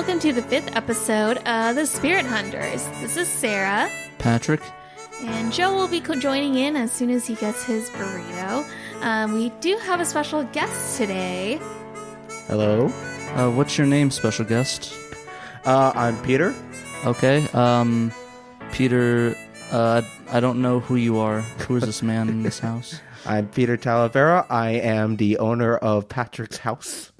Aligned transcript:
welcome 0.00 0.18
to 0.18 0.32
the 0.32 0.40
fifth 0.40 0.74
episode 0.74 1.36
of 1.46 1.76
The 1.76 1.84
Spirit 1.84 2.24
Hunters. 2.24 2.88
This 3.02 3.18
is 3.18 3.28
Sarah, 3.28 3.90
Patrick. 4.16 4.62
and 5.24 5.52
Joe 5.52 5.74
will 5.74 5.88
be 5.88 6.00
co- 6.00 6.14
joining 6.18 6.54
in 6.54 6.74
as 6.74 6.90
soon 6.90 7.10
as 7.10 7.26
he 7.26 7.34
gets 7.34 7.62
his 7.64 7.90
burrito. 7.90 8.64
Um, 9.02 9.34
we 9.34 9.50
do 9.60 9.76
have 9.76 10.00
a 10.00 10.06
special 10.06 10.44
guest 10.44 10.96
today. 10.96 11.60
Hello, 12.46 12.86
Uh, 13.36 13.50
what's 13.50 13.76
your 13.76 13.86
name, 13.86 14.10
special 14.10 14.46
guest? 14.46 14.90
uh, 15.66 15.92
I'm 15.94 16.16
Peter. 16.22 16.54
Okay. 17.04 17.46
Um, 17.52 18.10
Peter. 18.72 19.36
Uh, 19.70 20.00
I 20.32 20.40
don't 20.40 20.62
know 20.62 20.80
who 20.80 20.96
you 20.96 21.18
are. 21.18 21.42
Who 21.68 21.76
is 21.76 21.82
this 21.84 22.02
man 22.02 22.30
in 22.30 22.42
this 22.42 22.58
house? 22.58 22.98
I'm 23.26 23.48
Peter 23.48 23.76
Talavera. 23.76 24.46
I 24.48 24.70
am 24.70 25.16
the 25.16 25.36
owner 25.36 25.76
of 25.76 26.08
Patrick's 26.08 26.56
house. 26.56 27.12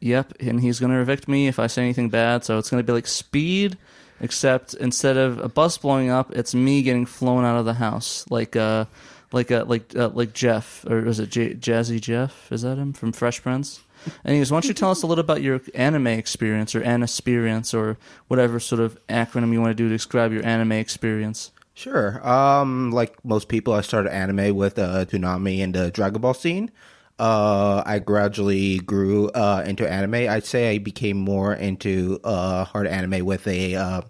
Yep, 0.00 0.34
and 0.40 0.60
he's 0.60 0.80
gonna 0.80 1.00
evict 1.00 1.28
me 1.28 1.48
if 1.48 1.58
I 1.58 1.66
say 1.66 1.82
anything 1.82 2.08
bad. 2.08 2.44
So 2.44 2.58
it's 2.58 2.70
gonna 2.70 2.82
be 2.82 2.92
like 2.92 3.06
speed, 3.06 3.76
except 4.20 4.74
instead 4.74 5.16
of 5.16 5.38
a 5.38 5.48
bus 5.48 5.78
blowing 5.78 6.10
up, 6.10 6.34
it's 6.34 6.54
me 6.54 6.82
getting 6.82 7.06
flown 7.06 7.44
out 7.44 7.58
of 7.58 7.64
the 7.64 7.74
house, 7.74 8.24
like 8.30 8.56
uh, 8.56 8.84
like 9.32 9.50
uh, 9.50 9.64
like 9.66 9.96
uh, 9.96 10.10
like 10.14 10.32
Jeff, 10.32 10.84
or 10.86 11.06
is 11.06 11.18
it 11.18 11.30
J- 11.30 11.54
Jazzy 11.54 12.00
Jeff? 12.00 12.50
Is 12.52 12.62
that 12.62 12.78
him 12.78 12.92
from 12.92 13.12
Fresh 13.12 13.42
Prince? 13.42 13.80
Anyways, 14.24 14.50
why 14.50 14.56
don't 14.56 14.68
you 14.68 14.74
tell 14.74 14.90
us 14.92 15.02
a 15.02 15.06
little 15.06 15.24
about 15.24 15.42
your 15.42 15.60
anime 15.74 16.06
experience 16.06 16.74
or 16.74 16.82
an 16.82 17.02
experience 17.02 17.74
or 17.74 17.98
whatever 18.28 18.60
sort 18.60 18.80
of 18.80 18.98
acronym 19.08 19.52
you 19.52 19.60
want 19.60 19.70
to 19.70 19.74
do 19.74 19.88
to 19.88 19.94
describe 19.94 20.32
your 20.32 20.46
anime 20.46 20.72
experience? 20.72 21.50
Sure. 21.74 22.26
Um, 22.28 22.90
like 22.90 23.24
most 23.24 23.48
people, 23.48 23.72
I 23.72 23.82
started 23.82 24.12
anime 24.12 24.56
with 24.56 24.78
uh, 24.78 25.04
Toonami 25.04 25.62
and 25.62 25.74
the 25.74 25.90
Dragon 25.90 26.20
Ball 26.20 26.34
scene. 26.34 26.70
Uh, 27.18 27.82
I 27.84 27.98
gradually 27.98 28.78
grew 28.78 29.28
uh, 29.30 29.64
into 29.66 29.90
anime. 29.90 30.14
I'd 30.14 30.44
say 30.44 30.70
I 30.70 30.78
became 30.78 31.16
more 31.16 31.52
into 31.52 32.20
uh, 32.22 32.64
hard 32.64 32.86
anime 32.86 33.24
with 33.24 33.46
a 33.46 33.74
uh, 33.74 34.02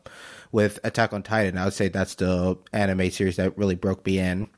with 0.53 0.79
Attack 0.85 1.13
on 1.13 1.23
Titan. 1.23 1.59
I 1.59 1.65
would 1.65 1.75
say 1.75 1.89
that's 1.89 2.15
the 2.17 2.59
anime 2.73 3.11
series 3.11 3.37
that 3.37 3.57
really 3.57 3.75
broke 3.75 4.05
me 4.05 4.19
in. 4.19 4.49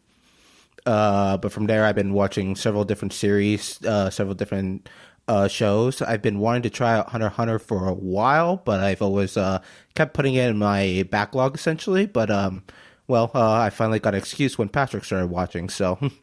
Uh, 0.86 1.36
but 1.36 1.52
from 1.52 1.66
there, 1.66 1.84
I've 1.84 1.94
been 1.94 2.12
watching 2.12 2.56
several 2.56 2.84
different 2.84 3.12
series, 3.12 3.84
uh, 3.84 4.10
several 4.10 4.34
different 4.34 4.88
uh, 5.28 5.46
shows. 5.46 6.02
I've 6.02 6.22
been 6.22 6.38
wanting 6.38 6.62
to 6.62 6.70
try 6.70 6.94
out 6.96 7.10
Hunter 7.10 7.28
Hunter 7.28 7.58
for 7.58 7.86
a 7.86 7.94
while, 7.94 8.56
but 8.56 8.80
I've 8.80 9.02
always 9.02 9.36
uh, 9.36 9.60
kept 9.94 10.14
putting 10.14 10.34
it 10.34 10.48
in 10.48 10.58
my 10.58 11.06
backlog 11.10 11.54
essentially. 11.54 12.06
But 12.06 12.30
um, 12.30 12.64
well, 13.06 13.30
uh, 13.34 13.52
I 13.52 13.70
finally 13.70 14.00
got 14.00 14.14
an 14.14 14.18
excuse 14.18 14.58
when 14.58 14.68
Patrick 14.68 15.04
started 15.04 15.28
watching. 15.28 15.68
So 15.68 15.98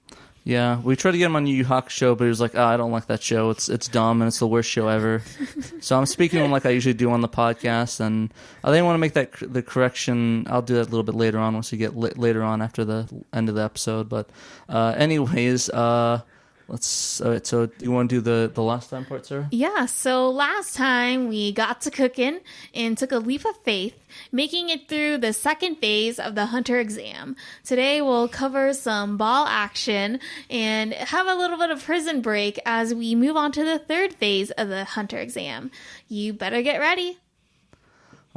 Yeah, 0.48 0.80
we 0.80 0.96
tried 0.96 1.12
to 1.12 1.18
get 1.18 1.26
him 1.26 1.36
on 1.36 1.46
Yu 1.46 1.56
Yu 1.56 1.66
Hakusho, 1.66 2.18
but 2.18 2.24
he 2.24 2.30
was 2.30 2.40
like, 2.40 2.56
oh, 2.56 2.64
"I 2.64 2.78
don't 2.78 2.94
like 2.94 3.08
that 3.08 3.22
show. 3.22 3.50
It's 3.50 3.68
it's 3.68 3.90
dumb 3.90 4.22
and 4.22 4.30
it's 4.30 4.40
the 4.40 4.48
worst 4.48 4.70
show 4.70 4.88
ever." 4.88 5.22
so 5.82 5.98
I'm 5.98 6.06
speaking 6.06 6.40
to 6.40 6.46
him 6.46 6.52
like 6.52 6.66
I 6.66 6.70
usually 6.70 6.94
do 6.94 7.12
on 7.12 7.20
the 7.20 7.28
podcast, 7.28 8.00
and 8.00 8.34
I 8.64 8.72
didn't 8.72 8.86
want 8.86 8.94
to 8.96 9.00
make 9.00 9.12
that 9.12 9.34
the 9.42 9.62
correction. 9.62 10.48
I'll 10.50 10.62
do 10.62 10.76
that 10.76 10.84
a 10.84 10.90
little 10.90 11.04
bit 11.04 11.16
later 11.16 11.38
on 11.38 11.54
once 11.54 11.74
we 11.74 11.78
get 11.78 11.98
li- 11.98 12.14
later 12.16 12.44
on 12.44 12.62
after 12.62 12.86
the 12.86 13.10
end 13.34 13.50
of 13.50 13.56
the 13.56 13.62
episode. 13.62 14.08
But 14.08 14.30
uh, 14.70 14.94
anyways, 14.96 15.70
uh, 15.70 16.22
let's. 16.68 17.22
All 17.22 17.32
right, 17.32 17.46
so 17.46 17.70
you 17.80 17.92
want 17.92 18.10
to 18.10 18.16
do 18.18 18.22
the 18.22 18.52
the 18.54 18.64
last 18.64 18.90
time 18.90 19.06
part, 19.06 19.26
sir? 19.26 19.48
Yeah, 19.52 19.86
so 19.86 20.30
last 20.30 20.76
time 20.76 21.28
we 21.28 21.52
got 21.52 21.82
to 21.82 21.92
cooking 21.92 22.40
and 22.74 22.98
took 22.98 23.12
a 23.12 23.18
leap 23.18 23.46
of 23.46 23.58
faith, 23.64 23.96
making 24.32 24.70
it 24.70 24.88
through 24.88 25.20
the 25.20 25.34
second 25.34 25.76
phase 25.76 26.20
of 26.20 26.36
the 26.36 26.48
Hunter 26.48 26.80
exam. 26.80 27.36
Today 27.64 28.02
we'll 28.02 28.28
cover 28.28 28.74
some 28.74 29.18
ball 29.18 29.48
action 29.48 30.20
and 30.50 30.94
have 30.94 31.28
a 31.28 31.36
little 31.36 31.58
bit 31.58 31.70
of 31.70 31.84
prison 31.84 32.22
break 32.22 32.60
as 32.66 32.94
we 32.94 33.16
move 33.16 33.36
on 33.36 33.52
to 33.54 33.64
the 33.64 33.80
third 33.80 34.14
phase 34.14 34.52
of 34.52 34.70
the 34.70 34.84
Hunter 34.84 35.18
exam. 35.18 35.72
You 36.08 36.34
better 36.34 36.62
get 36.62 36.80
ready. 36.80 37.20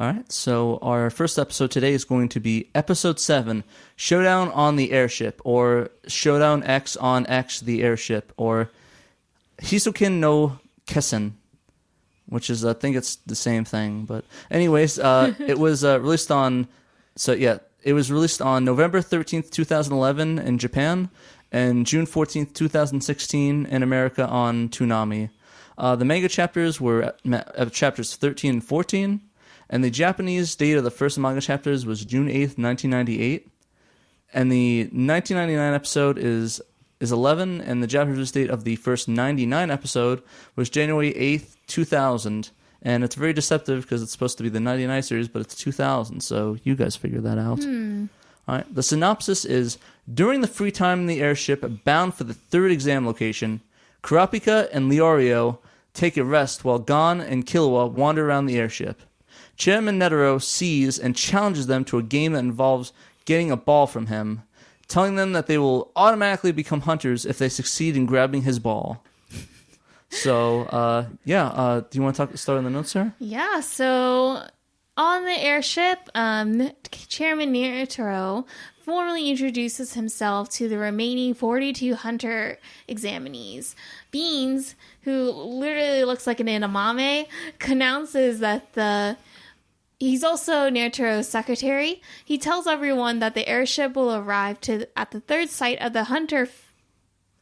All 0.01 0.07
right, 0.07 0.33
so 0.33 0.79
our 0.81 1.11
first 1.11 1.39
episode 1.39 1.71
today 1.71 1.93
is 1.93 2.07
going 2.07 2.31
to 2.31 2.41
be 2.41 2.71
episode 2.75 3.21
7 3.21 3.65
Showdown 3.97 4.51
on 4.53 4.77
the 4.77 4.93
Airship, 4.93 5.43
or 5.45 5.91
Showdown 6.07 6.63
X 6.63 6.97
on 6.97 7.27
X 7.27 7.61
the 7.61 7.83
Airship, 7.83 8.33
or 8.39 8.71
Hisoken 9.61 10.13
no 10.13 10.59
Kessen, 10.87 11.33
which 12.31 12.49
is, 12.49 12.65
I 12.65 12.73
think 12.73 12.97
it's 12.97 13.17
the 13.27 13.35
same 13.35 13.67
thing. 13.67 14.07
But, 14.07 14.25
anyways, 14.51 14.99
uh, 14.99 15.35
it 15.39 15.59
was 15.59 15.85
uh, 15.85 16.01
released 16.01 16.31
on, 16.31 16.67
so 17.15 17.33
yeah, 17.33 17.59
it 17.83 17.93
was 17.93 18.11
released 18.11 18.41
on 18.41 18.65
November 18.65 19.03
13th, 19.03 19.51
2011 19.51 20.39
in 20.39 20.57
Japan, 20.57 21.11
and 21.53 21.85
June 21.85 22.07
14th, 22.07 22.55
2016 22.55 23.67
in 23.67 23.83
America 23.83 24.27
on 24.27 24.71
Toonami. 24.71 25.29
Uh, 25.77 25.95
the 25.95 26.07
manga 26.07 26.29
chapters 26.31 26.81
were 26.81 27.13
uh, 27.31 27.67
chapters 27.67 28.17
13 28.17 28.51
and 28.55 28.65
14. 28.65 29.21
And 29.71 29.85
the 29.85 29.91
Japanese 29.91 30.55
date 30.57 30.77
of 30.77 30.85
the 30.85 30.91
first 30.91 31.17
manga 31.17 31.41
chapters 31.41 31.87
was 31.87 32.05
June 32.05 32.27
8th, 32.27 32.59
1998. 32.59 33.49
And 34.35 34.51
the 34.53 34.83
1999 34.83 35.75
episode 35.75 36.19
is 36.19 36.61
is 36.99 37.13
11 37.13 37.63
and 37.63 37.83
the 37.83 37.87
Japanese 37.87 38.31
date 38.31 38.51
of 38.51 38.65
the 38.65 38.77
first 38.77 39.09
99 39.09 39.71
episode 39.71 40.23
was 40.55 40.69
January 40.69 41.15
8th, 41.15 41.57
2000. 41.67 42.51
And 42.83 43.05
it's 43.05 43.15
very 43.15 43.33
deceptive 43.33 43.83
because 43.83 44.03
it's 44.03 44.13
supposed 44.13 44.37
to 44.37 44.43
be 44.43 44.51
the 44.51 44.61
99 44.61 45.03
series, 45.03 45.29
but 45.29 45.41
it's 45.41 45.55
2000. 45.55 46.21
So 46.21 46.59
you 46.63 46.75
guys 46.75 46.97
figure 46.97 47.23
that 47.23 47.39
out. 47.39 47.63
Hmm. 47.63 48.07
All 48.47 48.57
right. 48.57 48.75
The 48.75 48.83
synopsis 48.83 49.47
is 49.47 49.79
during 50.13 50.43
the 50.43 50.47
free 50.47 50.71
time 50.71 51.01
in 51.01 51.07
the 51.07 51.23
airship 51.23 51.65
bound 51.85 52.15
for 52.15 52.25
the 52.25 52.35
third 52.35 52.71
exam 52.71 53.07
location, 53.07 53.63
Kurapika 54.03 54.69
and 54.73 54.91
Leorio 54.91 55.59
take 55.95 56.17
a 56.17 56.25
rest 56.25 56.65
while 56.65 56.79
Gon 56.79 57.21
and 57.21 57.47
Killua 57.47 57.91
wander 57.91 58.29
around 58.29 58.47
the 58.47 58.59
airship. 58.59 59.03
Chairman 59.61 59.99
Netero 59.99 60.43
sees 60.43 60.99
and 60.99 61.15
challenges 61.15 61.67
them 61.67 61.85
to 61.85 61.99
a 61.99 62.03
game 62.03 62.33
that 62.33 62.39
involves 62.39 62.95
getting 63.27 63.51
a 63.51 63.59
ball 63.59 63.87
from 63.87 64.07
him, 64.07 64.43
telling 64.89 65.17
them 65.17 65.35
that 65.35 65.49
they 65.49 65.59
will 65.59 65.93
automatically 65.95 66.51
become 66.51 66.81
hunters 66.81 67.27
if 67.27 67.37
they 67.37 67.51
succeed 67.51 67.95
in 67.95 68.07
grabbing 68.07 68.41
his 68.41 68.59
ball. 68.59 69.05
So, 70.09 70.63
uh, 70.63 71.09
yeah, 71.27 71.49
uh, 71.49 71.81
do 71.81 71.99
you 71.99 72.03
want 72.03 72.17
to 72.17 72.27
talk, 72.27 72.39
start 72.39 72.57
on 72.57 72.65
the 72.65 72.71
notes, 72.71 72.91
sir? 72.91 73.13
Yeah, 73.19 73.61
so 73.61 74.43
on 74.97 75.25
the 75.27 75.39
airship, 75.39 75.99
um, 76.15 76.71
Chairman 76.91 77.53
Nitro 77.53 78.47
formally 78.83 79.29
introduces 79.29 79.93
himself 79.93 80.49
to 80.53 80.69
the 80.69 80.79
remaining 80.79 81.35
42 81.35 81.97
hunter 81.97 82.59
examinees. 82.89 83.75
Beans, 84.11 84.75
who 85.03 85.31
literally 85.31 86.05
looks 86.05 86.27
like 86.27 86.41
an 86.41 86.47
edamame, 86.47 87.27
announces 87.61 88.41
that 88.41 88.73
the 88.73 89.19
He's 90.01 90.25
also 90.25 90.71
Nitro's 90.71 91.29
secretary. 91.29 92.01
He 92.25 92.39
tells 92.39 92.67
everyone 92.67 93.19
that 93.19 93.35
the 93.35 93.47
airship 93.47 93.95
will 93.95 94.15
arrive 94.15 94.59
to 94.63 94.89
at 94.99 95.11
the 95.11 95.21
third 95.21 95.51
site 95.51 95.79
of 95.81 95.93
the 95.93 96.05
hunter 96.05 96.49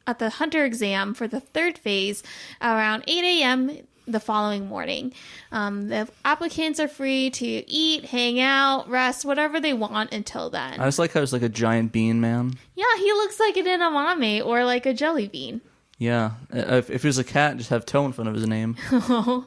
at 0.08 0.18
the 0.18 0.30
hunter 0.30 0.64
exam 0.64 1.14
for 1.14 1.28
the 1.28 1.38
third 1.38 1.78
phase 1.78 2.22
around 2.60 3.04
8 3.06 3.24
a.m. 3.24 3.78
the 4.08 4.18
following 4.18 4.66
morning. 4.66 5.12
Um, 5.52 5.88
the 5.88 6.08
applicants 6.24 6.80
are 6.80 6.88
free 6.88 7.30
to 7.30 7.46
eat, 7.46 8.06
hang 8.06 8.40
out, 8.40 8.88
rest, 8.88 9.24
whatever 9.24 9.60
they 9.60 9.74
want 9.74 10.12
until 10.12 10.50
then. 10.50 10.80
I 10.80 10.86
just 10.86 10.98
like 10.98 11.12
how 11.12 11.20
it's 11.20 11.32
like 11.32 11.42
a 11.42 11.48
giant 11.48 11.92
bean 11.92 12.20
man. 12.20 12.54
yeah, 12.74 12.96
he 12.96 13.12
looks 13.12 13.38
like 13.38 13.56
an 13.56 13.66
edamame 13.66 14.44
or 14.44 14.64
like 14.64 14.84
a 14.84 14.94
jelly 14.94 15.28
bean. 15.28 15.60
Yeah. 15.98 16.32
If, 16.50 16.90
if 16.90 17.02
he 17.02 17.08
was 17.08 17.18
a 17.18 17.24
cat, 17.24 17.56
just 17.56 17.70
have 17.70 17.84
toe 17.86 18.04
in 18.06 18.12
front 18.12 18.28
of 18.28 18.34
his 18.34 18.46
name. 18.48 18.76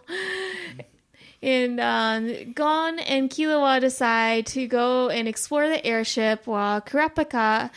And 1.43 1.79
um, 1.79 2.53
Gon 2.53 2.99
and 2.99 3.29
Killua 3.29 3.79
decide 3.81 4.45
to 4.47 4.67
go 4.67 5.09
and 5.09 5.27
explore 5.27 5.67
the 5.67 5.83
airship 5.85 6.45
while 6.45 6.81
Kurapika 6.81 7.71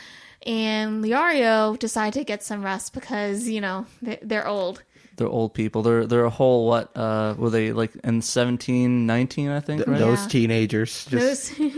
and 0.46 1.02
Leorio 1.02 1.78
decide 1.78 2.12
to 2.14 2.24
get 2.24 2.42
some 2.42 2.62
rest 2.62 2.92
because, 2.92 3.48
you 3.48 3.60
know, 3.62 3.86
they- 4.02 4.18
they're 4.20 4.46
old. 4.46 4.82
They're 5.16 5.28
old 5.28 5.54
people. 5.54 5.82
They're 5.82 6.06
they're 6.06 6.24
a 6.24 6.30
whole 6.30 6.66
what? 6.66 6.90
Uh, 6.96 7.34
were 7.38 7.48
they 7.48 7.72
like 7.72 7.92
in 8.02 8.20
17, 8.20 9.06
19, 9.06 9.48
I 9.48 9.60
think, 9.60 9.86
right? 9.86 9.96
those 9.98 10.22
Yeah. 10.22 10.28
teenagers 10.28 11.04
just 11.06 11.56
Those- 11.56 11.68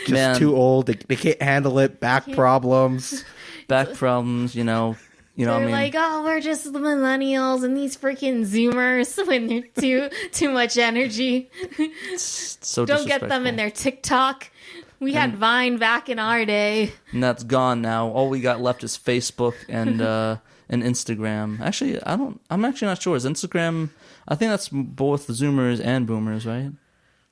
just 0.00 0.10
Man. 0.10 0.34
too 0.36 0.56
old. 0.56 0.86
They, 0.86 0.94
they 1.06 1.16
can't 1.16 1.40
handle 1.42 1.78
it. 1.78 2.00
Back 2.00 2.32
problems. 2.32 3.22
Back 3.68 3.92
problems, 3.94 4.54
you 4.54 4.64
know. 4.64 4.96
You 5.36 5.44
know, 5.44 5.52
they're 5.52 5.62
I 5.62 5.64
mean, 5.64 5.72
like, 5.72 5.94
oh, 5.96 6.24
we're 6.24 6.40
just 6.40 6.72
the 6.72 6.78
millennials 6.78 7.62
and 7.62 7.76
these 7.76 7.94
freaking 7.94 8.46
Zoomers 8.46 9.24
when 9.28 9.46
they're 9.46 9.62
too 9.78 10.08
too 10.32 10.50
much 10.50 10.78
energy. 10.78 11.50
so 12.16 12.86
Don't 12.86 13.06
get 13.06 13.20
them 13.20 13.46
in 13.46 13.56
their 13.56 13.70
TikTok. 13.70 14.50
We 14.98 15.12
had 15.12 15.36
Vine 15.36 15.76
back 15.76 16.08
in 16.08 16.18
our 16.18 16.46
day. 16.46 16.92
And 17.12 17.22
that's 17.22 17.44
gone 17.44 17.82
now. 17.82 18.08
All 18.08 18.30
we 18.30 18.40
got 18.40 18.62
left 18.62 18.82
is 18.82 18.96
Facebook 18.96 19.54
and 19.68 20.00
uh, 20.14 20.38
and 20.70 20.82
Instagram. 20.82 21.60
Actually, 21.60 22.02
I 22.02 22.16
don't. 22.16 22.40
I'm 22.48 22.64
actually 22.64 22.88
not 22.88 23.02
sure. 23.02 23.14
Is 23.14 23.26
Instagram? 23.26 23.90
I 24.26 24.36
think 24.36 24.50
that's 24.50 24.70
both 24.70 25.26
the 25.26 25.34
Zoomers 25.34 25.84
and 25.84 26.06
Boomers, 26.06 26.46
right? 26.46 26.70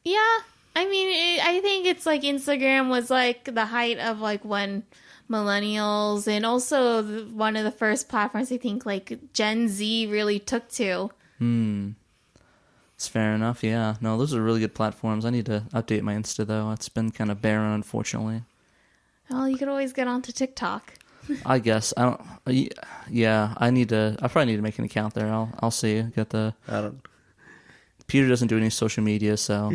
Yeah, 0.04 0.38
I 0.76 0.86
mean, 0.86 1.08
it, 1.08 1.44
I 1.44 1.60
think 1.60 1.86
it's 1.86 2.04
like 2.04 2.22
Instagram 2.22 2.90
was 2.90 3.08
like 3.10 3.44
the 3.44 3.64
height 3.64 3.98
of 3.98 4.20
like 4.20 4.44
when 4.44 4.82
millennials 5.30 6.28
and 6.28 6.44
also 6.44 7.02
the, 7.02 7.24
one 7.24 7.56
of 7.56 7.64
the 7.64 7.70
first 7.70 8.08
platforms 8.08 8.52
I 8.52 8.58
think 8.58 8.84
like 8.84 9.32
Gen 9.32 9.68
Z 9.68 10.06
really 10.06 10.38
took 10.38 10.68
to. 10.72 11.10
Hmm. 11.38 11.90
It's 12.96 13.08
fair 13.08 13.34
enough. 13.34 13.64
Yeah. 13.64 13.96
No, 14.00 14.16
those 14.16 14.34
are 14.34 14.42
really 14.42 14.60
good 14.60 14.74
platforms. 14.74 15.24
I 15.24 15.30
need 15.30 15.46
to 15.46 15.64
update 15.72 16.02
my 16.02 16.14
Insta 16.14 16.46
though. 16.46 16.70
It's 16.70 16.88
been 16.88 17.10
kind 17.10 17.30
of 17.30 17.42
barren, 17.42 17.72
unfortunately. 17.72 18.42
Well, 19.30 19.48
you 19.48 19.56
could 19.56 19.68
always 19.68 19.92
get 19.92 20.06
onto 20.06 20.32
TikTok. 20.32 20.94
I 21.46 21.58
guess 21.58 21.94
I 21.96 22.02
don't. 22.46 22.72
Yeah, 23.10 23.54
I 23.56 23.70
need 23.70 23.88
to. 23.88 24.16
I 24.20 24.28
probably 24.28 24.52
need 24.52 24.56
to 24.56 24.62
make 24.62 24.78
an 24.78 24.84
account 24.84 25.14
there. 25.14 25.26
I'll 25.26 25.50
I'll 25.60 25.70
see. 25.70 26.02
Get 26.02 26.30
the 26.30 26.54
I 26.68 26.82
don't. 26.82 27.00
Peter 28.06 28.28
doesn't 28.28 28.48
do 28.48 28.56
any 28.58 28.68
social 28.70 29.02
media, 29.02 29.36
so 29.36 29.70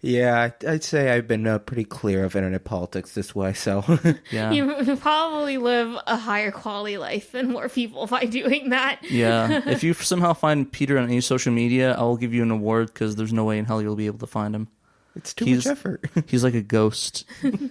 Yeah, 0.00 0.40
I'd- 0.42 0.66
I'd 0.66 0.84
say 0.84 1.10
I've 1.10 1.26
been 1.26 1.46
uh, 1.46 1.58
pretty 1.58 1.84
clear 1.84 2.24
of 2.24 2.36
internet 2.36 2.64
politics 2.64 3.14
this 3.14 3.34
way. 3.34 3.52
So 3.54 3.82
yeah, 4.30 4.52
You 4.52 4.96
probably 5.00 5.58
live 5.58 5.96
a 6.06 6.16
higher 6.16 6.52
quality 6.52 6.96
life 6.96 7.32
than 7.32 7.50
more 7.52 7.68
people 7.68 8.06
by 8.06 8.24
doing 8.24 8.70
that. 8.70 9.00
yeah. 9.10 9.62
If 9.66 9.82
you 9.82 9.94
somehow 9.94 10.32
find 10.32 10.70
Peter 10.70 10.96
on 10.98 11.04
any 11.04 11.20
social 11.20 11.52
media, 11.52 11.94
I'll 11.98 12.16
give 12.16 12.32
you 12.32 12.42
an 12.42 12.50
award 12.50 12.86
because 12.94 13.16
there's 13.16 13.32
no 13.32 13.44
way 13.44 13.58
in 13.58 13.64
hell 13.64 13.82
you'll 13.82 13.96
be 13.96 14.06
able 14.06 14.18
to 14.20 14.26
find 14.26 14.54
him. 14.54 14.68
It's 15.16 15.34
too 15.34 15.44
He's- 15.44 15.64
much 15.64 15.72
effort. 15.72 16.04
He's 16.26 16.44
like 16.44 16.54
a 16.54 16.62
ghost. 16.62 17.24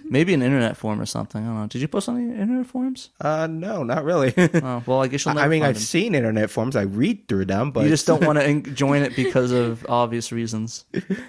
Maybe 0.04 0.34
an 0.34 0.42
internet 0.42 0.76
forum 0.76 1.00
or 1.00 1.06
something. 1.06 1.42
I 1.42 1.46
don't 1.46 1.60
know. 1.60 1.66
Did 1.66 1.80
you 1.80 1.88
post 1.88 2.08
on 2.08 2.16
the 2.16 2.34
internet 2.40 2.66
forums? 2.66 3.10
Uh, 3.20 3.46
no, 3.48 3.82
not 3.82 4.04
really. 4.04 4.34
Oh, 4.36 4.82
well, 4.86 5.02
I 5.02 5.08
guess 5.08 5.24
you'll 5.24 5.34
never 5.36 5.46
I 5.46 5.48
mean, 5.48 5.62
I've 5.62 5.76
him. 5.76 5.82
seen 5.82 6.14
internet 6.14 6.50
forums. 6.50 6.76
I 6.76 6.82
read 6.82 7.28
through 7.28 7.46
them, 7.46 7.70
but 7.70 7.84
You 7.84 7.88
just 7.90 8.06
don't 8.06 8.24
want 8.24 8.38
to 8.38 8.60
join 8.74 9.02
it 9.02 9.16
because 9.16 9.52
of 9.52 9.86
obvious 9.88 10.32
reasons. 10.32 10.84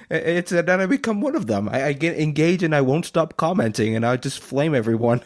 it's 0.10 0.52
then 0.52 0.82
I 0.82 0.86
become 0.86 1.22
one 1.22 1.36
of 1.36 1.48
them. 1.48 1.70
I, 1.70 1.86
I 1.88 1.94
get 1.94 2.20
engaged 2.20 2.64
and 2.64 2.74
I 2.76 2.82
won't 2.82 3.06
stop 3.06 3.38
commenting, 3.38 3.96
and 3.96 4.06
I 4.06 4.18
just 4.18 4.40
flame 4.40 4.74
everyone. 4.76 5.22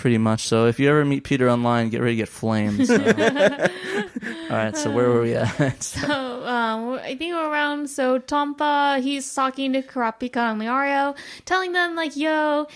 Pretty 0.00 0.16
much. 0.16 0.48
So 0.48 0.64
if 0.64 0.80
you 0.80 0.88
ever 0.88 1.04
meet 1.04 1.24
Peter 1.24 1.50
online, 1.50 1.90
get 1.90 2.00
ready 2.00 2.14
to 2.14 2.22
get 2.22 2.28
flamed. 2.30 2.86
So. 2.86 2.94
All 2.96 4.56
right. 4.56 4.74
So 4.74 4.90
where 4.90 5.10
were 5.10 5.20
we 5.20 5.34
at? 5.34 5.82
So 5.82 6.46
um, 6.46 6.94
I 6.94 7.16
think 7.16 7.34
we're 7.34 7.50
around. 7.50 7.90
So 7.90 8.18
Tompa, 8.18 9.02
he's 9.02 9.34
talking 9.34 9.74
to 9.74 9.82
Kurapika 9.82 10.38
and 10.38 10.58
Leorio, 10.58 11.14
telling 11.44 11.72
them 11.72 11.96
like, 11.96 12.16
"Yo, 12.16 12.66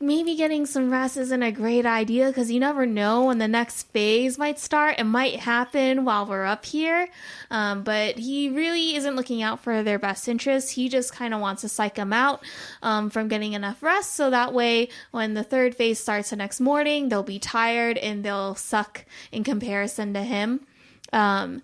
maybe 0.00 0.34
getting 0.34 0.64
some 0.64 0.90
rest 0.90 1.16
isn't 1.16 1.42
a 1.42 1.52
great 1.52 1.84
idea 1.84 2.28
because 2.28 2.50
you 2.50 2.58
never 2.58 2.86
know 2.86 3.26
when 3.26 3.38
the 3.38 3.46
next 3.46 3.84
phase 3.92 4.38
might 4.38 4.58
start. 4.58 4.98
It 4.98 5.04
might 5.04 5.40
happen 5.40 6.04
while 6.04 6.26
we're 6.26 6.44
up 6.44 6.64
here." 6.64 7.08
Um, 7.50 7.82
but 7.82 8.18
he 8.18 8.48
really 8.48 8.96
isn't 8.96 9.16
looking 9.16 9.42
out 9.42 9.60
for 9.60 9.82
their 9.82 9.98
best 9.98 10.28
interests. 10.28 10.70
He 10.70 10.88
just 10.88 11.12
kind 11.12 11.34
of 11.34 11.40
wants 11.40 11.62
to 11.62 11.68
psych 11.68 11.96
them 11.96 12.12
out 12.12 12.42
um, 12.82 13.10
from 13.10 13.28
getting 13.28 13.52
enough 13.52 13.82
rest, 13.82 14.14
so 14.14 14.30
that 14.30 14.54
way 14.54 14.88
when 15.10 15.34
the 15.34 15.44
third 15.44 15.74
phase 15.74 15.98
starts 15.98 16.30
the 16.30 16.36
next 16.36 16.60
morning, 16.60 17.08
they'll 17.08 17.22
be 17.22 17.38
tired 17.38 17.98
and 17.98 18.24
they'll 18.24 18.54
suck 18.54 19.04
in 19.30 19.44
comparison 19.44 20.14
to 20.14 20.22
him. 20.22 20.66
Um, 21.12 21.62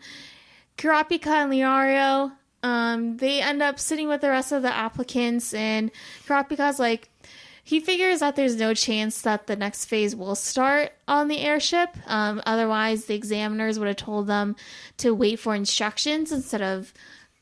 Kurapika 0.77 1.29
and 1.29 1.53
Leorio, 1.53 2.33
um, 2.63 3.17
they 3.17 3.41
end 3.41 3.63
up 3.63 3.79
sitting 3.79 4.09
with 4.09 4.21
the 4.21 4.29
rest 4.29 4.53
of 4.53 4.63
the 4.63 4.75
applicants, 4.75 5.55
and 5.55 5.91
Kurapika's 6.27 6.79
like, 6.79 7.09
he 7.67 7.81
figures 7.81 8.21
that 8.21 8.37
there's 8.37 8.55
no 8.55 8.75
chance 8.75 9.23
that 9.23 9.49
the 9.49 9.57
next 9.57 9.87
phase 9.87 10.15
will 10.15 10.37
start 10.37 10.93
on 11.09 11.27
the 11.27 11.41
airship. 11.41 11.89
Um, 12.07 12.41
otherwise, 12.47 13.07
the 13.07 13.17
examiners 13.17 13.77
would 13.77 13.89
have 13.89 13.97
told 13.97 14.29
them 14.29 14.55
to 14.99 15.13
wait 15.13 15.41
for 15.41 15.53
instructions 15.53 16.31
instead 16.31 16.63
of 16.63 16.95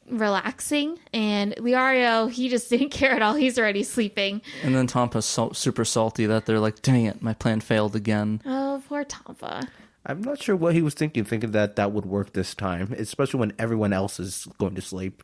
relaxing. 0.08 0.98
And 1.12 1.54
Leorio, 1.56 2.30
he 2.30 2.48
just 2.48 2.70
didn't 2.70 2.88
care 2.88 3.10
at 3.12 3.20
all. 3.20 3.34
He's 3.34 3.58
already 3.58 3.82
sleeping. 3.82 4.40
And 4.62 4.74
then 4.74 4.86
Tompa's 4.86 5.26
so, 5.26 5.52
super 5.52 5.84
salty 5.84 6.24
that 6.24 6.46
they're 6.46 6.58
like, 6.58 6.80
"Dang 6.80 7.04
it, 7.04 7.20
my 7.20 7.34
plan 7.34 7.60
failed 7.60 7.94
again." 7.94 8.40
Oh, 8.46 8.82
poor 8.88 9.04
Tampa. 9.04 9.68
I'm 10.06 10.22
not 10.22 10.42
sure 10.42 10.56
what 10.56 10.72
he 10.72 10.80
was 10.80 10.94
thinking, 10.94 11.24
thinking 11.24 11.50
that 11.50 11.76
that 11.76 11.92
would 11.92 12.06
work 12.06 12.32
this 12.32 12.54
time, 12.54 12.94
especially 12.96 13.40
when 13.40 13.52
everyone 13.58 13.92
else 13.92 14.18
is 14.18 14.48
going 14.56 14.74
to 14.76 14.82
sleep. 14.82 15.22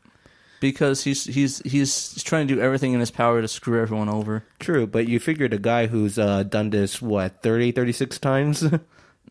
Because 0.61 1.03
he's 1.03 1.25
he's 1.25 1.59
he's 1.65 2.23
trying 2.23 2.47
to 2.47 2.55
do 2.55 2.61
everything 2.61 2.93
in 2.93 3.01
his 3.01 3.11
power 3.11 3.41
to 3.41 3.47
screw 3.49 3.81
everyone 3.81 4.07
over. 4.07 4.45
True, 4.59 4.87
but 4.87 5.09
you 5.09 5.19
figured 5.19 5.53
a 5.53 5.57
guy 5.59 5.87
who's 5.87 6.17
uh, 6.17 6.43
done 6.43 6.69
this, 6.69 7.01
what, 7.01 7.41
30, 7.43 7.73
36 7.73 8.19
times? 8.19 8.63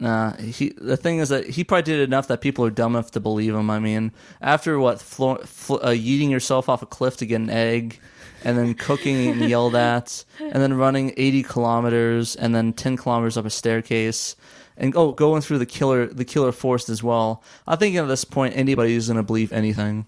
Nah, 0.01 0.35
he. 0.37 0.71
The 0.71 0.97
thing 0.97 1.19
is 1.19 1.29
that 1.29 1.47
he 1.47 1.63
probably 1.63 1.83
did 1.83 2.01
enough 2.01 2.29
that 2.29 2.41
people 2.41 2.65
are 2.65 2.71
dumb 2.71 2.95
enough 2.95 3.11
to 3.11 3.21
believe 3.21 3.55
him. 3.55 3.69
I 3.69 3.79
mean, 3.81 4.13
after 4.41 4.79
what, 4.79 4.99
flo- 4.99 5.43
fl- 5.45 5.75
uh, 5.75 5.89
yeeting 5.91 6.31
yourself 6.31 6.71
off 6.71 6.81
a 6.81 6.87
cliff 6.87 7.19
to 7.19 7.27
get 7.27 7.37
an 7.37 7.51
egg, 7.51 8.01
and 8.43 8.57
then 8.57 8.73
cooking 8.73 9.29
and 9.29 9.43
yelled 9.43 9.75
at, 9.75 10.25
and 10.41 10.55
then 10.55 10.73
running 10.73 11.13
eighty 11.19 11.43
kilometers, 11.43 12.35
and 12.35 12.55
then 12.55 12.73
ten 12.73 12.97
kilometers 12.97 13.37
up 13.37 13.45
a 13.45 13.51
staircase, 13.51 14.37
and 14.81 14.97
oh, 14.97 15.13
going 15.13 15.43
through 15.43 15.59
the 15.59 15.67
killer 15.67 16.07
the 16.07 16.25
killer 16.25 16.51
forest 16.51 16.89
as 16.89 17.03
well. 17.03 17.45
I 17.69 17.77
think 17.77 17.95
at 17.97 18.09
this 18.09 18.25
point 18.25 18.57
anybody's 18.57 19.07
gonna 19.07 19.23
believe 19.23 19.53
anything. 19.53 20.07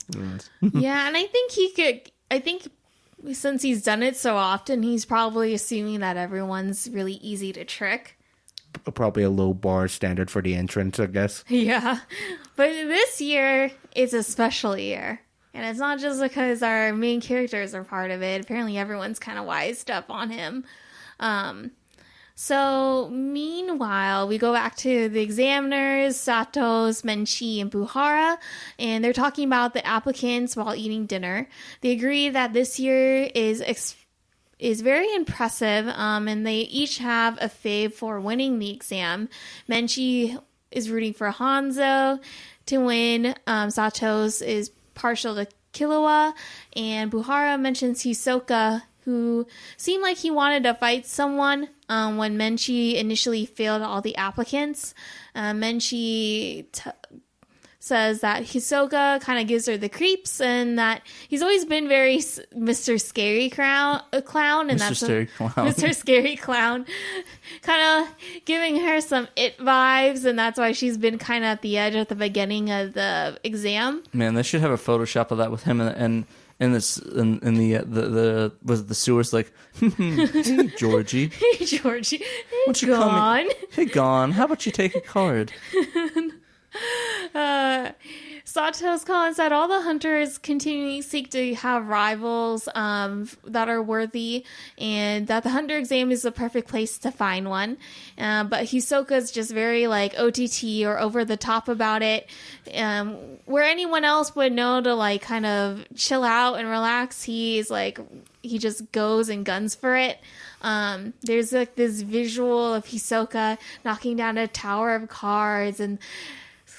yeah, 0.60 1.06
and 1.06 1.16
I 1.16 1.24
think 1.24 1.52
he 1.52 1.70
could. 1.70 2.10
I 2.30 2.40
think 2.40 2.66
since 3.32 3.62
he's 3.62 3.84
done 3.84 4.02
it 4.02 4.16
so 4.16 4.36
often, 4.36 4.82
he's 4.82 5.04
probably 5.04 5.54
assuming 5.54 6.00
that 6.00 6.16
everyone's 6.16 6.88
really 6.90 7.14
easy 7.14 7.52
to 7.52 7.64
trick. 7.64 8.18
Probably 8.94 9.22
a 9.22 9.30
low 9.30 9.52
bar 9.52 9.86
standard 9.86 10.30
for 10.30 10.40
the 10.40 10.54
entrance, 10.54 10.98
I 10.98 11.06
guess. 11.06 11.44
Yeah, 11.48 11.98
but 12.56 12.70
this 12.70 13.20
year 13.20 13.70
it's 13.94 14.14
a 14.14 14.22
special 14.22 14.76
year. 14.76 15.20
And 15.54 15.66
it's 15.66 15.78
not 15.78 15.98
just 15.98 16.18
because 16.18 16.62
our 16.62 16.94
main 16.94 17.20
characters 17.20 17.74
are 17.74 17.84
part 17.84 18.10
of 18.10 18.22
it. 18.22 18.42
Apparently, 18.42 18.78
everyone's 18.78 19.18
kind 19.18 19.38
of 19.38 19.44
wised 19.44 19.90
up 19.90 20.08
on 20.08 20.30
him. 20.30 20.64
Um, 21.20 21.72
so, 22.34 23.08
meanwhile, 23.10 24.26
we 24.26 24.38
go 24.38 24.52
back 24.52 24.76
to 24.76 25.08
the 25.08 25.20
examiners, 25.20 26.16
Satotz, 26.16 27.02
Menchi, 27.02 27.60
and 27.60 27.70
Buhara, 27.70 28.38
and 28.78 29.04
they're 29.04 29.12
talking 29.12 29.46
about 29.46 29.74
the 29.74 29.86
applicants 29.86 30.56
while 30.56 30.74
eating 30.74 31.06
dinner. 31.06 31.48
They 31.82 31.92
agree 31.92 32.30
that 32.30 32.52
this 32.52 32.80
year 32.80 33.30
is 33.34 33.60
ex- 33.60 33.96
is 34.58 34.80
very 34.80 35.12
impressive, 35.14 35.88
um, 35.88 36.28
and 36.28 36.46
they 36.46 36.60
each 36.60 36.98
have 36.98 37.36
a 37.40 37.48
fave 37.48 37.94
for 37.94 38.20
winning 38.20 38.58
the 38.58 38.70
exam. 38.70 39.28
Menchi 39.68 40.40
is 40.70 40.88
rooting 40.88 41.12
for 41.12 41.30
Hanzo 41.30 42.20
to 42.66 42.78
win. 42.78 43.34
Um, 43.46 43.68
Satotz 43.68 44.40
is 44.40 44.70
partial 44.94 45.34
to 45.34 45.46
Killua, 45.72 46.32
and 46.74 47.10
Buhara 47.10 47.60
mentions 47.60 48.02
Hisoka, 48.02 48.82
who 49.04 49.46
seemed 49.76 50.02
like 50.02 50.16
he 50.18 50.30
wanted 50.30 50.62
to 50.64 50.74
fight 50.74 51.06
someone 51.06 51.68
um, 51.88 52.16
when 52.16 52.38
Menchi 52.38 52.94
initially 52.96 53.44
failed 53.46 53.82
all 53.82 54.00
the 54.00 54.16
applicants. 54.16 54.94
Uh, 55.34 55.52
Menchi 55.52 56.66
t- 56.72 56.90
says 57.80 58.20
that 58.20 58.44
Hisoka 58.44 59.20
kind 59.22 59.40
of 59.40 59.48
gives 59.48 59.66
her 59.66 59.76
the 59.76 59.88
creeps 59.88 60.40
and 60.40 60.78
that 60.78 61.02
he's 61.28 61.42
always 61.42 61.64
been 61.64 61.88
very 61.88 62.18
s- 62.18 62.38
Mr. 62.56 63.00
Scary 63.00 63.50
Clown, 63.50 64.00
uh, 64.12 64.20
clown 64.20 64.70
and 64.70 64.78
Mr. 64.78 64.88
that's 64.88 65.00
Scary 65.00 65.26
Clown. 65.26 65.50
Mr. 65.68 65.92
Scary 65.96 66.36
Clown, 66.36 66.86
kind 67.62 68.06
of 68.06 68.14
giving 68.44 68.76
her 68.80 69.00
some 69.00 69.26
it 69.34 69.58
vibes, 69.58 70.24
and 70.24 70.38
that's 70.38 70.60
why 70.60 70.70
she's 70.70 70.96
been 70.96 71.18
kind 71.18 71.42
of 71.42 71.48
at 71.48 71.62
the 71.62 71.76
edge 71.76 71.96
at 71.96 72.08
the 72.08 72.14
beginning 72.14 72.70
of 72.70 72.92
the 72.92 73.36
exam. 73.42 74.04
Man, 74.12 74.34
they 74.34 74.44
should 74.44 74.60
have 74.60 74.70
a 74.70 74.76
Photoshop 74.76 75.32
of 75.32 75.38
that 75.38 75.50
with 75.50 75.64
him 75.64 75.80
and 75.80 75.96
and 75.96 76.24
in 76.62 76.72
this 76.72 76.94
the 77.56 77.76
uh, 77.76 77.82
the 77.84 78.02
the 78.18 78.52
was 78.62 78.80
it 78.80 78.88
the 78.88 78.94
sewers 78.94 79.32
like 79.32 79.52
hey, 79.80 80.70
Georgie, 80.78 81.28
Hey, 81.28 81.64
Georgie, 81.64 82.22
you 82.82 82.88
come 82.88 83.08
gone. 83.10 83.40
in? 83.40 83.50
Hey, 83.70 83.84
Gon. 83.86 84.32
How 84.32 84.44
about 84.44 84.64
you 84.66 84.72
take 84.72 84.94
a 84.94 85.00
card? 85.00 85.52
Uh, 87.34 87.92
Satotz 88.52 89.06
Khan 89.06 89.34
said 89.34 89.50
all 89.50 89.66
the 89.66 89.80
hunters 89.80 90.36
continually 90.36 91.00
seek 91.00 91.30
to 91.30 91.54
have 91.54 91.86
rivals 91.86 92.68
um, 92.74 93.26
that 93.44 93.70
are 93.70 93.82
worthy, 93.82 94.44
and 94.76 95.26
that 95.28 95.42
the 95.42 95.48
hunter 95.48 95.78
exam 95.78 96.10
is 96.10 96.20
the 96.20 96.32
perfect 96.32 96.68
place 96.68 96.98
to 96.98 97.10
find 97.10 97.48
one. 97.48 97.78
Uh, 98.18 98.44
but 98.44 98.66
Hisoka's 98.66 99.30
just 99.30 99.52
very 99.52 99.86
like 99.86 100.18
OTT 100.18 100.84
or 100.84 100.98
over 100.98 101.24
the 101.24 101.38
top 101.38 101.66
about 101.66 102.02
it, 102.02 102.28
um, 102.74 103.16
where 103.46 103.64
anyone 103.64 104.04
else 104.04 104.36
would 104.36 104.52
know 104.52 104.82
to 104.82 104.94
like 104.94 105.22
kind 105.22 105.46
of 105.46 105.86
chill 105.96 106.22
out 106.22 106.56
and 106.56 106.68
relax. 106.68 107.22
He's 107.22 107.70
like 107.70 107.98
he 108.42 108.58
just 108.58 108.92
goes 108.92 109.30
and 109.30 109.46
guns 109.46 109.74
for 109.74 109.96
it. 109.96 110.18
Um, 110.60 111.14
there's 111.22 111.52
like 111.52 111.76
this 111.76 112.02
visual 112.02 112.74
of 112.74 112.84
Hisoka 112.84 113.56
knocking 113.82 114.16
down 114.16 114.36
a 114.36 114.46
tower 114.46 114.94
of 114.94 115.08
cards 115.08 115.80
and 115.80 115.98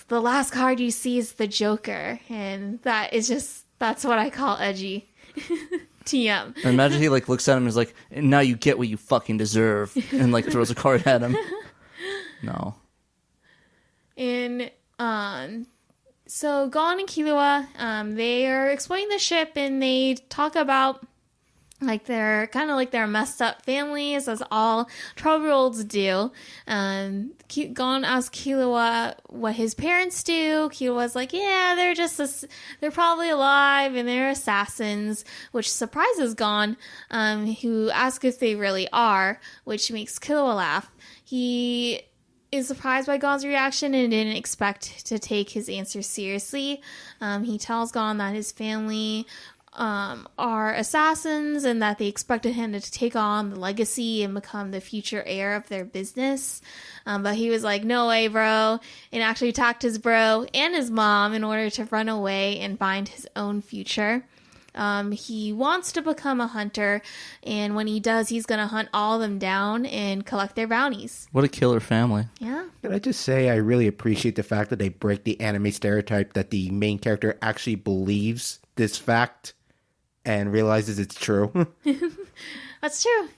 the 0.08 0.22
last 0.22 0.52
card 0.52 0.80
you 0.80 0.92
see 0.92 1.18
is 1.18 1.34
the 1.34 1.48
Joker, 1.48 2.20
and 2.30 2.82
that 2.84 3.14
is 3.14 3.28
just 3.28 3.66
that's 3.80 4.04
what 4.04 4.20
I 4.20 4.30
call 4.30 4.58
edgy. 4.58 5.10
TM. 6.06 6.56
And 6.58 6.66
imagine 6.66 7.02
he 7.02 7.08
like 7.10 7.30
looks 7.30 7.48
at 7.48 7.54
him 7.54 7.64
and 7.64 7.68
is 7.70 7.78
like, 7.78 7.96
"Now 8.12 8.40
you 8.42 8.56
get 8.56 8.78
what 8.78 8.88
you 8.88 8.98
fucking 8.98 9.38
deserve," 9.38 9.96
and 10.12 10.32
like 10.32 10.46
throws 10.46 10.70
a 10.70 10.76
card 10.76 11.06
at 11.08 11.22
him. 11.22 11.36
No, 12.44 12.76
And 14.18 14.70
um, 15.00 15.66
so 16.28 16.68
Gon 16.68 17.00
and 17.00 17.08
Killua, 17.08 17.66
um, 17.80 18.16
they 18.16 18.48
are 18.48 18.68
exploring 18.70 19.08
the 19.08 19.18
ship, 19.18 19.54
and 19.56 19.82
they 19.82 20.16
talk 20.28 20.58
about 20.58 21.08
like 21.86 22.06
they're 22.06 22.48
kind 22.48 22.70
of 22.70 22.76
like 22.76 22.92
they're 22.92 23.08
messed 23.08 23.42
up 23.42 23.64
families 23.64 24.28
as 24.28 24.44
all 24.52 24.90
12 25.16 25.42
year 25.42 25.52
olds 25.52 25.84
do. 25.84 26.32
Um 26.68 27.32
gon 27.74 28.04
asks 28.04 28.40
Killua 28.40 29.16
what 29.30 29.56
his 29.56 29.74
parents 29.74 30.24
do. 30.24 30.70
Killua's 30.70 31.16
like 31.16 31.34
yeah 31.34 31.74
they're 31.76 31.94
just 31.94 32.20
ass- 32.20 32.46
they're 32.80 32.92
probably 32.92 33.30
alive 33.30 33.96
and 33.96 34.08
they're 34.08 34.30
assassins 34.30 35.26
which 35.52 35.72
surprises 35.72 36.34
gon 36.34 36.78
um 37.12 37.54
who 37.56 37.90
asks 37.92 38.26
if 38.26 38.40
they 38.40 38.56
really 38.56 38.88
are 38.92 39.40
which 39.64 39.92
makes 39.92 40.20
Killua 40.20 40.56
laugh. 40.56 40.92
He 41.24 42.04
is 42.54 42.68
surprised 42.68 43.08
by 43.08 43.18
Gon's 43.18 43.44
reaction 43.44 43.96
and 43.96 44.12
didn't 44.12 44.36
expect 44.36 45.08
to 45.08 45.18
take 45.18 45.50
his 45.50 45.68
answer 45.68 46.04
seriously. 46.04 46.84
Um, 47.20 47.44
he 47.44 47.58
tells 47.58 47.92
Gon 47.92 48.18
that 48.20 48.36
his 48.36 48.52
family 48.52 49.26
um, 49.76 50.28
are 50.38 50.74
assassins 50.74 51.64
and 51.64 51.82
that 51.82 51.98
they 51.98 52.08
expected 52.08 52.54
him 52.54 52.74
to 52.74 52.92
take 52.92 53.16
on 53.16 53.50
the 53.50 53.60
legacy 53.60 54.24
and 54.24 54.34
become 54.34 54.72
the 54.72 54.82
future 54.82 55.24
heir 55.26 55.56
of 55.56 55.68
their 55.68 55.86
business. 55.86 56.62
Um, 57.06 57.24
but 57.24 57.36
he 57.36 57.50
was 57.50 57.64
like, 57.64 57.84
no 57.84 58.08
way, 58.08 58.28
bro, 58.28 58.80
and 59.12 59.24
actually 59.24 59.50
attacked 59.50 59.82
his 59.82 59.98
bro 59.98 60.46
and 60.54 60.76
his 60.76 60.92
mom 60.92 61.34
in 61.34 61.44
order 61.44 61.70
to 61.72 61.86
run 61.86 62.10
away 62.10 62.60
and 62.60 62.78
find 62.78 63.08
his 63.08 63.28
own 63.36 63.62
future. 63.62 64.24
Um, 64.76 65.12
he 65.12 65.54
wants 65.54 65.92
to 65.92 66.02
become 66.02 66.42
a 66.42 66.48
hunter, 66.48 67.04
and 67.44 67.76
when 67.76 67.86
he 67.86 68.00
does, 68.00 68.30
he's 68.30 68.48
going 68.48 68.60
to 68.60 68.66
hunt 68.66 68.90
all 68.92 69.16
of 69.16 69.22
them 69.22 69.38
down 69.38 69.86
and 69.86 70.26
collect 70.26 70.56
their 70.56 70.68
bounties. 70.68 71.28
What 71.32 71.44
a 71.44 71.48
killer 71.48 71.80
family. 71.80 72.26
Yeah. 72.40 72.66
Can 72.82 72.92
I 72.92 72.98
just 72.98 73.22
say 73.22 73.50
I 73.50 73.58
really 73.58 73.86
appreciate 73.86 74.36
the 74.36 74.42
fact 74.42 74.72
that 74.72 74.80
they 74.80 74.90
break 74.90 75.26
the 75.26 75.40
anime 75.40 75.72
stereotype 75.72 76.34
that 76.34 76.50
the 76.50 76.72
main 76.72 76.98
character 76.98 77.38
actually 77.42 77.76
believes 77.76 78.60
this 78.76 78.98
fact 78.98 79.54
and 80.26 80.52
realizes 80.52 81.00
it's 81.00 81.16
true. 81.16 81.68
That's 82.82 83.04
true. 83.04 83.30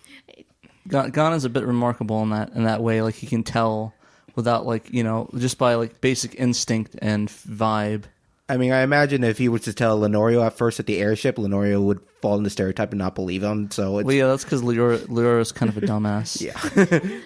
Gon, 0.88 1.10
Gon 1.12 1.34
is 1.34 1.46
a 1.46 1.50
bit 1.50 1.66
remarkable 1.66 2.22
in 2.24 2.30
that 2.30 2.52
in 2.54 2.64
that 2.66 2.82
way. 2.82 3.02
Like 3.02 3.16
he 3.16 3.28
can 3.28 3.44
tell 3.44 3.94
without 4.36 4.66
like 4.66 4.92
you 4.94 5.04
know 5.04 5.30
just 5.38 5.58
by 5.58 5.76
like 5.76 6.02
basic 6.02 6.36
instinct 6.36 6.96
and 7.02 7.28
vibe. 7.30 8.04
I 8.48 8.58
mean, 8.58 8.72
I 8.72 8.82
imagine 8.84 9.24
if 9.24 9.40
he 9.40 9.50
was 9.50 9.62
to 9.64 9.74
tell 9.74 10.00
Lenorio 10.00 10.44
at 10.44 10.54
first 10.56 10.80
at 10.80 10.86
the 10.86 11.00
airship, 11.00 11.40
Lenorio 11.40 11.82
would 11.82 12.00
fall 12.22 12.38
into 12.38 12.52
stereotype 12.52 12.92
and 12.92 13.00
not 13.00 13.16
believe 13.16 13.42
him. 13.42 13.72
So 13.72 13.98
it's 13.98 14.06
Well, 14.06 14.16
yeah, 14.16 14.28
that's 14.28 14.44
because 14.44 14.62
Leora 14.62 15.42
is 15.42 15.52
kind 15.52 15.70
of 15.70 15.78
a 15.78 15.82
dumbass. 15.88 16.40
yeah. 16.42 16.54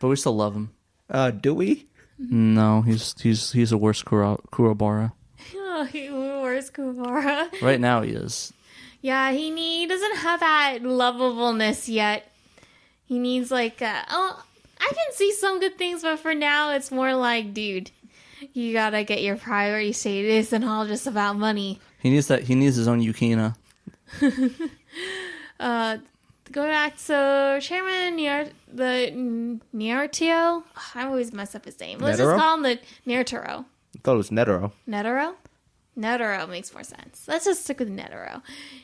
but 0.00 0.08
we 0.08 0.16
still 0.16 0.34
love 0.36 0.54
him. 0.56 0.70
uh, 1.10 1.30
do 1.30 1.54
we? 1.54 1.86
No, 2.18 2.82
he's 2.82 3.14
he's 3.20 3.52
he's 3.52 3.70
a 3.72 3.78
worse 3.78 4.02
Kuro, 4.02 4.40
Kuwabara. 4.52 5.12
Oh, 5.54 5.84
he 6.54 6.70
where's 6.82 6.96
Kubara? 6.96 7.50
Right 7.62 7.80
now 7.80 8.02
he 8.02 8.12
is. 8.12 8.52
Yeah, 9.00 9.32
he 9.32 9.50
need, 9.50 9.80
he 9.80 9.86
doesn't 9.86 10.16
have 10.16 10.40
that 10.40 10.78
lovableness 10.82 11.88
yet. 11.88 12.30
He 13.06 13.18
needs 13.18 13.50
like 13.50 13.82
uh 13.82 14.02
oh, 14.10 14.44
I 14.80 14.86
can 14.88 15.14
see 15.14 15.32
some 15.32 15.60
good 15.60 15.76
things, 15.76 16.02
but 16.02 16.18
for 16.18 16.34
now 16.34 16.70
it's 16.70 16.90
more 16.90 17.14
like, 17.14 17.52
dude, 17.52 17.90
you 18.52 18.72
gotta 18.72 19.04
get 19.04 19.22
your 19.22 19.36
priorities 19.36 19.98
straight. 19.98 20.24
It 20.24 20.30
isn't 20.30 20.64
all 20.64 20.86
just 20.86 21.06
about 21.06 21.36
money. 21.36 21.80
He 22.00 22.10
needs 22.10 22.28
that. 22.28 22.44
He 22.44 22.54
needs 22.54 22.76
his 22.76 22.88
own 22.88 23.00
Yukina. 23.00 23.56
Uh, 25.60 25.98
go 26.50 26.66
back. 26.66 26.98
So 26.98 27.58
Chairman 27.60 28.18
Niar 28.18 28.50
the 28.72 29.60
Naruto, 29.74 30.64
I 30.94 31.04
always 31.04 31.32
mess 31.32 31.54
up 31.54 31.64
his 31.64 31.78
name. 31.78 32.00
Let's 32.00 32.18
Netero? 32.20 32.24
just 32.32 32.40
call 32.40 32.56
him 32.56 32.62
the 32.62 32.78
Naruto. 33.06 33.64
I 33.64 33.64
thought 34.02 34.14
it 34.14 34.16
was 34.16 34.30
Netero. 34.30 34.72
Netero? 34.88 35.34
Netero 35.98 36.48
makes 36.48 36.72
more 36.72 36.82
sense. 36.82 37.24
Let's 37.28 37.44
just 37.44 37.62
stick 37.62 37.78
with 37.78 37.88
Netero. 37.88 38.42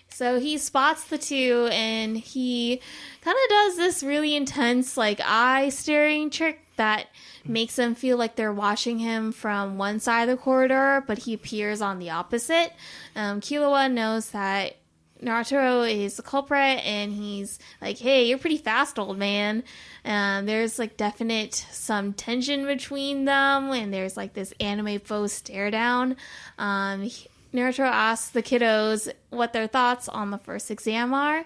So 0.08 0.38
he 0.38 0.58
spots 0.58 1.04
the 1.04 1.18
two 1.18 1.68
and 1.72 2.16
he 2.16 2.80
kind 3.22 3.36
of 3.36 3.50
does 3.50 3.76
this 3.76 4.02
really 4.02 4.36
intense, 4.36 4.96
like, 4.96 5.20
eye 5.24 5.70
staring 5.70 6.30
trick 6.30 6.60
that 6.76 7.06
makes 7.44 7.76
them 7.76 7.94
feel 7.94 8.16
like 8.16 8.36
they're 8.36 8.52
watching 8.52 8.98
him 8.98 9.32
from 9.32 9.76
one 9.76 10.00
side 10.00 10.28
of 10.28 10.38
the 10.38 10.42
corridor, 10.42 11.04
but 11.06 11.18
he 11.18 11.34
appears 11.34 11.82
on 11.82 11.98
the 11.98 12.10
opposite. 12.10 12.72
Um, 13.14 13.40
Killua 13.40 13.90
knows 13.90 14.30
that 14.30 14.76
Naruto 15.22 15.90
is 15.90 16.16
the 16.16 16.22
culprit 16.22 16.84
and 16.84 17.12
he's 17.12 17.58
like, 17.80 17.98
hey, 17.98 18.26
you're 18.26 18.38
pretty 18.38 18.56
fast, 18.56 18.98
old 18.98 19.18
man. 19.18 19.64
Um, 20.04 20.46
there's 20.46 20.78
like 20.78 20.96
definite 20.96 21.54
some 21.70 22.12
tension 22.12 22.64
between 22.64 23.26
them 23.26 23.70
and 23.70 23.92
there's 23.92 24.16
like 24.16 24.32
this 24.32 24.54
anime 24.60 25.00
faux 25.00 25.32
stare 25.32 25.70
down. 25.70 26.16
Um, 26.58 27.10
Naruto 27.52 27.80
asks 27.80 28.30
the 28.30 28.42
kiddos 28.42 29.12
what 29.30 29.52
their 29.52 29.66
thoughts 29.66 30.08
on 30.08 30.30
the 30.30 30.38
first 30.38 30.70
exam 30.70 31.12
are. 31.12 31.44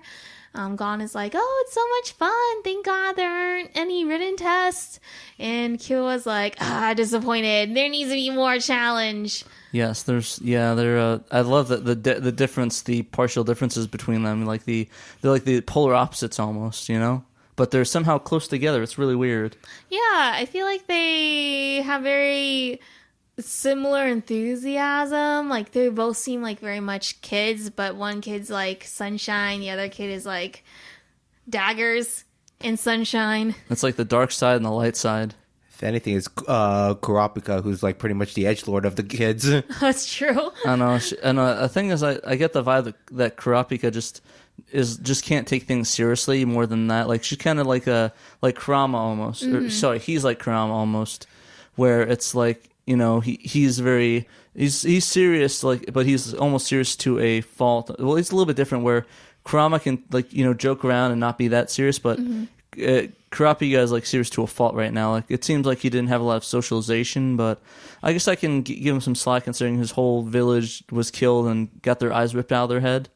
Um, 0.54 0.76
Gon 0.76 1.00
is 1.00 1.14
like, 1.16 1.32
oh, 1.34 1.64
it's 1.64 1.74
so 1.74 1.88
much 1.88 2.12
fun. 2.12 2.62
Thank 2.62 2.86
God 2.86 3.14
there 3.16 3.30
aren't 3.30 3.70
any 3.74 4.04
written 4.04 4.36
tests. 4.36 5.00
And 5.38 5.78
Killua's 5.78 6.26
like, 6.26 6.56
ah, 6.60 6.94
disappointed. 6.94 7.74
There 7.74 7.88
needs 7.88 8.10
to 8.10 8.14
be 8.14 8.30
more 8.30 8.58
challenge. 8.58 9.44
Yes, 9.72 10.04
there's 10.04 10.38
yeah, 10.42 10.74
there. 10.74 10.98
Uh, 10.98 11.18
I 11.32 11.40
love 11.40 11.66
the 11.66 11.78
the 11.78 11.96
di- 11.96 12.20
the 12.20 12.30
difference, 12.30 12.82
the 12.82 13.02
partial 13.02 13.42
differences 13.42 13.88
between 13.88 14.22
them. 14.22 14.46
Like 14.46 14.64
the 14.64 14.88
they're 15.20 15.32
like 15.32 15.42
the 15.44 15.60
polar 15.62 15.94
opposites 15.94 16.38
almost, 16.38 16.88
you 16.88 17.00
know. 17.00 17.24
But 17.56 17.72
they're 17.72 17.84
somehow 17.84 18.18
close 18.18 18.46
together. 18.46 18.82
It's 18.82 18.98
really 18.98 19.16
weird. 19.16 19.56
Yeah, 19.90 20.00
I 20.34 20.46
feel 20.46 20.66
like 20.66 20.86
they 20.86 21.82
have 21.82 22.02
very 22.02 22.80
similar 23.38 24.06
enthusiasm. 24.06 25.48
Like 25.48 25.72
they 25.72 25.88
both 25.88 26.16
seem 26.16 26.42
like 26.42 26.60
very 26.60 26.80
much 26.80 27.20
kids, 27.20 27.70
but 27.70 27.96
one 27.96 28.20
kid's 28.20 28.50
like 28.50 28.84
sunshine, 28.84 29.60
the 29.60 29.70
other 29.70 29.88
kid 29.88 30.10
is 30.10 30.26
like 30.26 30.64
daggers 31.48 32.24
and 32.60 32.78
sunshine. 32.78 33.54
It's 33.70 33.82
like 33.82 33.96
the 33.96 34.04
dark 34.04 34.30
side 34.30 34.56
and 34.56 34.64
the 34.64 34.70
light 34.70 34.96
side. 34.96 35.34
If 35.70 35.82
anything, 35.82 36.16
it's 36.16 36.28
uh, 36.46 36.94
Kurapika, 36.94 37.62
who's 37.62 37.82
like 37.82 37.98
pretty 37.98 38.14
much 38.14 38.34
the 38.34 38.46
edge 38.46 38.68
lord 38.68 38.84
of 38.84 38.94
the 38.94 39.02
kids. 39.02 39.50
That's 39.80 40.12
true. 40.12 40.52
I 40.64 40.76
know. 40.76 40.98
She, 41.00 41.16
and 41.20 41.36
uh, 41.38 41.62
the 41.62 41.68
thing 41.68 41.90
is, 41.90 42.04
I, 42.04 42.20
I 42.24 42.36
get 42.36 42.52
the 42.52 42.62
vibe 42.62 42.84
that, 42.84 43.06
that 43.10 43.36
Kurapika 43.36 43.92
just 43.92 44.20
is 44.70 44.98
just 44.98 45.24
can't 45.24 45.48
take 45.48 45.64
things 45.64 45.88
seriously 45.88 46.44
more 46.44 46.64
than 46.66 46.86
that. 46.88 47.08
Like 47.08 47.24
she's 47.24 47.38
kind 47.38 47.58
of 47.58 47.66
like 47.66 47.88
a 47.88 48.12
like 48.40 48.54
Kurama 48.54 48.98
almost. 48.98 49.42
Or, 49.42 49.68
sorry, 49.68 49.98
he's 49.98 50.22
like 50.22 50.38
Kurama 50.38 50.72
almost, 50.72 51.26
where 51.74 52.02
it's 52.02 52.36
like 52.36 52.70
you 52.86 52.96
know 52.96 53.20
he 53.20 53.38
he's 53.42 53.78
very 53.78 54.28
he's 54.54 54.82
he's 54.82 55.04
serious 55.04 55.62
like, 55.64 55.92
but 55.92 56.06
he's 56.06 56.34
almost 56.34 56.66
serious 56.66 56.96
to 56.96 57.18
a 57.18 57.40
fault. 57.40 57.90
Well, 57.98 58.16
it's 58.16 58.30
a 58.30 58.34
little 58.34 58.46
bit 58.46 58.56
different 58.56 58.84
where 58.84 59.06
Kurama 59.44 59.78
can 59.80 60.02
like 60.10 60.32
you 60.32 60.44
know 60.44 60.54
joke 60.54 60.84
around 60.84 61.12
and 61.12 61.20
not 61.20 61.38
be 61.38 61.48
that 61.48 61.70
serious, 61.70 61.98
but. 61.98 62.18
Uh, 62.76 63.06
Kurapika 63.30 63.78
is 63.78 63.92
like 63.92 64.04
serious 64.06 64.30
to 64.30 64.42
a 64.42 64.46
fault 64.46 64.74
right 64.74 64.92
now. 64.92 65.12
Like 65.12 65.24
it 65.28 65.44
seems 65.44 65.64
like 65.66 65.78
he 65.78 65.90
didn't 65.90 66.08
have 66.08 66.20
a 66.20 66.24
lot 66.24 66.36
of 66.36 66.44
socialization, 66.44 67.36
but 67.36 67.60
I 68.02 68.12
guess 68.12 68.28
I 68.28 68.34
can 68.36 68.62
g- 68.64 68.78
give 68.78 68.94
him 68.94 69.00
some 69.00 69.14
slack 69.14 69.44
considering 69.44 69.78
his 69.78 69.90
whole 69.92 70.22
village 70.22 70.84
was 70.90 71.10
killed 71.10 71.46
and 71.46 71.68
got 71.82 71.98
their 72.00 72.12
eyes 72.12 72.34
ripped 72.34 72.52
out 72.52 72.64
of 72.64 72.68
their 72.70 72.80
head. 72.80 73.08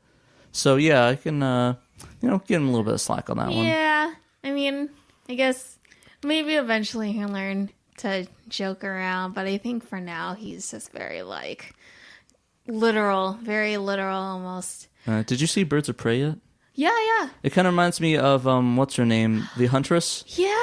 So 0.52 0.76
yeah, 0.76 1.06
I 1.06 1.16
can 1.16 1.42
uh, 1.42 1.74
you 2.20 2.28
know 2.28 2.38
give 2.46 2.60
him 2.60 2.68
a 2.68 2.70
little 2.70 2.84
bit 2.84 2.94
of 2.94 3.00
slack 3.00 3.30
on 3.30 3.36
that 3.38 3.48
one. 3.48 3.64
Yeah, 3.64 4.12
I 4.42 4.50
mean, 4.50 4.90
I 5.28 5.34
guess 5.34 5.78
maybe 6.24 6.54
eventually 6.54 7.12
he'll 7.12 7.28
learn 7.28 7.70
to 7.98 8.26
joke 8.48 8.84
around, 8.84 9.34
but 9.34 9.46
I 9.46 9.58
think 9.58 9.86
for 9.86 10.00
now 10.00 10.34
he's 10.34 10.70
just 10.70 10.92
very 10.92 11.22
like 11.22 11.74
literal, 12.66 13.38
very 13.42 13.76
literal 13.76 14.18
almost. 14.20 14.88
Uh, 15.06 15.22
did 15.22 15.40
you 15.40 15.46
see 15.46 15.64
Birds 15.64 15.88
of 15.88 15.96
Prey 15.96 16.20
yet? 16.20 16.36
Yeah, 16.74 16.90
yeah. 17.18 17.30
It 17.42 17.50
kind 17.50 17.66
of 17.66 17.72
reminds 17.74 18.00
me 18.00 18.16
of 18.16 18.46
um, 18.46 18.76
what's 18.76 18.94
her 18.96 19.04
name, 19.04 19.48
the 19.56 19.66
Huntress, 19.66 20.22
Yeah, 20.28 20.54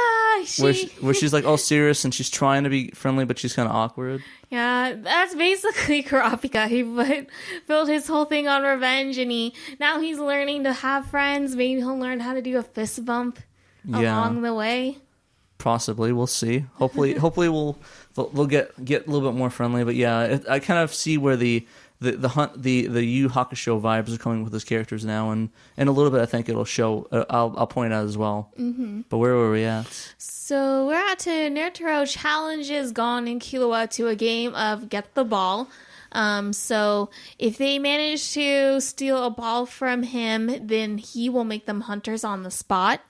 she, 0.46 0.62
where 0.64 0.74
she, 0.74 0.88
where 1.02 1.14
she's 1.14 1.34
like 1.34 1.44
all 1.44 1.58
serious 1.58 2.06
and 2.06 2.14
she's 2.14 2.30
trying 2.30 2.64
to 2.64 2.70
be 2.70 2.90
friendly, 2.92 3.26
but 3.26 3.38
she's 3.38 3.54
kind 3.54 3.68
of 3.68 3.76
awkward. 3.76 4.24
Yeah, 4.50 4.94
that's 4.98 5.36
basically 5.36 6.04
Kurapika. 6.10 6.70
He 6.70 6.84
put, 6.84 7.28
built 7.68 7.90
his 7.90 8.08
whole 8.08 8.24
thing 8.24 8.48
on 8.48 8.64
revenge, 8.64 9.18
and 9.18 9.30
he 9.30 9.54
now 9.78 10.00
he's 10.00 10.18
learning 10.18 10.64
to 10.64 10.72
have 10.72 11.06
friends. 11.08 11.54
Maybe 11.54 11.82
he'll 11.82 11.98
learn 12.00 12.22
how 12.22 12.34
to 12.34 12.42
do 12.42 12.58
a 12.60 12.64
fist 12.64 13.04
bump 13.04 13.40
Yeah. 13.84 14.00
along 14.18 14.42
the 14.42 14.54
way. 14.54 15.00
Possibly, 15.58 16.12
we'll 16.12 16.28
see. 16.28 16.66
Hopefully, 16.76 17.14
hopefully 17.18 17.50
we'll 17.50 17.78
they'll 18.16 18.46
get 18.46 18.84
get 18.84 19.08
a 19.08 19.12
little 19.12 19.30
bit 19.30 19.38
more 19.38 19.50
friendly. 19.50 19.84
But 19.84 19.96
yeah, 19.96 20.24
it, 20.24 20.50
I 20.50 20.60
kind 20.60 20.80
of 20.80 20.94
see 20.94 21.18
where 21.18 21.36
the 21.36 21.66
the 22.00 22.12
the 22.12 22.30
hunt 22.30 22.62
the 22.62 22.88
the 22.88 23.04
Yu 23.04 23.30
Hakusho 23.30 23.80
vibes 23.82 24.14
are 24.14 24.18
coming 24.18 24.44
with 24.44 24.54
his 24.54 24.64
characters 24.64 25.06
now, 25.06 25.32
and 25.32 25.50
and 25.78 25.90
a 25.90 25.92
little 25.92 26.12
bit 26.12 26.22
I 26.22 26.26
think 26.26 26.50
it'll 26.50 26.66
show. 26.66 27.08
Uh, 27.12 27.26
I'll 27.30 27.54
I'll 27.58 27.68
point 27.68 27.94
out 27.94 28.06
as 28.06 28.18
well. 28.18 28.52
Mm-hmm. 28.60 29.02
But 29.10 29.18
where 29.18 29.36
were 29.36 29.52
we 29.52 29.64
at? 29.64 29.88
So 30.18 30.88
we're 30.88 30.96
at 30.96 31.20
to 31.20 32.06
challenges 32.06 32.92
Gon 32.92 33.28
and 33.28 33.42
Killua 33.42 33.90
to 33.92 34.08
a 34.08 34.16
game 34.16 34.54
of 34.56 34.90
get 34.90 35.16
the 35.16 35.24
ball. 35.24 35.70
Um, 36.12 36.54
so 36.54 37.10
if 37.38 37.58
they 37.58 37.78
manage 37.78 38.32
to 38.34 38.80
steal 38.80 39.24
a 39.24 39.30
ball 39.30 39.66
from 39.66 40.04
him, 40.04 40.68
then 40.68 40.98
he 40.98 41.30
will 41.30 41.44
make 41.44 41.66
them 41.66 41.82
hunters 41.82 42.24
on 42.24 42.44
the 42.44 42.52
spot. 42.52 43.02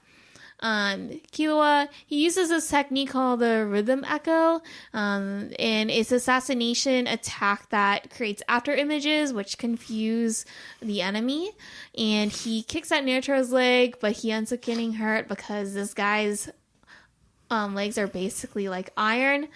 Um, 0.60 1.20
Killua, 1.32 1.88
he 2.06 2.24
uses 2.24 2.48
this 2.48 2.68
technique 2.68 3.10
called 3.10 3.40
the 3.40 3.66
rhythm 3.66 4.04
echo, 4.08 4.62
um, 4.94 5.50
and 5.58 5.90
it's 5.90 6.12
assassination 6.12 7.06
attack 7.06 7.68
that 7.70 8.10
creates 8.10 8.42
after 8.48 8.74
images 8.74 9.32
which 9.32 9.58
confuse 9.58 10.46
the 10.80 11.02
enemy. 11.02 11.52
And 11.96 12.32
he 12.32 12.62
kicks 12.62 12.90
at 12.90 13.04
Naruto's 13.04 13.52
leg, 13.52 13.96
but 14.00 14.12
he 14.12 14.32
ends 14.32 14.52
up 14.52 14.62
getting 14.62 14.94
hurt 14.94 15.28
because 15.28 15.74
this 15.74 15.92
guy's 15.92 16.48
um, 17.50 17.74
legs 17.74 17.98
are 17.98 18.08
basically 18.08 18.68
like 18.68 18.90
iron. 18.96 19.48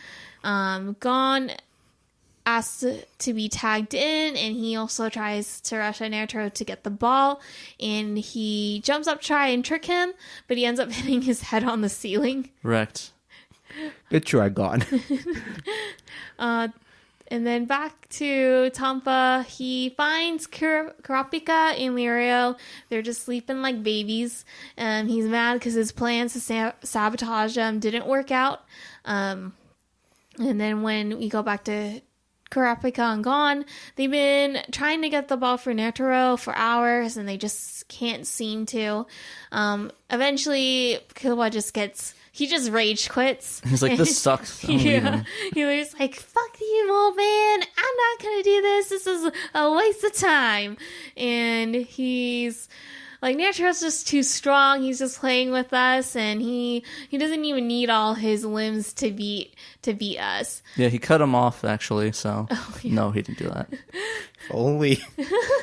Um, 0.44 0.96
Gon 1.00 1.50
asks 2.46 2.84
to 3.18 3.34
be 3.34 3.48
tagged 3.48 3.94
in, 3.94 4.36
and 4.36 4.56
he 4.56 4.76
also 4.76 5.08
tries 5.08 5.60
to 5.62 5.76
rush 5.78 6.00
at 6.00 6.10
Naruto 6.10 6.52
to 6.52 6.64
get 6.64 6.84
the 6.84 6.90
ball, 6.90 7.40
and 7.78 8.18
he 8.18 8.80
jumps 8.84 9.06
up 9.06 9.20
to 9.20 9.26
try 9.26 9.48
and 9.48 9.64
trick 9.64 9.84
him, 9.84 10.12
but 10.48 10.56
he 10.56 10.64
ends 10.64 10.80
up 10.80 10.90
hitting 10.92 11.22
his 11.22 11.42
head 11.42 11.64
on 11.64 11.80
the 11.80 11.88
ceiling. 11.88 12.50
Wrecked. 12.62 13.12
Good 14.10 14.26
try, 14.26 14.48
Gon. 14.48 14.84
And 17.32 17.46
then 17.46 17.64
back 17.64 18.08
to 18.08 18.70
Tampa, 18.70 19.46
he 19.48 19.90
finds 19.90 20.48
Kur- 20.48 20.92
Kurapika 21.02 21.78
and 21.78 21.94
Lirio. 21.96 22.58
They're 22.88 23.02
just 23.02 23.22
sleeping 23.22 23.62
like 23.62 23.84
babies. 23.84 24.44
and 24.76 25.08
he's 25.08 25.26
mad 25.26 25.54
because 25.54 25.74
his 25.74 25.92
plans 25.92 26.32
to 26.32 26.40
sa- 26.40 26.72
sabotage 26.82 27.54
them 27.54 27.78
didn't 27.78 28.06
work 28.06 28.32
out. 28.32 28.64
Um, 29.04 29.54
and 30.40 30.60
then 30.60 30.82
when 30.82 31.18
we 31.20 31.28
go 31.28 31.44
back 31.44 31.62
to 31.64 32.00
Kurapika 32.50 33.14
and 33.14 33.22
Gon, 33.24 33.64
they've 33.96 34.10
been 34.10 34.58
trying 34.72 35.02
to 35.02 35.08
get 35.08 35.28
the 35.28 35.36
ball 35.36 35.56
for 35.56 35.72
Netero 35.72 36.38
for 36.38 36.54
hours 36.54 37.16
and 37.16 37.28
they 37.28 37.36
just 37.36 37.88
can't 37.88 38.26
seem 38.26 38.66
to. 38.66 39.06
Um, 39.52 39.90
eventually, 40.10 40.98
Killua 41.14 41.50
just 41.50 41.74
gets. 41.74 42.14
He 42.32 42.46
just 42.46 42.70
rage 42.70 43.08
quits. 43.08 43.60
He's 43.66 43.82
like, 43.82 43.98
"This 43.98 44.16
sucks. 44.22 44.64
I'm 44.64 44.78
yeah. 44.78 44.78
leaving." 44.78 45.26
He 45.54 45.64
was 45.64 45.94
like, 45.98 46.14
fuck 46.14 46.60
you, 46.60 46.88
old 46.92 47.16
man. 47.16 47.60
I'm 47.60 47.96
not 47.96 48.22
going 48.22 48.38
to 48.38 48.42
do 48.42 48.62
this. 48.62 48.88
This 48.88 49.06
is 49.06 49.32
a 49.54 49.72
waste 49.72 50.04
of 50.04 50.14
time. 50.14 50.76
And 51.16 51.74
he's 51.74 52.68
like, 53.22 53.36
Naturo's 53.36 53.80
just 53.80 54.06
too 54.08 54.22
strong. 54.22 54.82
He's 54.82 54.98
just 54.98 55.18
playing 55.20 55.50
with 55.52 55.72
us 55.72 56.16
and 56.16 56.40
he, 56.40 56.84
he 57.08 57.18
doesn't 57.18 57.44
even 57.44 57.66
need 57.66 57.90
all 57.90 58.14
his 58.14 58.44
limbs 58.44 58.92
to 58.94 59.10
beat, 59.10 59.54
to 59.82 59.92
beat 59.92 60.18
us. 60.18 60.62
Yeah, 60.76 60.88
he 60.88 60.98
cut 60.98 61.20
him 61.20 61.34
off 61.34 61.64
actually. 61.64 62.12
So 62.12 62.46
Oh, 62.50 62.74
no, 62.84 63.10
he 63.10 63.22
didn't 63.22 63.38
do 63.38 63.48
that. 63.50 63.68
Only. 64.50 64.98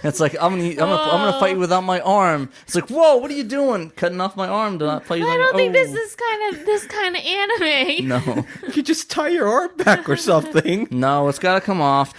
It's 0.03 0.19
like 0.19 0.35
I'm 0.39 0.51
gonna, 0.51 0.69
I'm 0.69 0.75
gonna, 0.75 0.93
I'm 1.01 1.25
gonna 1.25 1.39
fight 1.39 1.53
you 1.53 1.59
without 1.59 1.81
my 1.81 1.99
arm. 2.01 2.49
It's 2.63 2.75
like, 2.75 2.89
whoa, 2.89 3.17
what 3.17 3.31
are 3.31 3.33
you 3.33 3.43
doing? 3.43 3.89
Cutting 3.89 4.21
off 4.21 4.37
my 4.37 4.47
arm 4.47 4.77
to 4.79 4.85
not 4.85 5.05
fight 5.05 5.19
you. 5.19 5.27
I 5.27 5.35
don't 5.35 5.53
my- 5.53 5.57
think 5.59 5.73
this 5.73 5.89
Oh. 5.91 5.95
is 5.97 6.15
kind 6.15 6.55
of, 6.59 6.65
this 6.65 6.85
kind 6.85 7.15
of 7.15 7.23
anime. 7.25 8.07
No, 8.07 8.45
you 8.75 8.83
just 8.83 9.09
tie 9.09 9.27
your 9.29 9.47
arm 9.47 9.71
back 9.77 10.07
or 10.07 10.15
something. 10.15 10.87
no, 10.91 11.27
it's 11.27 11.39
gotta 11.39 11.59
come 11.61 11.81
off. 11.81 12.13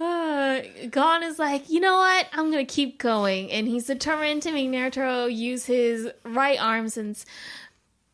Gon 0.90 1.22
is 1.22 1.38
like, 1.38 1.68
you 1.68 1.78
know 1.78 1.98
what? 1.98 2.26
I'm 2.32 2.50
gonna 2.50 2.64
keep 2.64 2.98
going, 2.98 3.50
and 3.50 3.68
he's 3.68 3.86
determined 3.86 4.42
to 4.42 4.52
make 4.52 4.70
Naruto 4.70 5.32
use 5.32 5.66
his 5.66 6.10
right 6.24 6.58
arm 6.58 6.88
since 6.88 7.26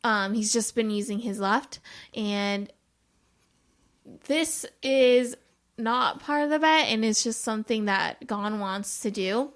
um, 0.03 0.35
he's 0.35 0.53
just 0.53 0.75
been 0.75 0.91
using 0.91 1.21
his 1.21 1.39
left. 1.39 1.79
And 2.13 2.73
this 4.25 4.67
is 4.83 5.37
not 5.79 6.19
part 6.19 6.43
of 6.43 6.51
the 6.51 6.59
bet, 6.59 6.89
and 6.89 7.05
it's 7.05 7.23
just 7.23 7.43
something 7.43 7.85
that 7.85 8.27
Gon 8.27 8.59
wants 8.59 9.01
to 9.03 9.13
do. 9.13 9.53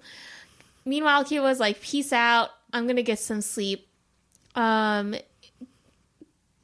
Meanwhile, 0.85 1.25
Kyo 1.25 1.43
was 1.43 1.59
like, 1.59 1.81
"Peace 1.81 2.13
out. 2.13 2.51
I'm 2.71 2.87
gonna 2.87 3.03
get 3.03 3.19
some 3.19 3.41
sleep." 3.41 3.89
Um, 4.55 5.15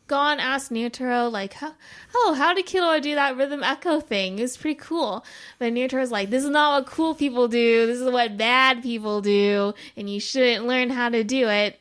Gon 0.07 0.39
asked 0.39 0.71
Nutro 0.71 1.27
like, 1.29 1.53
how, 1.53 1.73
"Oh, 2.15 2.33
how 2.37 2.53
did 2.53 2.65
Killua 2.65 3.01
do 3.01 3.15
that 3.15 3.35
rhythm 3.35 3.63
echo 3.63 3.99
thing? 3.99 4.39
It 4.39 4.43
was 4.43 4.57
pretty 4.57 4.79
cool." 4.79 5.25
But 5.59 5.73
Nutro's 5.73 6.11
like, 6.11 6.29
"This 6.29 6.43
is 6.43 6.49
not 6.49 6.81
what 6.81 6.91
cool 6.91 7.13
people 7.13 7.47
do. 7.47 7.85
This 7.85 7.99
is 7.99 8.09
what 8.09 8.37
bad 8.37 8.81
people 8.81 9.21
do, 9.21 9.73
and 9.95 10.09
you 10.09 10.19
shouldn't 10.19 10.65
learn 10.65 10.89
how 10.89 11.09
to 11.09 11.23
do 11.23 11.49
it." 11.49 11.79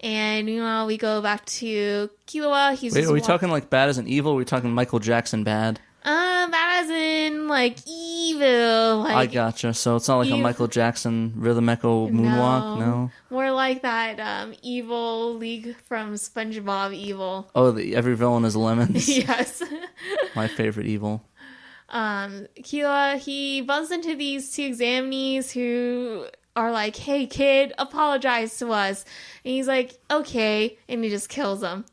And 0.00 0.46
meanwhile, 0.46 0.86
we 0.86 0.98
go 0.98 1.22
back 1.22 1.44
to 1.46 2.10
Killua. 2.26 2.74
He's 2.74 2.94
Wait, 2.94 3.04
are 3.04 3.12
we 3.12 3.20
talking 3.20 3.50
like 3.50 3.70
bad 3.70 3.88
as 3.88 3.98
an 3.98 4.08
evil? 4.08 4.32
Are 4.32 4.36
we 4.36 4.44
talking 4.44 4.70
Michael 4.70 4.98
Jackson 4.98 5.44
bad? 5.44 5.78
Um, 6.04 6.50
bad 6.50 6.84
as 6.84 6.90
in 6.90 7.46
like 7.46 7.78
evil. 8.32 8.98
Like 8.98 9.14
I 9.16 9.26
gotcha. 9.26 9.74
So 9.74 9.96
it's 9.96 10.08
not 10.08 10.18
like 10.18 10.30
a 10.30 10.36
Michael 10.36 10.68
Jackson 10.68 11.32
rhythm 11.36 11.68
echo 11.68 12.08
moonwalk. 12.08 12.78
No. 12.78 13.10
More 13.30 13.50
like 13.50 13.82
that 13.82 14.18
um 14.20 14.54
evil 14.62 15.34
league 15.34 15.76
from 15.86 16.14
SpongeBob 16.14 16.94
evil. 16.94 17.50
Oh, 17.54 17.70
the, 17.70 17.94
every 17.96 18.16
villain 18.16 18.44
is 18.44 18.56
lemons. 18.56 19.08
yes. 19.16 19.62
My 20.34 20.48
favorite 20.48 20.86
evil. 20.86 21.22
um 21.88 22.46
Killua 22.60 23.18
he 23.18 23.60
bumps 23.60 23.90
into 23.90 24.16
these 24.16 24.52
two 24.54 24.70
examinees 24.70 25.50
who 25.52 26.26
are 26.54 26.70
like, 26.70 26.96
"Hey 26.96 27.26
kid, 27.26 27.72
apologize 27.78 28.58
to 28.58 28.72
us." 28.72 29.04
And 29.44 29.52
he's 29.54 29.66
like, 29.68 29.98
"Okay," 30.10 30.78
and 30.88 31.02
he 31.02 31.10
just 31.10 31.28
kills 31.28 31.60
them. 31.60 31.84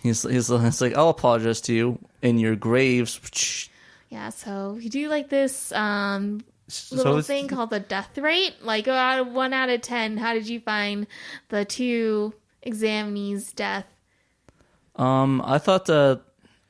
He's 0.00 0.22
he's, 0.22 0.48
he's 0.48 0.80
like, 0.80 0.94
I'll 0.96 1.08
apologize 1.08 1.60
to 1.62 1.72
you 1.72 1.98
in 2.22 2.38
your 2.38 2.54
graves. 2.56 3.68
Yeah, 4.08 4.30
so 4.30 4.76
we 4.78 4.88
do 4.88 5.08
like 5.08 5.28
this 5.28 5.72
um 5.72 6.44
little 6.90 7.18
it's- 7.18 7.26
thing 7.26 7.48
called 7.48 7.70
the 7.70 7.80
death 7.80 8.16
rate. 8.18 8.54
Like 8.62 8.88
out 8.88 9.20
of 9.20 9.28
one 9.28 9.52
out 9.52 9.68
of 9.68 9.82
ten, 9.82 10.16
how 10.16 10.34
did 10.34 10.48
you 10.48 10.60
find 10.60 11.06
the 11.48 11.64
two 11.64 12.34
examinees' 12.64 13.54
death? 13.54 13.86
Um, 14.96 15.40
I 15.44 15.58
thought 15.58 15.86
that 15.86 16.22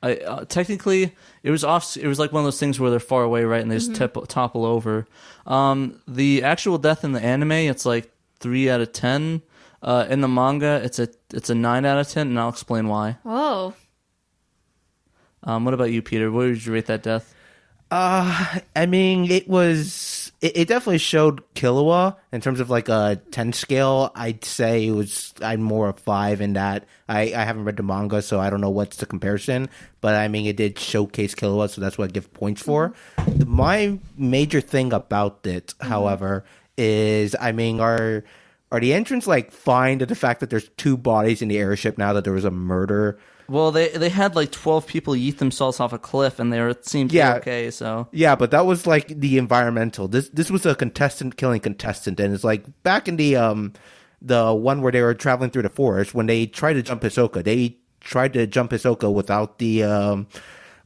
I 0.02 0.16
uh, 0.16 0.44
technically 0.44 1.14
it 1.42 1.50
was 1.50 1.64
off. 1.64 1.96
It 1.96 2.06
was 2.06 2.18
like 2.18 2.32
one 2.32 2.40
of 2.40 2.46
those 2.46 2.60
things 2.60 2.78
where 2.78 2.90
they're 2.90 3.00
far 3.00 3.22
away, 3.22 3.44
right, 3.44 3.60
and 3.62 3.70
they 3.70 3.76
just 3.76 3.94
tip, 3.94 4.16
topple 4.28 4.64
over. 4.64 5.06
Um, 5.46 6.00
the 6.06 6.42
actual 6.44 6.78
death 6.78 7.04
in 7.04 7.12
the 7.12 7.22
anime, 7.22 7.52
it's 7.52 7.86
like 7.86 8.12
three 8.38 8.68
out 8.70 8.80
of 8.80 8.92
ten. 8.92 9.42
Uh, 9.80 10.06
in 10.10 10.20
the 10.20 10.28
manga, 10.28 10.80
it's 10.84 10.98
a 10.98 11.08
it's 11.32 11.50
a 11.50 11.54
nine 11.54 11.84
out 11.84 11.98
of 11.98 12.08
ten, 12.08 12.28
and 12.28 12.38
I'll 12.38 12.48
explain 12.48 12.88
why. 12.88 13.16
Whoa. 13.22 13.74
Um, 15.44 15.64
what 15.64 15.74
about 15.74 15.90
you, 15.90 16.02
Peter? 16.02 16.30
What 16.30 16.46
would 16.46 16.64
you 16.64 16.72
rate 16.72 16.86
that 16.86 17.02
death? 17.02 17.34
Uh, 17.90 18.58
I 18.76 18.86
mean, 18.86 19.30
it 19.30 19.48
was. 19.48 20.30
It, 20.42 20.56
it 20.56 20.68
definitely 20.68 20.98
showed 20.98 21.42
Killua 21.54 22.16
in 22.32 22.40
terms 22.42 22.60
of 22.60 22.68
like 22.68 22.88
a 22.90 23.20
ten 23.30 23.52
scale. 23.54 24.12
I'd 24.14 24.44
say 24.44 24.88
it 24.88 24.90
was. 24.90 25.32
I'm 25.40 25.62
more 25.62 25.88
of 25.88 25.96
a 25.96 26.00
five 26.00 26.42
in 26.42 26.52
that. 26.52 26.84
I 27.08 27.32
I 27.34 27.44
haven't 27.44 27.64
read 27.64 27.78
the 27.78 27.82
manga, 27.82 28.20
so 28.20 28.40
I 28.40 28.50
don't 28.50 28.60
know 28.60 28.68
what's 28.68 28.98
the 28.98 29.06
comparison. 29.06 29.70
But 30.02 30.16
I 30.16 30.28
mean, 30.28 30.44
it 30.46 30.56
did 30.56 30.78
showcase 30.78 31.34
Killua, 31.34 31.70
so 31.70 31.80
that's 31.80 31.96
what 31.96 32.10
I 32.10 32.12
give 32.12 32.32
points 32.34 32.60
for. 32.60 32.92
My 33.46 33.98
major 34.18 34.60
thing 34.60 34.92
about 34.92 35.46
it, 35.46 35.72
however, 35.80 36.44
is 36.76 37.34
I 37.40 37.52
mean, 37.52 37.80
are 37.80 38.22
are 38.70 38.80
the 38.80 38.92
entrants 38.92 39.26
like 39.26 39.50
fine 39.50 39.98
to 40.00 40.06
the 40.06 40.14
fact 40.14 40.40
that 40.40 40.50
there's 40.50 40.68
two 40.76 40.98
bodies 40.98 41.40
in 41.40 41.48
the 41.48 41.56
airship 41.56 41.96
now 41.96 42.12
that 42.12 42.24
there 42.24 42.34
was 42.34 42.44
a 42.44 42.50
murder? 42.50 43.18
Well, 43.48 43.72
they 43.72 43.88
they 43.88 44.10
had 44.10 44.36
like 44.36 44.50
twelve 44.52 44.86
people 44.86 45.14
yeet 45.14 45.38
themselves 45.38 45.80
off 45.80 45.92
a 45.92 45.98
cliff, 45.98 46.38
and 46.38 46.52
they 46.52 46.60
were 46.60 46.68
it 46.68 46.84
seemed 46.86 47.12
Yeah. 47.12 47.36
okay. 47.36 47.70
So 47.70 48.08
Yeah, 48.12 48.36
but 48.36 48.50
that 48.50 48.66
was 48.66 48.86
like 48.86 49.08
the 49.08 49.38
environmental. 49.38 50.06
This 50.06 50.28
this 50.28 50.50
was 50.50 50.66
a 50.66 50.74
contestant 50.74 51.36
killing 51.36 51.60
contestant, 51.60 52.20
and 52.20 52.34
it's 52.34 52.44
like 52.44 52.64
back 52.82 53.08
in 53.08 53.16
the 53.16 53.36
um 53.36 53.72
the 54.20 54.52
one 54.52 54.82
where 54.82 54.92
they 54.92 55.00
were 55.00 55.14
traveling 55.14 55.50
through 55.50 55.62
the 55.62 55.68
forest 55.70 56.12
when 56.14 56.26
they 56.26 56.44
tried 56.44 56.74
to 56.74 56.82
jump 56.82 57.02
Hisoka, 57.02 57.42
they 57.42 57.76
tried 58.00 58.32
to 58.34 58.46
jump 58.46 58.72
Hisoka 58.72 59.12
without 59.12 59.58
the 59.58 59.82
um 59.82 60.26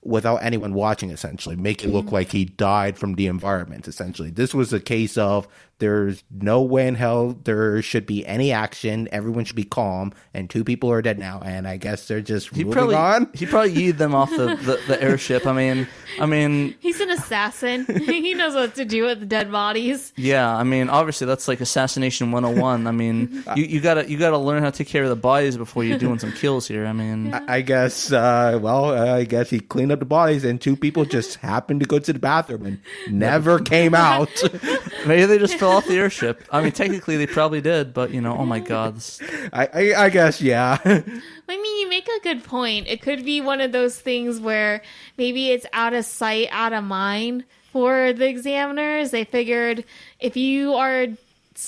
without 0.02 0.36
anyone 0.36 0.74
watching, 0.74 1.10
essentially, 1.10 1.56
make 1.56 1.84
it 1.84 1.88
look 1.88 2.10
like 2.10 2.32
he 2.32 2.44
died 2.44 2.98
from 2.98 3.14
the 3.14 3.26
environment. 3.26 3.86
Essentially, 3.86 4.30
this 4.30 4.52
was 4.52 4.72
a 4.72 4.80
case 4.80 5.16
of 5.16 5.46
there's 5.82 6.22
no 6.30 6.62
way 6.62 6.86
in 6.86 6.94
hell 6.94 7.36
there 7.42 7.82
should 7.82 8.06
be 8.06 8.24
any 8.24 8.52
action. 8.52 9.08
Everyone 9.10 9.44
should 9.44 9.56
be 9.56 9.64
calm, 9.64 10.12
and 10.32 10.48
two 10.48 10.62
people 10.62 10.92
are 10.92 11.02
dead 11.02 11.18
now, 11.18 11.40
and 11.44 11.66
I 11.66 11.76
guess 11.76 12.06
they're 12.06 12.20
just 12.20 12.54
he 12.54 12.62
moving 12.62 12.72
probably 12.72 12.94
on. 12.94 13.28
he 13.34 13.46
probably 13.46 13.74
yeeted 13.74 13.98
them 13.98 14.14
off 14.14 14.30
the, 14.30 14.54
the, 14.62 14.80
the 14.86 15.02
airship. 15.02 15.44
I 15.44 15.52
mean, 15.52 15.88
I 16.20 16.26
mean, 16.26 16.76
He's 16.80 17.00
an 17.00 17.10
assassin. 17.10 17.86
he 18.06 18.34
knows 18.34 18.54
what 18.54 18.76
to 18.76 18.84
do 18.84 19.06
with 19.06 19.20
the 19.20 19.26
dead 19.26 19.50
bodies. 19.50 20.12
Yeah, 20.16 20.54
I 20.54 20.62
mean, 20.62 20.88
obviously 20.88 21.26
that's 21.26 21.48
like 21.48 21.60
assassination 21.60 22.30
101. 22.30 22.86
I 22.86 22.90
mean, 22.92 23.42
you, 23.56 23.64
you 23.64 23.80
gotta 23.80 24.08
you 24.08 24.18
gotta 24.18 24.38
learn 24.38 24.62
how 24.62 24.70
to 24.70 24.76
take 24.76 24.88
care 24.88 25.02
of 25.02 25.08
the 25.08 25.16
bodies 25.16 25.56
before 25.56 25.82
you're 25.82 25.98
doing 25.98 26.20
some 26.20 26.32
kills 26.32 26.68
here. 26.68 26.86
I 26.86 26.92
mean, 26.92 27.34
I 27.34 27.60
guess, 27.60 28.12
uh, 28.12 28.58
well, 28.62 28.90
uh, 28.90 29.16
I 29.16 29.24
guess 29.24 29.50
he 29.50 29.58
cleaned 29.58 29.91
up 29.92 29.98
the 30.00 30.05
bodies 30.05 30.44
and 30.44 30.61
two 30.61 30.76
people 30.76 31.05
just 31.05 31.37
happened 31.40 31.81
to 31.81 31.87
go 31.87 31.98
to 31.98 32.12
the 32.12 32.18
bathroom 32.18 32.66
and 32.66 32.81
never 33.11 33.59
came 33.59 33.94
out. 33.94 34.31
maybe 35.07 35.26
they 35.26 35.38
just 35.38 35.55
fell 35.55 35.70
off 35.70 35.87
the 35.87 35.96
airship. 35.96 36.42
I 36.50 36.62
mean, 36.62 36.72
technically 36.72 37.16
they 37.16 37.26
probably 37.26 37.61
did, 37.61 37.94
but 37.94 38.11
you 38.11 38.20
know, 38.20 38.37
oh 38.37 38.46
my 38.46 38.61
god, 38.61 38.96
this, 38.96 39.20
I, 39.52 39.66
I, 39.66 40.05
I 40.05 40.09
guess, 40.11 40.40
yeah. 40.40 40.78
I 40.85 41.02
mean, 41.46 41.81
you 41.81 41.88
make 41.88 42.09
a 42.09 42.20
good 42.22 42.44
point. 42.44 42.88
It 42.88 43.02
could 43.02 43.24
be 43.24 43.40
one 43.40 43.61
of 43.61 43.72
those 43.72 43.98
things 43.98 44.40
where 44.40 44.83
maybe 45.18 45.50
it's 45.50 45.66
out 45.72 45.94
of 45.94 46.05
sight, 46.05 46.48
out 46.50 46.72
of 46.72 46.85
mind 46.85 47.44
for 47.72 48.12
the 48.12 48.26
examiners. 48.26 49.11
They 49.11 49.24
figured 49.24 49.85
if 50.18 50.37
you 50.37 50.74
are 50.74 51.09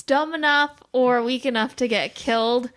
dumb 0.06 0.34
enough 0.34 0.72
or 0.92 1.22
weak 1.22 1.46
enough 1.46 1.76
to 1.76 1.88
get 1.88 2.14
killed 2.14 2.70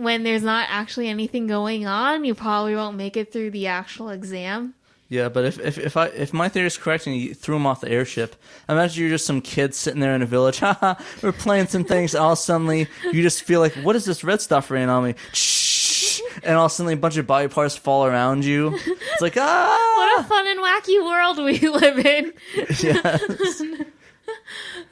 when 0.00 0.22
there's 0.22 0.42
not 0.42 0.66
actually 0.70 1.08
anything 1.08 1.46
going 1.46 1.86
on, 1.86 2.24
you 2.24 2.34
probably 2.34 2.74
won't 2.74 2.96
make 2.96 3.16
it 3.16 3.32
through 3.32 3.50
the 3.50 3.66
actual 3.66 4.08
exam. 4.08 4.74
Yeah, 5.10 5.28
but 5.28 5.44
if, 5.44 5.58
if 5.58 5.76
if 5.76 5.96
I 5.96 6.06
if 6.06 6.32
my 6.32 6.48
theory 6.48 6.68
is 6.68 6.76
correct 6.76 7.08
and 7.08 7.16
you 7.16 7.34
threw 7.34 7.56
him 7.56 7.66
off 7.66 7.80
the 7.80 7.90
airship, 7.90 8.36
imagine 8.68 9.02
you're 9.02 9.10
just 9.10 9.26
some 9.26 9.40
kid 9.40 9.74
sitting 9.74 9.98
there 9.98 10.14
in 10.14 10.22
a 10.22 10.26
village. 10.26 10.58
Haha, 10.60 10.94
we're 11.20 11.32
playing 11.32 11.66
some 11.66 11.82
things. 11.82 12.14
All 12.14 12.36
suddenly, 12.36 12.86
you 13.12 13.20
just 13.20 13.42
feel 13.42 13.58
like, 13.58 13.74
what 13.74 13.96
is 13.96 14.04
this 14.04 14.22
red 14.22 14.40
stuff 14.40 14.70
raining 14.70 14.88
on 14.88 15.02
me? 15.02 15.14
Shh, 15.32 16.20
and 16.44 16.56
all 16.56 16.68
suddenly, 16.68 16.94
a 16.94 16.96
bunch 16.96 17.16
of 17.16 17.26
body 17.26 17.48
parts 17.48 17.74
fall 17.74 18.06
around 18.06 18.44
you. 18.44 18.72
It's 18.76 19.20
like 19.20 19.36
ah, 19.36 19.96
What 19.96 20.24
a 20.24 20.28
fun 20.28 20.46
and 20.46 20.60
wacky 20.60 21.04
world 21.04 21.38
we 21.38 21.68
live 21.68 21.98
in. 22.06 22.32
yes. 22.80 23.62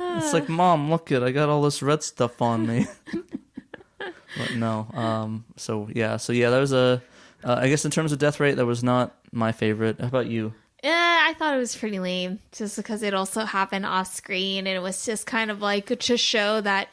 It's 0.00 0.32
like, 0.32 0.48
mom, 0.48 0.90
look 0.90 1.12
it, 1.12 1.22
I 1.22 1.30
got 1.30 1.48
all 1.48 1.62
this 1.62 1.80
red 1.80 2.02
stuff 2.02 2.42
on 2.42 2.66
me. 2.66 2.88
but 3.98 4.54
no, 4.56 4.88
um, 4.94 5.44
so 5.54 5.88
yeah, 5.94 6.16
so 6.16 6.32
yeah, 6.32 6.50
that 6.50 6.58
was 6.58 6.72
a. 6.72 7.00
Uh, 7.44 7.54
I 7.60 7.68
guess 7.68 7.84
in 7.84 7.92
terms 7.92 8.10
of 8.10 8.18
death 8.18 8.40
rate, 8.40 8.56
that 8.56 8.66
was 8.66 8.82
not 8.82 9.14
my 9.32 9.52
favorite. 9.52 10.00
How 10.00 10.08
about 10.08 10.26
you? 10.26 10.54
Eh, 10.82 10.90
I 10.90 11.34
thought 11.38 11.54
it 11.54 11.58
was 11.58 11.74
pretty 11.76 11.98
lame 11.98 12.38
just 12.52 12.76
because 12.76 13.02
it 13.02 13.12
also 13.12 13.44
happened 13.44 13.84
off 13.84 14.14
screen 14.14 14.66
and 14.66 14.76
it 14.76 14.80
was 14.80 15.04
just 15.04 15.26
kind 15.26 15.50
of 15.50 15.60
like 15.60 15.98
to 15.98 16.16
show 16.16 16.60
that 16.60 16.88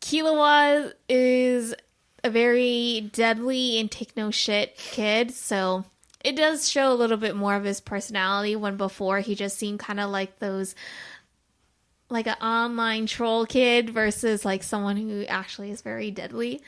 Killua 0.00 0.92
is 1.08 1.74
a 2.24 2.30
very 2.30 3.10
deadly 3.12 3.78
and 3.78 3.90
take 3.90 4.16
no 4.16 4.30
shit 4.30 4.76
kid. 4.76 5.32
So 5.32 5.84
it 6.24 6.34
does 6.34 6.68
show 6.68 6.92
a 6.92 6.94
little 6.94 7.16
bit 7.18 7.36
more 7.36 7.54
of 7.54 7.64
his 7.64 7.80
personality 7.80 8.56
when 8.56 8.76
before 8.76 9.20
he 9.20 9.34
just 9.34 9.58
seemed 9.58 9.78
kind 9.78 10.00
of 10.00 10.10
like 10.10 10.38
those 10.38 10.74
like 12.08 12.26
an 12.26 12.34
online 12.34 13.06
troll 13.06 13.46
kid 13.46 13.90
versus 13.90 14.44
like 14.44 14.62
someone 14.62 14.96
who 14.96 15.24
actually 15.26 15.70
is 15.70 15.82
very 15.82 16.10
deadly. 16.10 16.62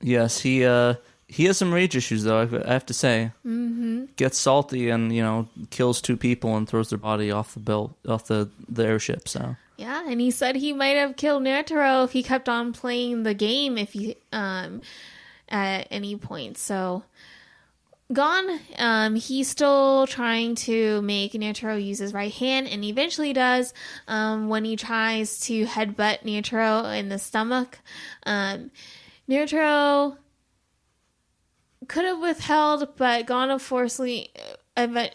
Yes, 0.00 0.40
he 0.40 0.64
uh 0.64 0.94
he 1.34 1.46
has 1.46 1.58
some 1.58 1.74
rage 1.74 1.96
issues 1.96 2.22
though. 2.22 2.42
I 2.42 2.72
have 2.72 2.86
to 2.86 2.94
say, 2.94 3.32
mm-hmm. 3.44 4.04
gets 4.14 4.38
salty 4.38 4.88
and 4.88 5.12
you 5.12 5.20
know 5.20 5.48
kills 5.70 6.00
two 6.00 6.16
people 6.16 6.56
and 6.56 6.68
throws 6.68 6.90
their 6.90 6.98
body 6.98 7.32
off 7.32 7.54
the 7.54 7.60
belt 7.60 7.96
off 8.06 8.26
the 8.26 8.48
the 8.68 8.86
airship. 8.86 9.28
So 9.28 9.56
Yeah, 9.76 10.08
and 10.08 10.20
he 10.20 10.30
said 10.30 10.54
he 10.54 10.72
might 10.72 10.96
have 10.96 11.16
killed 11.16 11.42
Netero 11.42 12.04
if 12.04 12.12
he 12.12 12.22
kept 12.22 12.48
on 12.48 12.72
playing 12.72 13.24
the 13.24 13.34
game 13.34 13.76
if 13.76 13.94
he 13.94 14.16
um 14.32 14.80
at 15.48 15.88
any 15.90 16.14
point. 16.14 16.56
So 16.56 17.02
Gon. 18.12 18.60
um, 18.78 19.16
he's 19.16 19.48
still 19.48 20.06
trying 20.06 20.54
to 20.56 21.02
make 21.02 21.32
Netero 21.32 21.84
use 21.84 21.98
his 21.98 22.14
right 22.14 22.32
hand, 22.32 22.68
and 22.68 22.84
eventually 22.84 23.32
does 23.32 23.74
um, 24.06 24.48
when 24.48 24.64
he 24.64 24.76
tries 24.76 25.40
to 25.40 25.66
headbutt 25.66 26.22
Netero 26.22 26.96
in 26.96 27.08
the 27.08 27.18
stomach. 27.18 27.80
Um, 28.24 28.70
could 31.86 32.04
have 32.04 32.20
withheld, 32.20 32.96
but 32.96 33.26
Gon 33.26 33.58
forcefully, 33.58 34.30
uh, 34.76 35.06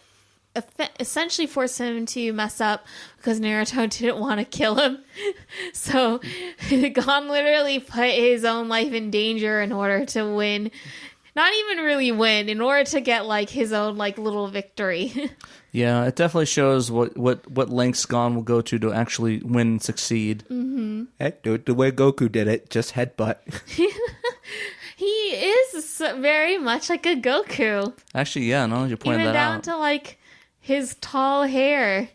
essentially 1.00 1.48
forced 1.48 1.78
him 1.78 2.06
to 2.06 2.34
mess 2.34 2.60
up 2.60 2.86
because 3.18 3.40
Naruto 3.40 3.90
didn't 3.98 4.20
want 4.20 4.40
to 4.40 4.46
kill 4.46 4.76
him. 4.76 5.00
so 5.74 6.20
Gon 6.94 7.28
literally 7.30 7.80
put 7.80 8.10
his 8.10 8.46
own 8.46 8.68
life 8.68 8.94
in 8.94 9.12
danger 9.12 9.62
in 9.62 9.72
order 9.72 10.06
to 10.06 10.24
win. 10.36 10.72
Not 11.36 11.54
even 11.54 11.86
really 11.86 12.12
win, 12.12 12.50
in 12.50 12.60
order 12.60 12.84
to 12.90 13.00
get 13.00 13.26
like 13.26 13.50
his 13.50 13.72
own 13.72 13.98
like 13.98 14.18
little 14.18 14.48
victory. 14.48 15.32
yeah, 15.72 16.04
it 16.06 16.16
definitely 16.16 16.48
shows 16.48 16.92
what 16.92 17.16
what 17.16 17.50
what 17.50 17.70
lengths 17.70 18.06
Gon 18.06 18.36
will 18.36 18.42
go 18.42 18.62
to 18.62 18.80
to 18.80 18.92
actually 18.92 19.38
win 19.38 19.68
and 19.68 19.82
succeed. 19.82 20.44
Heck, 21.20 21.44
do 21.44 21.54
it 21.54 21.66
the 21.66 21.76
way 21.76 21.92
Goku 21.92 22.30
did 22.30 22.48
it. 22.48 22.70
Just 22.70 22.96
headbutt. 22.96 23.38
He 25.00 25.06
is 25.54 26.02
very 26.18 26.58
much 26.58 26.90
like 26.90 27.06
a 27.06 27.16
Goku, 27.16 27.94
Actually, 28.14 28.46
yeah, 28.46 28.66
now 28.66 28.84
that 28.84 28.90
you 28.90 28.98
pointed 28.98 29.22
even 29.22 29.34
that 29.34 29.40
down 29.40 29.56
out, 29.58 29.64
to 29.64 29.78
like 29.78 30.20
his 30.60 30.96
tall 31.02 31.44
hair. 31.44 32.10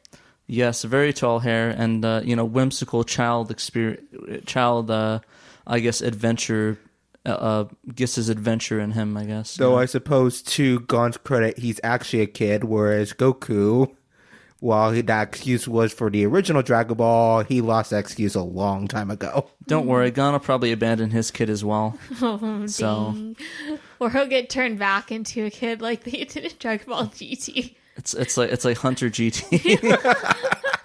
yes, 0.47 0.85
very 0.85 1.13
tall 1.13 1.39
hair 1.41 1.71
and 1.71 2.05
uh, 2.05 2.21
you 2.25 2.37
know 2.37 2.45
whimsical 2.45 3.03
child 3.05 3.51
experience, 3.51 4.05
child, 4.47 4.91
uh, 4.91 5.21
I 5.67 5.81
guess 5.81 6.01
adventure. 6.01 6.79
Uh, 7.27 7.31
uh, 7.31 7.65
gets 7.95 8.17
his 8.17 8.29
adventure 8.29 8.79
in 8.79 8.91
him, 8.91 9.17
I 9.17 9.25
guess. 9.25 9.57
Though 9.57 9.79
I 9.79 9.87
suppose, 9.87 10.43
to 10.43 10.81
Gon's 10.81 11.17
credit, 11.17 11.57
he's 11.59 11.81
actually 11.83 12.21
a 12.21 12.27
kid, 12.27 12.65
whereas 12.65 13.15
Goku, 13.15 13.97
while 14.65 14.93
he, 14.93 15.03
that 15.03 15.29
excuse 15.29 15.69
was 15.69 15.93
for 15.93 16.09
the 16.11 16.25
original 16.25 16.63
Dragon 16.63 16.97
Ball, 16.97 17.45
he 17.45 17.61
lost 17.61 17.91
that 17.91 17.99
excuse 17.99 18.35
a 18.35 18.43
long 18.43 18.89
time 18.89 19.11
ago. 19.11 19.51
Don't 19.67 19.87
worry, 19.87 20.11
Gon 20.11 20.33
will 20.33 20.41
probably 20.41 20.73
abandon 20.73 21.11
his 21.11 21.31
kid 21.31 21.51
as 21.51 21.63
well. 21.63 21.99
Oh, 22.23 22.67
So- 22.67 23.13
dang. 23.15 23.37
Or 24.01 24.11
he'll 24.11 24.27
get 24.27 24.49
turned 24.51 24.79
back 24.79 25.13
into 25.13 25.45
a 25.45 25.51
kid 25.51 25.81
like 25.83 26.05
they 26.05 26.25
did 26.25 26.37
in 26.39 26.53
Dragon 26.59 26.87
Ball 26.89 27.07
GT. 27.07 27.77
It's 27.97 28.15
it's 28.15 28.37
like 28.37 28.51
it's 28.51 28.65
like 28.65 28.77
Hunter 28.79 29.09
GT. 29.11 29.51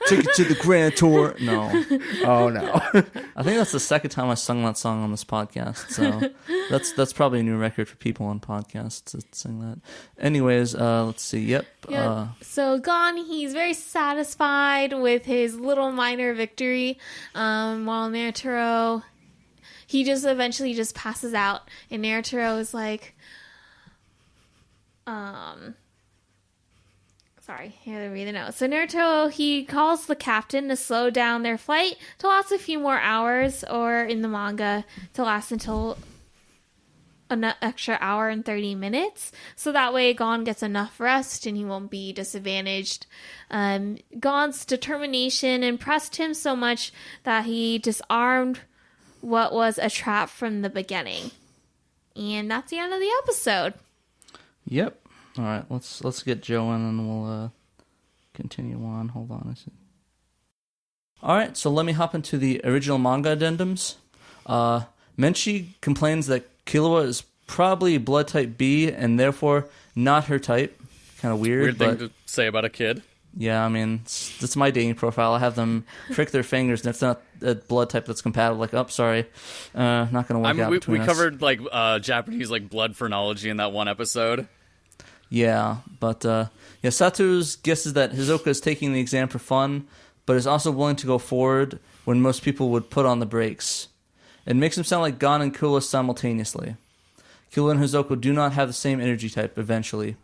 Take 0.08 0.26
it 0.26 0.34
to 0.36 0.44
the 0.44 0.58
Grand 0.62 0.96
Tour. 0.96 1.36
No, 1.40 1.70
Oh 2.26 2.50
no. 2.50 2.82
I 3.36 3.44
think 3.44 3.58
that's 3.58 3.72
the 3.72 3.80
second 3.80 4.10
time 4.10 4.30
I 4.30 4.34
sung 4.34 4.64
that 4.64 4.76
song 4.78 5.04
on 5.04 5.12
this 5.12 5.24
podcast. 5.24 5.92
So 5.92 6.32
that's 6.70 6.94
that's 6.94 7.14
probably 7.14 7.42
a 7.42 7.44
new 7.44 7.58
record 7.58 7.88
for 7.88 7.96
people 7.98 8.26
on 8.26 8.40
podcasts 8.40 9.04
to 9.12 9.22
sing 9.32 9.60
that. 9.60 9.80
Anyways, 10.20 10.74
uh, 10.74 11.06
let's 11.06 11.22
see. 11.22 11.42
Yep. 11.42 11.66
Yeah. 11.90 12.10
Uh, 12.10 12.28
so 12.42 12.80
Gon, 12.80 13.18
he's 13.18 13.54
very 13.54 13.74
satisfied 13.74 14.94
with 14.94 15.26
his 15.26 15.60
little 15.60 15.92
minor 15.92 16.34
victory. 16.34 16.98
Um, 17.36 17.86
while 17.86 18.10
Naruto, 18.10 19.04
he 19.86 20.04
just 20.04 20.26
eventually 20.26 20.74
just 20.74 20.96
passes 20.96 21.34
out, 21.36 21.62
and 21.92 22.04
Naruto 22.04 22.60
is 22.60 22.74
like, 22.74 23.16
um. 25.06 25.76
Sorry, 27.50 27.74
had 27.84 28.04
to 28.04 28.10
read 28.10 28.28
the 28.28 28.34
note. 28.34 28.54
So 28.54 28.68
Naruto, 28.68 29.32
he 29.32 29.66
calls 29.66 30.06
the 30.06 30.16
captain 30.16 30.68
to 30.68 30.76
slow 30.76 31.10
down 31.10 31.42
their 31.42 31.58
flight 31.58 31.98
to 32.20 32.28
last 32.28 32.52
a 32.52 32.60
few 32.60 32.78
more 32.78 33.00
hours, 33.00 33.64
or 33.64 34.04
in 34.04 34.22
the 34.22 34.28
manga, 34.28 34.86
to 35.16 35.24
last 35.24 35.52
until 35.52 35.98
an 37.32 37.44
extra 37.60 37.98
hour 38.02 38.30
and 38.30 38.46
30 38.46 38.76
minutes 38.76 39.32
so 39.56 39.72
that 39.72 39.96
way 39.96 40.14
Gon 40.14 40.44
gets 40.44 40.62
enough 40.62 41.00
rest 41.00 41.48
and 41.48 41.58
he 41.58 41.66
won't 41.66 41.90
be 41.90 42.14
disadvantaged. 42.14 43.08
Um, 43.50 43.98
Gon's 44.20 44.64
determination 44.64 45.64
impressed 45.64 46.18
him 46.18 46.36
so 46.36 46.56
much 46.56 46.94
that 47.24 47.46
he 47.46 47.80
disarmed 47.80 48.60
what 49.22 49.54
was 49.54 49.80
a 49.80 49.90
trap 49.90 50.30
from 50.30 50.62
the 50.62 50.70
beginning. 50.70 51.32
And 52.16 52.52
that's 52.52 52.70
the 52.70 52.78
end 52.78 52.94
of 52.94 53.00
the 53.00 53.12
episode. 53.24 53.74
yep. 54.68 55.02
All 55.38 55.46
right. 55.46 55.66
Let's 55.70 56.04
let's 56.04 56.24
get 56.24 56.42
Joe 56.42 56.72
in 56.74 56.82
and 56.82 57.08
we'll 57.08 57.32
uh, 57.32 57.50
continue 58.34 58.84
on. 58.86 59.10
Hold 59.10 59.32
on 59.32 59.50
a 59.52 59.56
second. 59.56 59.74
All 61.22 61.36
right. 61.36 61.56
So 61.56 61.70
let 61.70 61.86
me 61.86 61.94
hop 61.94 62.16
into 62.16 62.38
the 62.38 62.62
original 62.64 62.98
manga 62.98 63.36
addendums. 63.36 63.96
Uh, 64.46 64.84
Menchi 65.18 65.80
complains 65.82 66.28
that 66.28 66.44
Killua 66.66 67.06
is 67.06 67.24
probably 67.48 67.98
blood 67.98 68.28
type 68.28 68.58
B 68.58 68.92
and 68.92 69.20
therefore 69.20 69.68
not 69.96 70.26
her 70.26 70.40
type. 70.40 70.80
Kind 71.20 71.34
of 71.34 71.42
weird, 71.42 71.62
Weird 71.62 71.78
but 71.78 72.00
thing 72.00 72.08
to 72.08 72.14
say 72.26 72.48
about 72.48 72.64
a 72.64 72.70
kid. 72.70 73.02
Yeah, 73.38 73.64
I 73.64 73.70
mean, 73.70 74.00
that's 74.04 74.56
my 74.56 74.72
dating 74.72 74.96
profile. 74.96 75.34
I 75.34 75.40
have 75.40 75.56
them 75.56 75.86
prick 76.14 76.32
their 76.32 76.44
fingers, 76.44 76.82
and 76.82 76.90
if 76.90 76.96
it's 76.96 77.02
not 77.02 77.22
a 77.42 77.56
blood 77.56 77.90
type 77.90 78.06
that's 78.06 78.22
compatible, 78.22 78.60
like, 78.60 78.74
oh, 78.74 78.88
sorry, 78.88 79.28
uh, 79.76 80.08
not 80.12 80.28
going 80.28 80.36
to 80.36 80.40
work 80.40 80.48
I 80.48 80.54
mean, 80.54 80.62
out 80.64 80.88
we, 80.88 81.00
we 81.00 81.06
covered 81.06 81.42
like 81.42 81.60
uh, 81.72 82.00
Japanese 82.00 82.50
like 82.50 82.70
blood 82.70 82.96
phrenology 82.96 83.50
in 83.50 83.58
that 83.58 83.72
one 83.72 83.88
episode. 83.88 84.48
Yeah, 85.30 85.78
but 86.00 86.26
uh, 86.26 86.48
yeah, 86.82 86.90
Satotz 86.90 87.62
guesses 87.62 87.94
that 87.94 88.14
Hisoka 88.14 88.48
is 88.48 88.60
taking 88.60 88.94
the 88.94 89.00
exam 89.00 89.28
for 89.28 89.40
fun, 89.40 89.88
but 90.26 90.36
is 90.36 90.48
also 90.48 90.72
willing 90.72 90.96
to 90.98 91.08
go 91.08 91.18
forward 91.18 91.80
when 92.06 92.22
most 92.22 92.42
people 92.42 92.70
would 92.70 92.90
put 92.90 93.06
on 93.06 93.20
the 93.20 93.26
brakes. 93.26 93.88
It 94.46 94.56
makes 94.56 94.78
him 94.78 94.84
sound 94.84 95.04
like 95.04 95.20
Gon 95.20 95.42
and 95.42 95.56
Killua 95.56 95.84
simultaneously. 95.84 96.76
Killua 97.54 97.72
and 97.72 97.80
Hisoka 97.80 98.20
do 98.20 98.34
not 98.34 98.54
have 98.54 98.68
the 98.68 98.74
same 98.74 99.00
energy 99.00 99.30
type 99.30 99.58
eventually. 99.58 100.16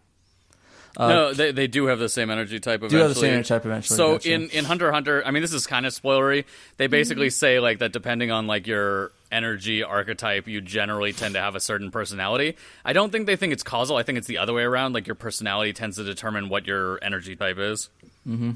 Uh, 0.97 1.09
no, 1.09 1.33
they 1.33 1.51
they 1.51 1.67
do 1.67 1.87
have 1.87 1.99
the 1.99 2.07
same 2.07 2.29
energy 2.29 2.59
type. 2.59 2.79
Eventually. 2.79 2.99
do 2.99 3.03
have 3.03 3.13
the 3.13 3.19
same 3.19 3.33
energy 3.33 3.49
type 3.49 3.65
eventually. 3.65 3.97
So 3.97 4.13
gotcha. 4.13 4.31
in 4.31 4.49
in 4.49 4.65
Hunter 4.65 4.91
Hunter, 4.91 5.21
I 5.25 5.31
mean, 5.31 5.41
this 5.41 5.53
is 5.53 5.67
kind 5.67 5.85
of 5.85 5.93
spoilery. 5.93 6.45
They 6.77 6.87
basically 6.87 7.29
say 7.29 7.59
like 7.59 7.79
that 7.79 7.91
depending 7.91 8.31
on 8.31 8.47
like 8.47 8.65
your 8.65 9.11
energy 9.35 9.83
archetype, 9.83 10.47
you 10.47 10.61
generally 10.61 11.11
tend 11.13 11.33
to 11.35 11.41
have 11.41 11.55
a 11.55 11.59
certain 11.59 11.91
personality. 11.91 12.55
I 12.83 12.93
don't 12.93 13.11
think 13.11 13.25
they 13.25 13.35
think 13.35 13.51
it's 13.53 13.63
causal. 13.63 13.97
I 13.97 14.03
think 14.03 14.17
it's 14.17 14.27
the 14.27 14.37
other 14.37 14.53
way 14.53 14.63
around. 14.63 14.93
Like 14.93 15.05
your 15.07 15.15
personality 15.15 15.73
tends 15.73 15.97
to 15.97 16.03
determine 16.03 16.49
what 16.49 16.65
your 16.65 16.97
energy 17.03 17.35
type 17.35 17.57
is. 17.59 17.89
Mhm. 18.27 18.55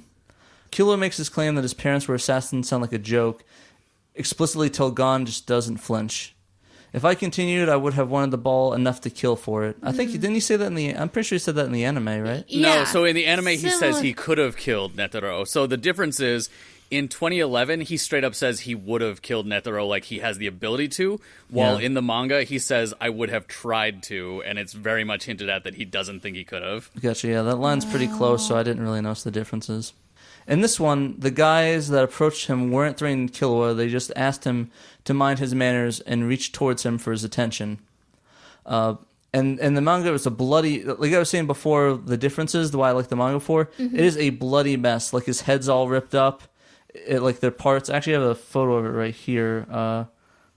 Killua 0.71 0.97
makes 0.97 1.17
his 1.17 1.29
claim 1.29 1.55
that 1.55 1.63
his 1.63 1.73
parents 1.73 2.07
were 2.07 2.15
assassins 2.15 2.69
sound 2.69 2.81
like 2.81 2.93
a 2.93 2.97
joke, 2.99 3.43
explicitly 4.15 4.69
till 4.69 4.91
Gon 4.91 5.25
just 5.25 5.45
doesn't 5.45 5.77
flinch. 5.77 6.33
If 6.91 7.05
I 7.05 7.13
continued, 7.13 7.69
I 7.69 7.75
would 7.75 7.93
have 7.93 8.09
wanted 8.09 8.31
the 8.31 8.37
ball 8.39 8.73
enough 8.73 9.01
to 9.01 9.11
kill 9.11 9.35
for 9.35 9.63
it. 9.65 9.77
I 9.83 9.91
think 9.91 10.11
didn't 10.11 10.33
he 10.33 10.39
say 10.39 10.55
that 10.55 10.65
in 10.65 10.73
the? 10.75 10.95
I'm 10.95 11.09
pretty 11.09 11.27
sure 11.27 11.35
he 11.35 11.39
said 11.39 11.55
that 11.55 11.67
in 11.67 11.71
the 11.71 11.85
anime, 11.85 12.21
right? 12.21 12.43
No, 12.51 12.83
so 12.85 13.05
in 13.05 13.15
the 13.15 13.27
anime, 13.27 13.47
he 13.47 13.57
says 13.69 14.01
he 14.01 14.13
could 14.13 14.39
have 14.39 14.57
killed 14.57 14.95
Netero. 14.95 15.47
So 15.47 15.67
the 15.67 15.77
difference 15.77 16.19
is, 16.19 16.49
in 16.91 17.07
2011, 17.07 17.81
he 17.81 17.97
straight 17.97 18.23
up 18.23 18.33
says 18.33 18.61
he 18.61 18.73
would 18.75 19.01
have 19.01 19.21
killed 19.21 19.45
Netero, 19.45 19.87
like 19.87 20.05
he 20.05 20.19
has 20.19 20.37
the 20.37 20.47
ability 20.47 20.87
to. 20.89 21.19
While 21.49 21.79
Yeah. 21.79 21.85
in 21.87 21.93
the 21.93 22.01
manga, 22.01 22.43
he 22.43 22.57
says 22.59 22.93
I 22.99 23.09
would 23.09 23.29
have 23.29 23.47
tried 23.47 24.01
to, 24.03 24.41
and 24.45 24.57
it's 24.57 24.73
very 24.73 25.03
much 25.03 25.25
hinted 25.25 25.49
at 25.49 25.63
that 25.65 25.75
he 25.75 25.85
doesn't 25.85 26.21
think 26.21 26.35
he 26.35 26.43
could 26.43 26.63
have. 26.63 26.89
Gotcha. 27.01 27.27
Yeah, 27.27 27.41
that 27.43 27.57
line's 27.57 27.85
pretty 27.85 28.07
close, 28.07 28.47
so 28.47 28.55
I 28.57 28.63
didn't 28.63 28.81
really 28.83 29.01
notice 29.01 29.23
the 29.23 29.31
differences. 29.31 29.93
In 30.47 30.61
this 30.61 30.79
one, 30.79 31.15
the 31.19 31.29
guys 31.29 31.89
that 31.89 32.03
approached 32.03 32.47
him 32.47 32.71
weren't 32.71 32.97
threatening 32.97 33.29
Killua. 33.29 33.77
They 33.77 33.87
just 33.87 34.11
asked 34.15 34.45
him 34.45 34.71
to 35.05 35.13
mind 35.13 35.37
his 35.37 35.53
manners 35.53 35.99
and 35.99 36.27
reach 36.27 36.51
towards 36.51 36.83
him 36.83 36.97
for 36.97 37.11
his 37.11 37.23
attention. 37.23 37.77
Uh, 38.65 38.95
and 39.31 39.59
and 39.59 39.77
the 39.77 39.81
manga 39.81 40.11
was 40.11 40.25
a 40.25 40.31
bloody, 40.31 40.83
like 40.83 41.13
I 41.13 41.19
was 41.19 41.29
saying 41.29 41.45
before, 41.45 41.93
the 42.03 42.17
differences, 42.17 42.71
the 42.71 42.79
why 42.79 42.89
I 42.89 42.91
like 42.93 43.09
the 43.09 43.15
manga 43.15 43.39
for, 43.39 43.69
it 43.77 43.93
is 43.99 44.17
a 44.17 44.31
bloody 44.31 44.75
mess. 44.75 45.13
Like 45.13 45.25
his 45.25 45.41
head's 45.41 45.69
all 45.69 45.87
ripped 45.87 46.15
up, 46.15 46.41
it, 46.93 47.21
like 47.21 47.39
their 47.39 47.51
parts. 47.51 47.89
I 47.89 47.97
actually 47.97 48.13
have 48.13 48.21
a 48.23 48.35
photo 48.35 48.75
of 48.75 48.85
it 48.85 48.89
right 48.89 49.13
here. 49.15 49.65
Uh, 49.69 50.05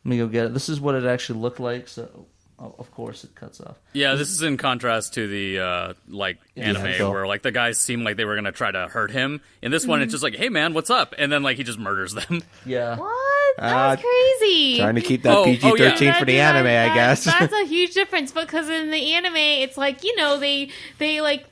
let 0.04 0.10
me 0.10 0.18
go 0.18 0.26
get 0.26 0.46
it. 0.46 0.54
This 0.54 0.68
is 0.68 0.80
what 0.80 0.94
it 0.94 1.04
actually 1.04 1.38
looked 1.40 1.60
like. 1.60 1.86
So, 1.88 2.26
oh, 2.58 2.74
of 2.78 2.90
course, 2.90 3.22
it 3.24 3.34
cuts 3.34 3.60
off. 3.60 3.76
Yeah, 3.92 4.14
this 4.14 4.30
is 4.30 4.42
in 4.42 4.56
contrast 4.56 5.14
to 5.14 5.28
the 5.28 5.60
uh, 5.60 5.94
like 6.08 6.38
anime 6.56 6.94
so- 6.98 7.10
where 7.10 7.26
like 7.26 7.42
the 7.42 7.52
guys 7.52 7.78
seem 7.78 8.02
like 8.04 8.16
they 8.16 8.24
were 8.24 8.34
gonna 8.34 8.52
try 8.52 8.70
to 8.70 8.88
hurt 8.88 9.10
him. 9.10 9.40
In 9.62 9.70
this 9.70 9.86
one, 9.86 10.02
it's 10.02 10.12
just 10.12 10.22
like, 10.24 10.34
hey 10.34 10.48
man, 10.48 10.74
what's 10.74 10.90
up? 10.90 11.14
And 11.18 11.30
then 11.30 11.42
like 11.42 11.56
he 11.56 11.62
just 11.64 11.78
murders 11.78 12.14
them. 12.14 12.42
Yeah. 12.66 12.96
What? 12.96 13.18
That 13.58 13.72
Uh, 13.74 13.90
was 13.96 14.00
crazy. 14.40 14.78
Trying 14.78 14.94
to 14.94 15.00
keep 15.02 15.22
that 15.24 15.36
Oh, 15.36 15.42
oh, 15.42 15.44
PG 15.44 15.76
thirteen 15.76 16.08
yeah. 16.08 16.18
for 16.18 16.24
the 16.24 16.36
That- 16.36 16.56
anime, 16.56 16.90
I 16.90 16.94
guess. 16.94 17.24
that's 17.24 17.52
a 17.52 17.64
huge 17.66 17.92
difference 17.92 18.32
because 18.32 18.68
in 18.70 18.90
the 18.90 19.12
anime, 19.12 19.36
it's 19.36 19.76
like 19.76 20.02
you 20.04 20.16
know 20.16 20.38
they 20.38 20.70
they 20.98 21.20
like 21.20 21.44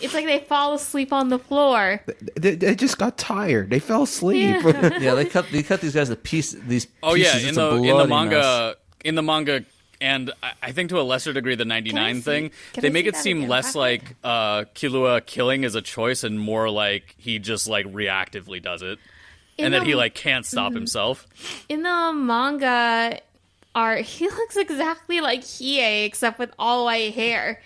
it's 0.00 0.12
like 0.14 0.26
they 0.26 0.40
fall 0.40 0.74
asleep 0.74 1.12
on 1.12 1.28
the 1.28 1.38
floor. 1.38 2.02
they, 2.36 2.54
they 2.54 2.74
just 2.74 2.98
got 2.98 3.16
tired. 3.16 3.70
They 3.70 3.78
fell 3.78 4.02
asleep. 4.02 4.62
Yeah. 4.64 4.98
Yeah, 5.00 5.14
they 5.14 5.24
cut 5.24 5.46
they 5.52 5.62
cut 5.62 5.80
these 5.80 5.94
guys 5.94 6.08
to 6.08 6.16
piece 6.16 6.52
these. 6.52 6.86
Oh 7.02 7.14
pieces. 7.14 7.42
yeah, 7.42 7.48
in 7.48 7.54
the 7.54 7.70
in 7.90 7.96
the 7.98 8.06
manga, 8.06 8.34
mess. 8.36 8.74
in 9.04 9.14
the 9.14 9.22
manga, 9.22 9.64
and 10.00 10.32
I- 10.42 10.52
I 10.62 10.72
think 10.72 10.90
to 10.90 11.00
a 11.00 11.02
lesser 11.02 11.32
degree 11.32 11.54
the 11.54 11.64
ninety 11.64 11.90
Can 11.90 11.98
I 11.98 12.02
nine 12.06 12.16
see- 12.16 12.22
thing, 12.22 12.50
they 12.74 12.88
I 12.88 12.90
make 12.90 13.06
it 13.06 13.16
seem 13.16 13.38
again? 13.38 13.48
less 13.48 13.74
like 13.74 14.16
uh, 14.24 14.64
Killua 14.74 15.24
killing 15.24 15.64
is 15.64 15.74
a 15.74 15.82
choice 15.82 16.24
and 16.24 16.38
more 16.38 16.68
like 16.70 17.14
he 17.18 17.38
just 17.38 17.66
like 17.68 17.86
reactively 17.86 18.60
does 18.62 18.82
it, 18.82 18.98
In 19.58 19.66
and 19.66 19.74
that 19.74 19.84
he 19.84 19.94
like 19.94 20.14
can't 20.14 20.44
stop 20.44 20.72
himself. 20.74 21.26
In 21.68 21.82
the 21.82 22.12
manga 22.14 23.20
art, 23.74 24.00
he 24.04 24.26
looks 24.28 24.56
exactly 24.56 25.20
like 25.20 25.40
Hiei 25.42 26.04
except 26.04 26.38
with 26.38 26.50
all 26.58 26.84
white 26.86 27.14
hair. 27.14 27.60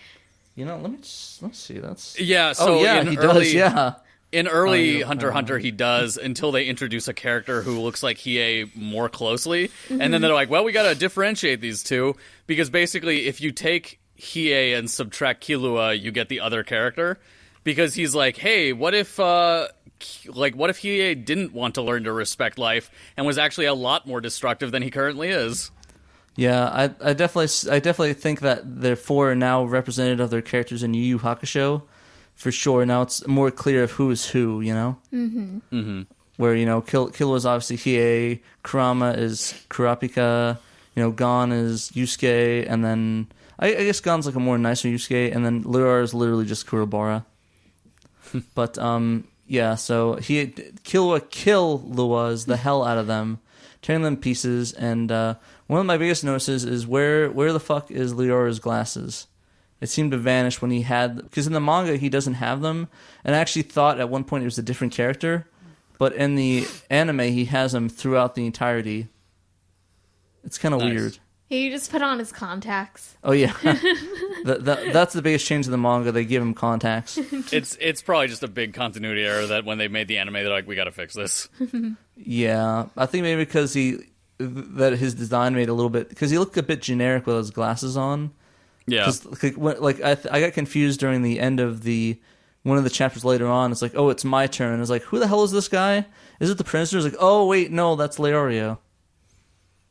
You 0.60 0.66
know, 0.66 0.76
let 0.76 0.90
me 0.92 0.98
just, 0.98 1.42
let's 1.42 1.58
see. 1.58 1.78
That's 1.78 2.20
Yeah. 2.20 2.52
So 2.52 2.78
oh 2.78 2.82
yeah, 2.82 3.00
in 3.00 3.06
he 3.08 3.16
early, 3.16 3.44
does. 3.44 3.54
Yeah, 3.54 3.94
In 4.30 4.46
early 4.46 5.02
Oh. 5.02 5.06
Hunter 5.06 5.28
x 5.28 5.34
Hunter, 5.34 5.58
he 5.58 5.70
does 5.70 6.16
until 6.18 6.52
they 6.52 6.66
introduce 6.66 7.08
a 7.08 7.14
character 7.14 7.62
who 7.62 7.80
looks 7.80 8.02
like 8.02 8.18
Hiei 8.18 8.70
more 8.76 9.08
closely, 9.08 9.70
and 9.88 10.00
Mm-hmm. 10.00 10.10
then 10.12 10.20
they're 10.20 10.34
like, 10.34 10.50
"Well, 10.50 10.62
we 10.64 10.72
got 10.72 10.84
to 10.92 10.94
differentiate 10.94 11.60
these 11.60 11.82
two 11.82 12.14
because 12.46 12.68
basically, 12.70 13.26
if 13.26 13.40
you 13.40 13.52
take 13.52 13.98
Hiei 14.18 14.76
and 14.78 14.90
subtract 14.90 15.42
Killua, 15.46 15.98
you 15.98 16.12
get 16.12 16.28
the 16.28 16.40
other 16.40 16.62
character." 16.62 17.18
Because 17.64 17.94
he's 17.94 18.14
like, 18.14 18.36
"Hey, 18.36 18.72
what 18.72 18.94
if, 18.94 19.18
uh, 19.18 19.68
like, 20.26 20.54
what 20.54 20.70
if 20.70 20.80
Hiei 20.82 21.14
didn't 21.24 21.52
want 21.52 21.74
to 21.76 21.82
learn 21.82 22.04
to 22.04 22.12
respect 22.12 22.58
life 22.58 22.90
and 23.16 23.26
was 23.26 23.36
actually 23.38 23.66
a 23.66 23.74
lot 23.74 24.06
more 24.06 24.20
destructive 24.20 24.70
than 24.72 24.82
he 24.82 24.90
currently 24.90 25.28
is?" 25.30 25.70
Yeah. 26.40 26.64
I 26.82 26.84
I 27.10 27.12
definitely 27.12 27.50
s- 27.52 27.68
I 27.68 27.78
definitely 27.80 28.14
think 28.24 28.40
that 28.40 28.58
the 28.80 28.96
four 28.96 29.30
are 29.30 29.36
now 29.50 29.64
representative 29.64 30.20
of 30.24 30.30
their 30.30 30.42
characters 30.52 30.82
in 30.82 30.94
Yu 30.94 31.02
Yu 31.02 31.18
Hakusho, 31.18 31.82
for 32.34 32.50
sure. 32.52 32.86
Now 32.86 33.02
it's 33.02 33.26
more 33.26 33.50
clear 33.50 33.82
of 33.84 33.90
who 33.98 34.10
is 34.10 34.22
who. 34.32 34.60
You 34.60 34.74
know. 34.74 34.90
Mm-hmm. 35.12 35.58
Mm-hmm. 35.78 36.00
Where 36.40 36.54
you 36.56 36.64
know 36.64 36.80
Kill 36.80 37.10
Killua 37.10 37.36
is 37.36 37.44
obviously 37.44 37.76
Hiei, 37.76 38.40
Kurama 38.64 39.12
is 39.26 39.52
Kurapika, 39.68 40.56
you 40.96 41.02
know 41.02 41.10
Gon 41.12 41.52
is 41.52 41.90
Yusuke, 41.92 42.64
and 42.70 42.80
then 42.82 43.26
I, 43.58 43.66
I 43.76 43.84
guess 43.84 44.00
Gon's 44.00 44.24
like 44.24 44.36
a 44.36 44.40
more 44.40 44.56
nicer 44.56 44.88
Yusuke, 44.88 45.34
and 45.34 45.44
then 45.44 45.62
Lirar 45.64 46.02
is 46.02 46.14
literally 46.14 46.46
just 46.46 46.66
Kuwabara. 46.66 47.26
but 48.54 48.78
um, 48.78 49.24
yeah, 49.46 49.74
so 49.74 50.14
he 50.16 50.46
Killua 50.88 51.20
kill 51.28 51.80
Luas 51.80 52.46
the 52.46 52.56
hell 52.64 52.84
out 52.88 52.96
of 52.96 53.06
them, 53.06 53.38
tearing 53.82 54.00
them 54.02 54.16
to 54.16 54.22
pieces. 54.22 54.72
And 54.72 55.12
uh, 55.12 55.34
one 55.70 55.80
of 55.80 55.86
my 55.86 55.96
biggest 55.98 56.24
notices 56.24 56.64
is 56.64 56.86
where 56.86 57.30
where 57.30 57.52
the 57.52 57.60
fuck 57.60 57.90
is 57.90 58.12
Liara's 58.14 58.58
glasses? 58.58 59.26
It 59.80 59.88
seemed 59.88 60.10
to 60.12 60.18
vanish 60.18 60.60
when 60.60 60.70
he 60.70 60.82
had 60.82 61.16
because 61.22 61.46
in 61.46 61.52
the 61.52 61.60
manga 61.60 61.96
he 61.96 62.08
doesn't 62.08 62.34
have 62.34 62.60
them, 62.60 62.88
and 63.24 63.34
I 63.34 63.38
actually 63.38 63.62
thought 63.62 64.00
at 64.00 64.08
one 64.10 64.24
point 64.24 64.42
it 64.42 64.46
was 64.46 64.58
a 64.58 64.62
different 64.62 64.92
character, 64.92 65.46
but 65.98 66.12
in 66.12 66.34
the 66.34 66.66
anime 66.90 67.20
he 67.20 67.46
has 67.46 67.72
them 67.72 67.88
throughout 67.88 68.34
the 68.34 68.44
entirety. 68.46 69.08
It's 70.44 70.58
kind 70.58 70.74
of 70.74 70.80
Nice. 70.80 70.90
weird. 70.94 71.18
He 71.48 71.68
just 71.70 71.90
put 71.90 72.00
on 72.00 72.18
his 72.18 72.30
contacts. 72.30 73.16
Oh 73.24 73.32
yeah, 73.32 73.52
that, 74.44 74.58
that, 74.64 74.92
that's 74.92 75.14
the 75.14 75.22
biggest 75.22 75.46
change 75.46 75.66
in 75.66 75.72
the 75.72 75.78
manga. 75.78 76.12
They 76.12 76.24
give 76.24 76.42
him 76.42 76.54
contacts. 76.54 77.16
it's 77.52 77.76
it's 77.80 78.02
probably 78.02 78.28
just 78.28 78.42
a 78.42 78.48
big 78.48 78.72
continuity 78.74 79.24
error 79.24 79.46
that 79.46 79.64
when 79.64 79.78
they 79.78 79.88
made 79.88 80.08
the 80.08 80.18
anime, 80.18 80.34
they're 80.34 80.48
like, 80.48 80.66
"We 80.68 80.76
got 80.76 80.84
to 80.84 80.92
fix 80.92 81.14
this." 81.14 81.48
Yeah, 82.22 82.86
I 82.98 83.06
think 83.06 83.22
maybe 83.22 83.42
because 83.46 83.72
he 83.72 83.96
that 84.40 84.94
his 84.98 85.14
design 85.14 85.54
made 85.54 85.68
a 85.68 85.74
little 85.74 85.90
bit 85.90 86.08
because 86.08 86.30
he 86.30 86.38
looked 86.38 86.56
a 86.56 86.62
bit 86.62 86.80
generic 86.82 87.26
with 87.26 87.36
his 87.36 87.50
glasses 87.50 87.96
on. 87.96 88.32
Yeah. 88.86 89.04
'Cause, 89.04 89.42
like, 89.42 89.54
when, 89.54 89.80
like 89.80 90.00
I, 90.02 90.14
th- 90.14 90.32
I 90.32 90.40
got 90.40 90.54
confused 90.54 90.98
during 91.00 91.22
the 91.22 91.38
end 91.38 91.60
of 91.60 91.82
the 91.82 92.18
one 92.62 92.76
of 92.78 92.84
the 92.84 92.90
chapters 92.90 93.24
later 93.24 93.46
on. 93.46 93.70
It's 93.72 93.82
like, 93.82 93.92
oh, 93.94 94.08
it's 94.10 94.24
my 94.24 94.46
turn. 94.46 94.80
It's 94.80 94.90
like, 94.90 95.02
who 95.02 95.18
the 95.18 95.26
hell 95.26 95.44
is 95.44 95.52
this 95.52 95.68
guy? 95.68 96.06
Is 96.40 96.50
it 96.50 96.58
the 96.58 96.64
prince? 96.64 96.92
It's 96.92 97.04
like, 97.04 97.14
oh 97.20 97.46
wait, 97.46 97.70
no, 97.70 97.96
that's 97.96 98.18
Leorio. 98.18 98.78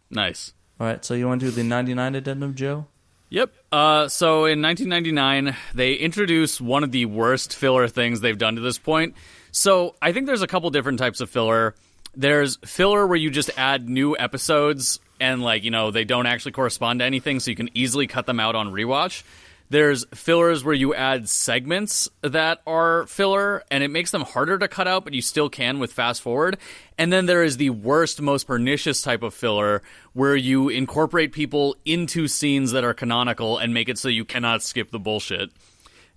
Nice. 0.09 0.53
All 0.79 0.87
right, 0.87 1.03
so 1.03 1.13
you 1.13 1.27
want 1.27 1.41
to 1.41 1.47
do 1.47 1.51
the 1.51 1.63
ninety 1.63 1.93
nine 1.93 2.15
addendum, 2.15 2.55
Joe? 2.55 2.87
Yep. 3.31 3.53
Uh, 3.71 4.07
so 4.07 4.45
in 4.45 4.59
1999, 4.61 5.55
they 5.75 5.93
introduce 5.93 6.59
one 6.59 6.83
of 6.83 6.91
the 6.91 7.05
worst 7.05 7.55
filler 7.55 7.87
things 7.87 8.21
they've 8.21 8.37
done 8.37 8.55
to 8.55 8.61
this 8.61 8.79
point. 8.79 9.13
So 9.51 9.95
I 10.01 10.13
think 10.13 10.25
there's 10.25 10.41
a 10.41 10.47
couple 10.47 10.69
different 10.71 10.97
types 10.97 11.21
of 11.21 11.29
filler. 11.29 11.75
There's 12.19 12.57
filler 12.65 13.07
where 13.07 13.17
you 13.17 13.31
just 13.31 13.49
add 13.57 13.87
new 13.87 14.17
episodes 14.17 14.99
and, 15.21 15.41
like, 15.41 15.63
you 15.63 15.71
know, 15.71 15.89
they 15.89 16.03
don't 16.03 16.25
actually 16.25 16.51
correspond 16.51 16.99
to 16.99 17.05
anything, 17.05 17.39
so 17.39 17.49
you 17.49 17.55
can 17.55 17.69
easily 17.73 18.07
cut 18.07 18.25
them 18.25 18.41
out 18.41 18.55
on 18.55 18.73
rewatch. 18.73 19.23
There's 19.69 20.05
fillers 20.13 20.61
where 20.61 20.75
you 20.75 20.93
add 20.93 21.29
segments 21.29 22.09
that 22.21 22.61
are 22.67 23.05
filler 23.05 23.63
and 23.71 23.85
it 23.85 23.87
makes 23.87 24.11
them 24.11 24.23
harder 24.23 24.57
to 24.57 24.67
cut 24.67 24.85
out, 24.85 25.05
but 25.05 25.13
you 25.13 25.21
still 25.21 25.47
can 25.47 25.79
with 25.79 25.93
fast 25.93 26.21
forward. 26.21 26.57
And 26.97 27.13
then 27.13 27.25
there 27.25 27.43
is 27.43 27.55
the 27.55 27.69
worst, 27.69 28.19
most 28.19 28.47
pernicious 28.47 29.01
type 29.01 29.23
of 29.23 29.33
filler 29.33 29.81
where 30.11 30.35
you 30.35 30.67
incorporate 30.67 31.31
people 31.31 31.77
into 31.85 32.27
scenes 32.27 32.71
that 32.71 32.83
are 32.83 32.93
canonical 32.93 33.59
and 33.59 33.73
make 33.73 33.87
it 33.87 33.97
so 33.97 34.09
you 34.09 34.25
cannot 34.25 34.61
skip 34.61 34.91
the 34.91 34.99
bullshit. 34.99 35.51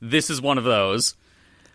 This 0.01 0.31
is 0.31 0.41
one 0.41 0.59
of 0.59 0.65
those. 0.65 1.15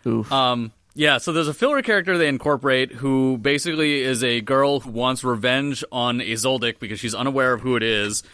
Oof. 0.04 0.30
Um, 0.30 0.72
yeah, 0.98 1.18
so 1.18 1.32
there's 1.32 1.46
a 1.46 1.54
filler 1.54 1.80
character 1.80 2.18
they 2.18 2.26
incorporate 2.26 2.90
who 2.90 3.38
basically 3.38 4.02
is 4.02 4.24
a 4.24 4.40
girl 4.40 4.80
who 4.80 4.90
wants 4.90 5.22
revenge 5.22 5.84
on 5.92 6.18
Izoldic 6.18 6.80
because 6.80 6.98
she's 6.98 7.14
unaware 7.14 7.52
of 7.52 7.60
who 7.60 7.76
it 7.76 7.84
is, 7.84 8.24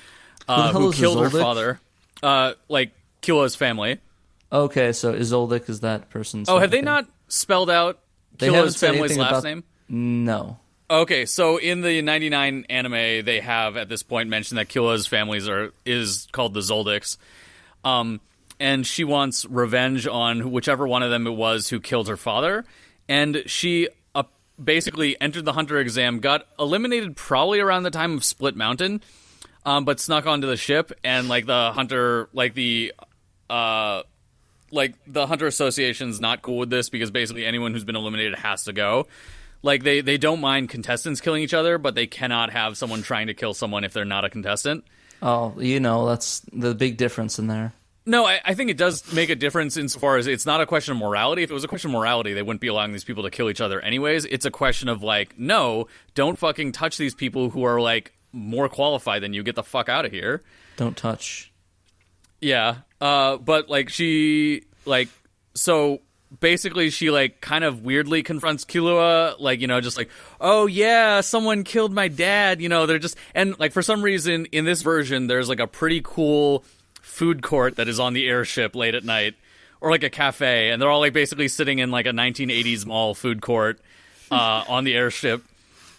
uh, 0.48 0.72
hell 0.72 0.80
who 0.80 0.88
is 0.90 0.96
killed 0.96 1.20
her 1.22 1.28
father. 1.28 1.78
Uh, 2.22 2.54
like 2.70 2.92
Killua's 3.20 3.54
family. 3.54 3.98
okay, 4.50 4.92
so 4.92 5.12
Izoldic 5.12 5.68
is 5.68 5.80
that 5.80 6.08
person's. 6.08 6.48
Oh, 6.48 6.58
have 6.58 6.70
they 6.70 6.80
not 6.80 7.06
spelled 7.28 7.68
out 7.68 7.98
They 8.38 8.48
Killua's 8.48 8.76
said 8.78 8.92
family's 8.92 9.18
last 9.18 9.30
about- 9.30 9.44
name? 9.44 9.64
No. 9.90 10.58
Okay, 10.90 11.26
so 11.26 11.58
in 11.58 11.82
the 11.82 12.00
99 12.00 12.64
anime, 12.70 13.24
they 13.26 13.40
have 13.40 13.76
at 13.76 13.90
this 13.90 14.02
point 14.02 14.30
mentioned 14.30 14.58
that 14.58 14.68
Killua's 14.68 15.06
families 15.06 15.48
are 15.50 15.72
is 15.84 16.28
called 16.32 16.54
the 16.54 16.60
Zoldycks. 16.60 17.18
Um, 17.84 18.20
and 18.64 18.86
she 18.86 19.04
wants 19.04 19.44
revenge 19.44 20.06
on 20.06 20.50
whichever 20.50 20.88
one 20.88 21.02
of 21.02 21.10
them 21.10 21.26
it 21.26 21.32
was 21.32 21.68
who 21.68 21.80
killed 21.80 22.08
her 22.08 22.16
father. 22.16 22.64
And 23.06 23.42
she 23.44 23.90
uh, 24.14 24.22
basically 24.62 25.20
entered 25.20 25.44
the 25.44 25.52
hunter 25.52 25.78
exam, 25.78 26.18
got 26.18 26.46
eliminated 26.58 27.14
probably 27.14 27.60
around 27.60 27.82
the 27.82 27.90
time 27.90 28.14
of 28.14 28.24
Split 28.24 28.56
Mountain, 28.56 29.02
um, 29.66 29.84
but 29.84 30.00
snuck 30.00 30.24
onto 30.24 30.46
the 30.46 30.56
ship. 30.56 30.98
And 31.04 31.28
like 31.28 31.44
the 31.44 31.72
hunter, 31.72 32.30
like 32.32 32.54
the 32.54 32.94
uh, 33.50 34.04
like 34.70 34.94
the 35.06 35.26
hunter 35.26 35.46
association's 35.46 36.18
not 36.18 36.40
cool 36.40 36.56
with 36.56 36.70
this 36.70 36.88
because 36.88 37.10
basically 37.10 37.44
anyone 37.44 37.74
who's 37.74 37.84
been 37.84 37.96
eliminated 37.96 38.34
has 38.36 38.64
to 38.64 38.72
go. 38.72 39.08
Like 39.60 39.82
they 39.82 40.00
they 40.00 40.16
don't 40.16 40.40
mind 40.40 40.70
contestants 40.70 41.20
killing 41.20 41.42
each 41.42 41.52
other, 41.52 41.76
but 41.76 41.94
they 41.94 42.06
cannot 42.06 42.50
have 42.50 42.78
someone 42.78 43.02
trying 43.02 43.26
to 43.26 43.34
kill 43.34 43.52
someone 43.52 43.84
if 43.84 43.92
they're 43.92 44.06
not 44.06 44.24
a 44.24 44.30
contestant. 44.30 44.86
Oh, 45.20 45.52
you 45.58 45.80
know 45.80 46.06
that's 46.08 46.40
the 46.50 46.74
big 46.74 46.96
difference 46.96 47.38
in 47.38 47.48
there. 47.48 47.74
No, 48.06 48.26
I, 48.26 48.40
I 48.44 48.54
think 48.54 48.70
it 48.70 48.76
does 48.76 49.12
make 49.14 49.30
a 49.30 49.34
difference 49.34 49.76
insofar 49.78 50.18
as 50.18 50.26
it's 50.26 50.44
not 50.44 50.60
a 50.60 50.66
question 50.66 50.92
of 50.92 50.98
morality. 50.98 51.42
If 51.42 51.50
it 51.50 51.54
was 51.54 51.64
a 51.64 51.68
question 51.68 51.90
of 51.90 51.94
morality, 51.94 52.34
they 52.34 52.42
wouldn't 52.42 52.60
be 52.60 52.66
allowing 52.68 52.92
these 52.92 53.04
people 53.04 53.22
to 53.22 53.30
kill 53.30 53.48
each 53.48 53.62
other 53.62 53.80
anyways. 53.80 54.26
It's 54.26 54.44
a 54.44 54.50
question 54.50 54.90
of 54.90 55.02
like, 55.02 55.38
no, 55.38 55.86
don't 56.14 56.38
fucking 56.38 56.72
touch 56.72 56.98
these 56.98 57.14
people 57.14 57.48
who 57.48 57.64
are 57.64 57.80
like 57.80 58.12
more 58.30 58.68
qualified 58.68 59.22
than 59.22 59.32
you. 59.32 59.42
Get 59.42 59.54
the 59.54 59.62
fuck 59.62 59.88
out 59.88 60.04
of 60.04 60.12
here. 60.12 60.42
Don't 60.76 60.96
touch. 60.96 61.50
Yeah. 62.40 62.76
Uh, 63.00 63.38
but 63.38 63.70
like 63.70 63.88
she 63.88 64.64
like 64.84 65.08
so 65.54 66.00
basically 66.40 66.90
she 66.90 67.10
like 67.10 67.40
kind 67.40 67.64
of 67.64 67.82
weirdly 67.82 68.22
confronts 68.22 68.66
Killua, 68.66 69.36
like 69.38 69.60
you 69.60 69.66
know, 69.66 69.80
just 69.80 69.96
like, 69.96 70.10
oh 70.40 70.66
yeah, 70.66 71.22
someone 71.22 71.64
killed 71.64 71.92
my 71.92 72.08
dad. 72.08 72.60
You 72.60 72.68
know, 72.68 72.84
they're 72.84 72.98
just 72.98 73.16
and 73.34 73.58
like 73.58 73.72
for 73.72 73.82
some 73.82 74.02
reason 74.02 74.46
in 74.46 74.66
this 74.66 74.82
version, 74.82 75.26
there's 75.26 75.48
like 75.48 75.60
a 75.60 75.66
pretty 75.66 76.02
cool 76.04 76.64
food 77.04 77.42
court 77.42 77.76
that 77.76 77.86
is 77.86 78.00
on 78.00 78.14
the 78.14 78.26
airship 78.26 78.74
late 78.74 78.94
at 78.94 79.04
night, 79.04 79.34
or 79.80 79.90
like 79.90 80.02
a 80.02 80.10
cafe, 80.10 80.70
and 80.70 80.80
they're 80.80 80.90
all 80.90 81.00
like 81.00 81.12
basically 81.12 81.48
sitting 81.48 81.78
in 81.78 81.90
like 81.90 82.06
a 82.06 82.10
1980s 82.10 82.86
mall 82.86 83.14
food 83.14 83.42
court 83.42 83.78
uh, 84.30 84.64
on 84.68 84.84
the 84.84 84.94
airship. 84.94 85.44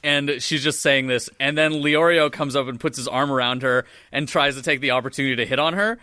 And 0.03 0.41
she's 0.41 0.63
just 0.63 0.81
saying 0.81 1.07
this, 1.07 1.29
and 1.39 1.57
then 1.57 1.73
Leorio 1.73 2.31
comes 2.31 2.55
up 2.55 2.67
and 2.67 2.79
puts 2.79 2.97
his 2.97 3.07
arm 3.07 3.31
around 3.31 3.61
her 3.61 3.85
and 4.11 4.27
tries 4.27 4.55
to 4.55 4.61
take 4.61 4.81
the 4.81 4.91
opportunity 4.91 5.35
to 5.37 5.45
hit 5.45 5.57
on 5.57 5.73
her. 5.73 5.99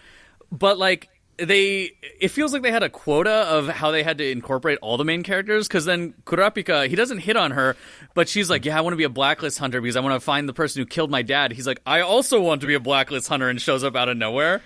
But 0.51 0.79
like 0.79 1.09
they, 1.37 1.93
it 2.21 2.29
feels 2.29 2.53
like 2.53 2.63
they 2.63 2.71
had 2.71 2.83
a 2.83 2.89
quota 2.89 3.31
of 3.31 3.69
how 3.69 3.91
they 3.91 4.03
had 4.03 4.19
to 4.19 4.31
incorporate 4.31 4.79
all 4.83 4.97
the 4.97 5.05
main 5.05 5.23
characters. 5.23 5.69
Because 5.69 5.85
then 5.85 6.15
Kurapika, 6.25 6.89
he 6.89 6.97
doesn't 6.97 7.19
hit 7.19 7.37
on 7.37 7.53
her, 7.53 7.77
but 8.15 8.29
she's 8.29 8.51
like, 8.51 8.65
"Yeah, 8.65 8.79
I 8.79 8.81
want 8.81 8.93
to 8.93 8.99
be 8.99 9.05
a 9.05 9.09
blacklist 9.09 9.59
hunter 9.59 9.81
because 9.81 9.97
I 9.97 10.01
want 10.01 10.15
to 10.15 10.21
find 10.21 10.49
the 10.49 10.53
person 10.53 10.81
who 10.83 10.87
killed 10.87 11.11
my 11.11 11.23
dad." 11.23 11.53
He's 11.53 11.67
like, 11.67 11.81
"I 11.87 12.01
also 12.01 12.41
want 12.41 12.61
to 12.63 12.67
be 12.67 12.75
a 12.75 12.81
blacklist 12.81 13.29
hunter," 13.29 13.49
and 13.49 13.61
shows 13.61 13.85
up 13.85 13.97
out 13.97 14.09
of 14.09 14.17
nowhere. 14.17 14.63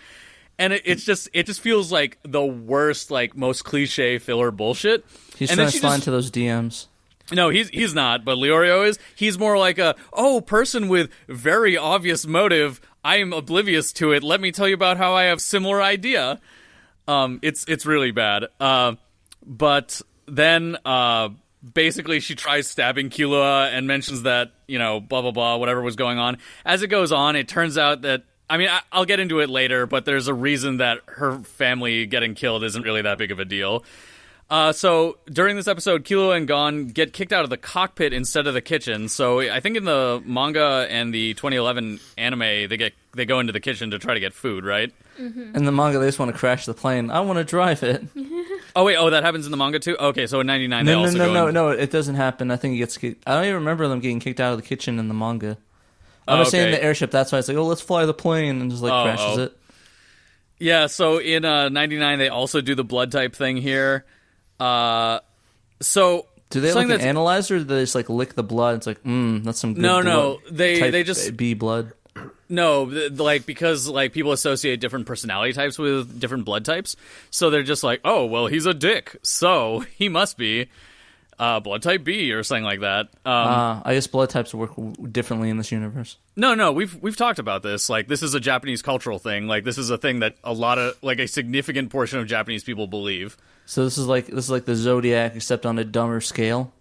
And 0.58 0.72
it, 0.72 0.82
it's 0.84 1.04
just, 1.04 1.28
it 1.32 1.46
just 1.46 1.60
feels 1.60 1.92
like 1.92 2.18
the 2.22 2.44
worst, 2.44 3.10
like 3.10 3.36
most 3.36 3.64
cliche 3.64 4.18
filler 4.18 4.50
bullshit. 4.50 5.04
He's 5.36 5.50
and 5.50 5.58
trying 5.58 5.70
to 5.70 5.78
slide 5.78 5.88
just- 5.88 5.98
into 5.98 6.10
those 6.10 6.30
DMs. 6.30 6.86
no, 7.32 7.48
he's 7.50 7.68
he's 7.70 7.92
not, 7.94 8.24
but 8.24 8.38
Leorio 8.38 8.86
is. 8.86 8.98
He's 9.14 9.38
more 9.38 9.58
like 9.58 9.78
a 9.78 9.96
oh 10.12 10.40
person 10.40 10.88
with 10.88 11.10
very 11.28 11.76
obvious 11.76 12.26
motive. 12.26 12.80
I 13.04 13.16
am 13.16 13.32
oblivious 13.32 13.92
to 13.94 14.12
it. 14.12 14.22
Let 14.22 14.40
me 14.40 14.50
tell 14.52 14.66
you 14.68 14.74
about 14.74 14.96
how 14.96 15.12
I 15.14 15.24
have 15.24 15.40
similar 15.40 15.82
idea. 15.82 16.40
Um, 17.08 17.38
it's 17.42 17.64
it's 17.68 17.84
really 17.84 18.10
bad. 18.12 18.46
Uh, 18.58 18.94
but 19.44 20.00
then 20.26 20.76
uh, 20.84 21.28
basically 21.74 22.20
she 22.20 22.34
tries 22.34 22.66
stabbing 22.68 23.10
Killua 23.10 23.70
and 23.72 23.86
mentions 23.86 24.22
that 24.22 24.52
you 24.66 24.78
know 24.78 25.00
blah 25.00 25.20
blah 25.22 25.32
blah 25.32 25.56
whatever 25.56 25.82
was 25.82 25.96
going 25.96 26.18
on. 26.18 26.38
As 26.64 26.82
it 26.82 26.88
goes 26.88 27.12
on, 27.12 27.36
it 27.36 27.46
turns 27.46 27.76
out 27.76 28.02
that. 28.02 28.22
I 28.48 28.56
mean, 28.58 28.68
I, 28.68 28.80
I'll 28.92 29.04
get 29.04 29.18
into 29.20 29.40
it 29.40 29.50
later, 29.50 29.86
but 29.86 30.04
there's 30.04 30.28
a 30.28 30.34
reason 30.34 30.76
that 30.78 31.00
her 31.06 31.38
family 31.40 32.06
getting 32.06 32.34
killed 32.34 32.62
isn't 32.64 32.82
really 32.82 33.02
that 33.02 33.18
big 33.18 33.30
of 33.32 33.40
a 33.40 33.44
deal. 33.44 33.84
Uh, 34.48 34.70
so 34.72 35.18
during 35.28 35.56
this 35.56 35.66
episode, 35.66 36.04
Killua 36.04 36.36
and 36.36 36.46
Gon 36.46 36.86
get 36.86 37.12
kicked 37.12 37.32
out 37.32 37.42
of 37.42 37.50
the 37.50 37.56
cockpit 37.56 38.12
instead 38.12 38.46
of 38.46 38.54
the 38.54 38.60
kitchen. 38.60 39.08
So 39.08 39.40
I 39.40 39.58
think 39.58 39.76
in 39.76 39.84
the 39.84 40.22
manga 40.24 40.86
and 40.88 41.12
the 41.12 41.34
2011 41.34 41.98
anime, 42.16 42.38
they 42.68 42.76
get 42.76 42.92
they 43.14 43.24
go 43.24 43.40
into 43.40 43.52
the 43.52 43.58
kitchen 43.58 43.90
to 43.90 43.98
try 43.98 44.14
to 44.14 44.20
get 44.20 44.32
food, 44.32 44.64
right? 44.64 44.92
In 45.18 45.64
the 45.64 45.72
manga, 45.72 45.98
they 45.98 46.06
just 46.06 46.20
want 46.20 46.30
to 46.30 46.38
crash 46.38 46.64
the 46.66 46.74
plane. 46.74 47.10
I 47.10 47.20
want 47.20 47.38
to 47.38 47.44
drive 47.44 47.82
it. 47.82 48.04
Oh 48.76 48.84
wait, 48.84 48.96
oh 48.96 49.08
that 49.08 49.22
happens 49.24 49.46
in 49.46 49.50
the 49.52 49.56
manga 49.56 49.78
too. 49.78 49.96
Okay, 49.96 50.26
so 50.26 50.40
in 50.40 50.46
'99 50.46 50.84
they 50.84 50.92
No, 50.92 50.98
no, 50.98 51.04
also 51.06 51.16
no, 51.18 51.26
go. 51.28 51.32
no, 51.32 51.46
in- 51.48 51.54
no. 51.54 51.68
It 51.70 51.90
doesn't 51.90 52.16
happen. 52.16 52.50
I 52.50 52.56
think 52.56 52.72
he 52.72 52.78
gets. 52.78 52.98
I 53.02 53.14
don't 53.34 53.44
even 53.44 53.54
remember 53.54 53.88
them 53.88 54.00
getting 54.00 54.20
kicked 54.20 54.38
out 54.38 54.52
of 54.52 54.58
the 54.60 54.66
kitchen 54.66 54.98
in 54.98 55.08
the 55.08 55.14
manga. 55.14 55.56
I'm 56.28 56.38
Oh, 56.38 56.42
just 56.42 56.50
saying 56.50 56.72
the 56.72 56.82
airship. 56.82 57.10
That's 57.10 57.30
why 57.32 57.38
it's 57.38 57.48
like, 57.48 57.56
oh, 57.56 57.64
let's 57.66 57.80
fly 57.80 58.04
the 58.06 58.14
plane, 58.14 58.60
and 58.60 58.70
just 58.70 58.82
like 58.82 58.92
Oh, 58.92 59.02
crashes 59.04 59.38
oh. 59.38 59.42
it. 59.44 59.56
Yeah, 60.58 60.86
so 60.86 61.18
in 61.18 61.44
uh, 61.44 61.68
'99 61.68 62.18
they 62.18 62.28
also 62.28 62.60
do 62.60 62.74
the 62.74 62.84
blood 62.84 63.12
type 63.12 63.34
thing 63.36 63.56
here. 63.58 64.04
Uh, 64.58 65.20
so 65.80 66.26
Do 66.50 66.60
they 66.60 66.72
like 66.72 66.88
an 66.88 67.00
analyzer? 67.00 67.56
Or 67.56 67.58
do 67.58 67.64
they 67.64 67.82
just 67.82 67.94
like 67.94 68.08
lick 68.08 68.34
the 68.34 68.42
blood? 68.42 68.76
It's 68.76 68.86
like, 68.86 69.02
mm, 69.04 69.44
that's 69.44 69.58
some 69.58 69.74
good 69.74 69.82
No, 69.82 70.02
blood. 70.02 70.04
no, 70.06 70.38
they- 70.50 70.90
they 70.90 71.04
just- 71.04 71.36
B 71.36 71.54
blood. 71.54 71.92
No, 72.48 72.88
th- 72.88 73.12
like 73.18 73.44
because 73.44 73.86
like 73.88 74.12
people 74.14 74.32
associate 74.32 74.80
different 74.80 75.04
personality 75.06 75.52
types 75.52 75.78
with 75.78 76.18
different 76.18 76.44
blood 76.46 76.64
types, 76.64 76.96
so 77.30 77.50
they're 77.50 77.62
just 77.64 77.82
like, 77.82 78.00
oh, 78.04 78.24
well, 78.24 78.46
he's 78.46 78.64
a 78.66 78.72
dick, 78.72 79.16
so 79.22 79.80
he 79.98 80.08
must 80.08 80.38
be 80.38 80.68
uh, 81.38 81.60
blood 81.60 81.82
type 81.82 82.02
B 82.04 82.32
or 82.32 82.42
something 82.42 82.64
like 82.64 82.80
that. 82.80 83.08
Um, 83.24 83.32
Uh, 83.32 83.82
I 83.84 83.94
guess 83.94 84.06
blood 84.06 84.30
types 84.30 84.54
work 84.54 84.76
w- 84.76 84.94
differently 85.08 85.50
in 85.50 85.56
this 85.58 85.70
universe. 85.72 86.16
no, 86.36 86.54
no, 86.54 86.72
we've 86.72 86.94
we've 87.02 87.16
talked 87.16 87.38
about 87.38 87.62
this. 87.62 87.88
Like, 87.88 88.08
this 88.08 88.22
is 88.22 88.34
a 88.34 88.40
Japanese 88.40 88.82
cultural 88.82 89.18
thing. 89.18 89.46
Like, 89.46 89.64
this 89.64 89.78
is 89.78 89.90
a 89.90 89.98
thing 89.98 90.20
that 90.20 90.36
a 90.44 90.52
lot 90.52 90.78
of 90.78 90.96
like 91.02 91.18
a 91.18 91.26
significant 91.28 91.90
portion 91.90 92.18
of 92.18 92.26
Japanese 92.26 92.64
people 92.64 92.86
believe. 92.86 93.36
So 93.66 93.84
this 93.84 93.98
is 93.98 94.06
like 94.06 94.26
this 94.26 94.44
is 94.46 94.50
like 94.50 94.64
the 94.64 94.74
zodiac, 94.76 95.34
except 95.36 95.66
on 95.66 95.78
a 95.78 95.84
dumber 95.84 96.20
scale. 96.20 96.72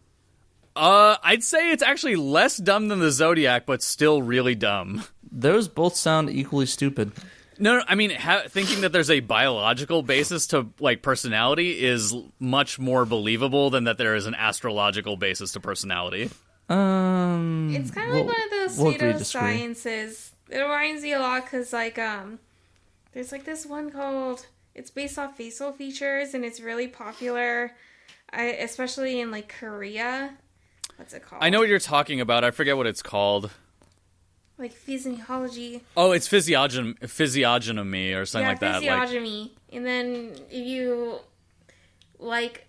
Uh, 0.76 1.16
I'd 1.24 1.44
say 1.44 1.72
it's 1.72 1.82
actually 1.84 2.18
less 2.18 2.58
dumb 2.58 2.90
than 2.90 3.00
the 3.00 3.10
Zodiac, 3.10 3.66
but 3.66 3.82
still 3.82 4.22
really 4.22 4.56
dumb. 4.56 5.04
Those 5.32 5.70
both 5.70 5.96
sound 5.96 6.30
equally 6.30 6.66
stupid. 6.66 7.14
No, 7.60 7.78
no 7.78 7.84
I 7.88 7.96
mean, 7.96 8.12
ha- 8.12 8.44
thinking 8.48 8.82
that 8.82 8.92
there's 8.92 9.10
a 9.10 9.20
biological 9.22 10.04
basis 10.04 10.48
to 10.48 10.68
like 10.80 11.02
personality 11.02 11.84
is 11.84 12.14
much 12.40 12.80
more 12.80 13.06
believable 13.06 13.70
than 13.70 13.86
that 13.86 13.98
there 13.98 14.16
is 14.16 14.26
an 14.26 14.36
astrological 14.36 15.18
basis 15.18 15.52
to 15.54 15.60
personality. 15.60 16.30
Um, 16.70 17.72
It's 17.76 17.92
kind 17.92 18.10
of 18.10 18.16
like 18.16 18.26
we'll- 18.26 18.34
one 18.34 18.44
of 18.44 18.50
those 18.52 18.78
we'll 18.78 18.94
agree 18.96 19.12
to 19.14 19.18
disagree. 19.20 19.48
pseudosciences. 19.60 20.30
It 20.50 20.60
reminds 20.60 21.02
me 21.04 21.14
a 21.14 21.20
lot 21.20 21.44
because, 21.46 21.74
like, 21.74 21.98
um, 21.98 22.40
there's 23.14 23.32
like 23.32 23.46
this 23.46 23.66
one 23.66 23.90
called. 23.92 24.46
It's 24.76 24.92
based 24.92 25.18
off 25.18 25.38
facial 25.38 25.72
features, 25.72 26.34
and 26.34 26.44
it's 26.44 26.60
really 26.60 26.88
popular, 26.88 27.72
I, 28.32 28.44
especially 28.48 29.20
in 29.22 29.32
like 29.32 29.48
Korea. 29.60 30.36
What's 30.98 31.14
it 31.14 31.24
called? 31.26 31.44
I 31.44 31.50
know 31.50 31.60
what 31.60 31.70
you're 31.70 31.80
talking 31.80 32.20
about. 32.22 32.44
I 32.44 32.52
forget 32.52 32.76
what 32.78 32.86
it's 32.88 33.02
called. 33.02 33.52
Like 34.58 34.72
physiology. 34.72 35.82
Oh, 35.98 36.12
it's 36.12 36.28
physiognom- 36.28 37.10
physiognomy 37.10 38.14
or 38.14 38.26
something 38.26 38.46
yeah, 38.46 38.50
like 38.50 38.60
that. 38.60 38.84
Like, 38.84 39.02
physiognomy. 39.02 39.54
and 39.72 39.86
then 39.86 40.36
if 40.50 40.66
you 40.66 41.20
like, 42.20 42.68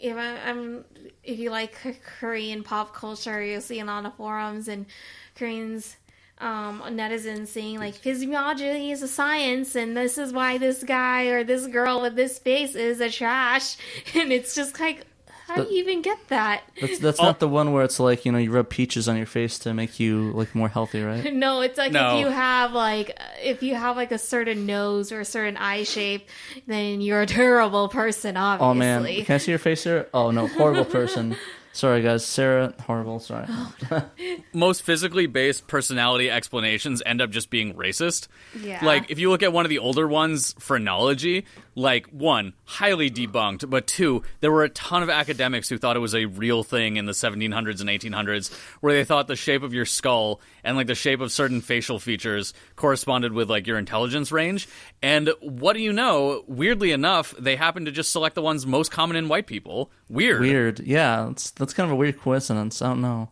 if 0.00 0.16
I, 0.16 0.38
I'm, 0.48 0.84
if 1.22 1.38
you 1.38 1.50
like 1.50 1.76
Korean 2.18 2.62
pop 2.62 2.94
culture, 2.94 3.42
you'll 3.42 3.60
see 3.60 3.80
on 3.80 4.02
the 4.04 4.10
forums 4.10 4.68
and 4.68 4.86
Koreans. 5.34 5.96
Um, 6.40 6.82
netizens 6.86 7.48
saying 7.48 7.80
like 7.80 7.96
physiology 7.96 8.92
is 8.92 9.02
a 9.02 9.08
science, 9.08 9.74
and 9.74 9.96
this 9.96 10.18
is 10.18 10.32
why 10.32 10.56
this 10.56 10.84
guy 10.84 11.24
or 11.24 11.42
this 11.42 11.66
girl 11.66 12.00
with 12.00 12.14
this 12.14 12.38
face 12.38 12.76
is 12.76 13.00
a 13.00 13.10
trash, 13.10 13.76
and 14.14 14.32
it's 14.32 14.54
just 14.54 14.78
like, 14.78 15.04
how 15.48 15.56
do 15.64 15.70
you 15.72 15.78
even 15.80 16.02
get 16.02 16.18
that? 16.28 16.62
That's 16.80 16.98
that's 16.98 17.18
Oh. 17.18 17.24
not 17.24 17.40
the 17.40 17.48
one 17.48 17.72
where 17.72 17.82
it's 17.82 17.98
like 17.98 18.24
you 18.24 18.32
know 18.32 18.38
you 18.38 18.50
rub 18.52 18.68
peaches 18.68 19.08
on 19.08 19.16
your 19.16 19.26
face 19.26 19.58
to 19.60 19.74
make 19.74 19.98
you 19.98 20.30
like 20.32 20.54
more 20.54 20.68
healthy, 20.68 21.02
right? 21.02 21.32
No, 21.38 21.60
it's 21.62 21.78
like 21.78 21.92
No. 21.92 22.14
if 22.16 22.20
you 22.20 22.30
have 22.30 22.72
like 22.72 23.18
if 23.42 23.62
you 23.62 23.74
have 23.74 23.96
like 23.96 24.12
a 24.12 24.18
certain 24.18 24.66
nose 24.66 25.10
or 25.10 25.20
a 25.20 25.24
certain 25.24 25.56
eye 25.56 25.82
shape, 25.84 26.28
then 26.66 27.00
you're 27.00 27.22
a 27.22 27.26
terrible 27.26 27.88
person. 27.88 28.36
Obviously. 28.36 28.68
Oh 28.68 28.74
man, 28.74 29.24
can 29.24 29.34
I 29.34 29.38
see 29.38 29.50
your 29.52 29.58
face 29.58 29.84
here? 29.84 30.08
Oh 30.14 30.30
no, 30.30 30.46
horrible 30.46 30.84
person. 30.84 31.34
Sorry 31.70 32.02
guys, 32.02 32.26
Sarah, 32.26 32.74
horrible. 32.86 33.20
Sorry. 33.20 33.46
Oh, 33.48 34.04
most 34.52 34.82
physically 34.82 35.26
based 35.26 35.68
personality 35.68 36.28
explanations 36.28 37.02
end 37.06 37.20
up 37.20 37.30
just 37.30 37.50
being 37.50 37.74
racist. 37.74 38.26
Yeah. 38.60 38.84
Like 38.84 39.10
if 39.12 39.20
you 39.20 39.30
look 39.30 39.44
at 39.44 39.52
one 39.52 39.64
of 39.64 39.68
the 39.68 39.78
older 39.78 40.08
ones, 40.08 40.54
phrenology, 40.58 41.44
like 41.78 42.08
one, 42.08 42.54
highly 42.64 43.08
debunked, 43.10 43.70
but 43.70 43.86
two, 43.86 44.22
there 44.40 44.50
were 44.50 44.64
a 44.64 44.68
ton 44.68 45.02
of 45.02 45.08
academics 45.08 45.68
who 45.68 45.78
thought 45.78 45.96
it 45.96 46.00
was 46.00 46.14
a 46.14 46.24
real 46.24 46.64
thing 46.64 46.96
in 46.96 47.06
the 47.06 47.12
1700s 47.12 47.80
and 47.80 47.88
1800s 47.88 48.52
where 48.80 48.92
they 48.92 49.04
thought 49.04 49.28
the 49.28 49.36
shape 49.36 49.62
of 49.62 49.72
your 49.72 49.84
skull 49.84 50.40
and 50.64 50.76
like 50.76 50.88
the 50.88 50.94
shape 50.96 51.20
of 51.20 51.30
certain 51.30 51.60
facial 51.60 52.00
features 52.00 52.52
corresponded 52.74 53.32
with 53.32 53.48
like 53.48 53.66
your 53.66 53.78
intelligence 53.78 54.32
range. 54.32 54.68
And 55.02 55.30
what 55.40 55.74
do 55.74 55.80
you 55.80 55.92
know? 55.92 56.42
Weirdly 56.48 56.90
enough, 56.90 57.32
they 57.38 57.54
happen 57.54 57.84
to 57.84 57.92
just 57.92 58.10
select 58.10 58.34
the 58.34 58.42
ones 58.42 58.66
most 58.66 58.90
common 58.90 59.16
in 59.16 59.28
white 59.28 59.46
people. 59.46 59.92
Weird. 60.08 60.40
Weird. 60.40 60.80
Yeah, 60.80 61.26
that's 61.28 61.52
that's 61.52 61.72
kind 61.72 61.86
of 61.86 61.92
a 61.92 61.96
weird 61.96 62.20
coincidence. 62.20 62.82
I 62.82 62.88
don't 62.88 63.00
know. 63.00 63.30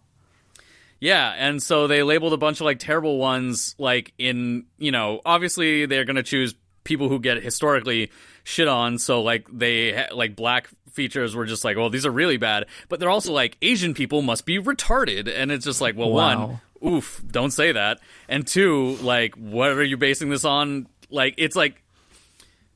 Yeah, 1.00 1.34
and 1.36 1.62
so 1.62 1.88
they 1.88 2.02
labeled 2.02 2.32
a 2.32 2.38
bunch 2.38 2.60
of 2.60 2.64
like 2.64 2.78
terrible 2.78 3.18
ones, 3.18 3.74
like 3.76 4.14
in 4.18 4.66
you 4.78 4.92
know, 4.92 5.20
obviously 5.26 5.86
they're 5.86 6.04
gonna 6.04 6.22
choose 6.22 6.54
people 6.86 7.08
who 7.08 7.18
get 7.18 7.42
historically 7.42 8.10
shit 8.46 8.68
on. 8.68 8.96
So 8.98 9.22
like 9.22 9.48
they 9.52 10.06
like 10.14 10.36
black 10.36 10.68
features 10.92 11.34
were 11.34 11.46
just 11.46 11.64
like, 11.64 11.76
well, 11.76 11.90
these 11.90 12.06
are 12.06 12.12
really 12.12 12.36
bad, 12.36 12.66
but 12.88 13.00
they're 13.00 13.10
also 13.10 13.32
like 13.32 13.56
Asian 13.60 13.92
people 13.92 14.22
must 14.22 14.46
be 14.46 14.58
retarded, 14.60 15.28
and 15.28 15.50
it's 15.50 15.64
just 15.64 15.80
like, 15.80 15.96
well, 15.96 16.10
Wow. 16.12 16.60
one, 16.80 16.92
oof, 16.94 17.22
don't 17.28 17.50
say 17.50 17.72
that, 17.72 17.98
and 18.28 18.46
two, 18.46 18.94
like, 19.02 19.34
what 19.34 19.70
are 19.70 19.82
you 19.82 19.96
basing 19.96 20.30
this 20.30 20.44
on? 20.44 20.86
Like, 21.10 21.34
it's 21.38 21.56
like 21.56 21.82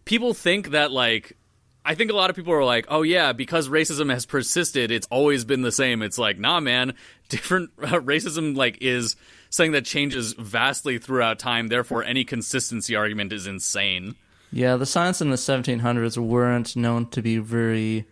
people 0.04 0.34
think 0.34 0.70
that 0.70 0.90
like 0.90 1.36
I 1.84 1.94
think 1.94 2.10
a 2.10 2.14
lot 2.16 2.30
of 2.30 2.36
people 2.36 2.52
are 2.52 2.64
like, 2.64 2.86
"Oh 2.88 3.02
yeah, 3.02 3.32
because 3.32 3.68
racism 3.68 4.12
has 4.12 4.26
persisted, 4.26 4.90
it's 4.90 5.06
always 5.10 5.44
been 5.44 5.62
the 5.62 5.72
same." 5.72 6.02
It's 6.02 6.18
like, 6.18 6.36
"Nah, 6.38 6.58
man. 6.60 6.94
Different 7.30 7.70
uh, 7.80 8.00
racism 8.00 8.56
like 8.56 8.78
is 8.82 9.14
something 9.50 9.72
that 9.72 9.84
changes 9.84 10.32
vastly 10.34 10.98
throughout 10.98 11.38
time. 11.38 11.68
Therefore, 11.68 12.02
any 12.02 12.24
consistency 12.24 12.96
argument 12.96 13.32
is 13.32 13.46
insane." 13.46 14.16
Yeah, 14.52 14.76
the 14.76 14.86
science 14.86 15.20
in 15.20 15.30
the 15.30 15.36
1700s 15.36 16.16
weren't 16.18 16.74
known 16.76 17.06
to 17.10 17.22
be 17.22 17.38
very, 17.38 18.06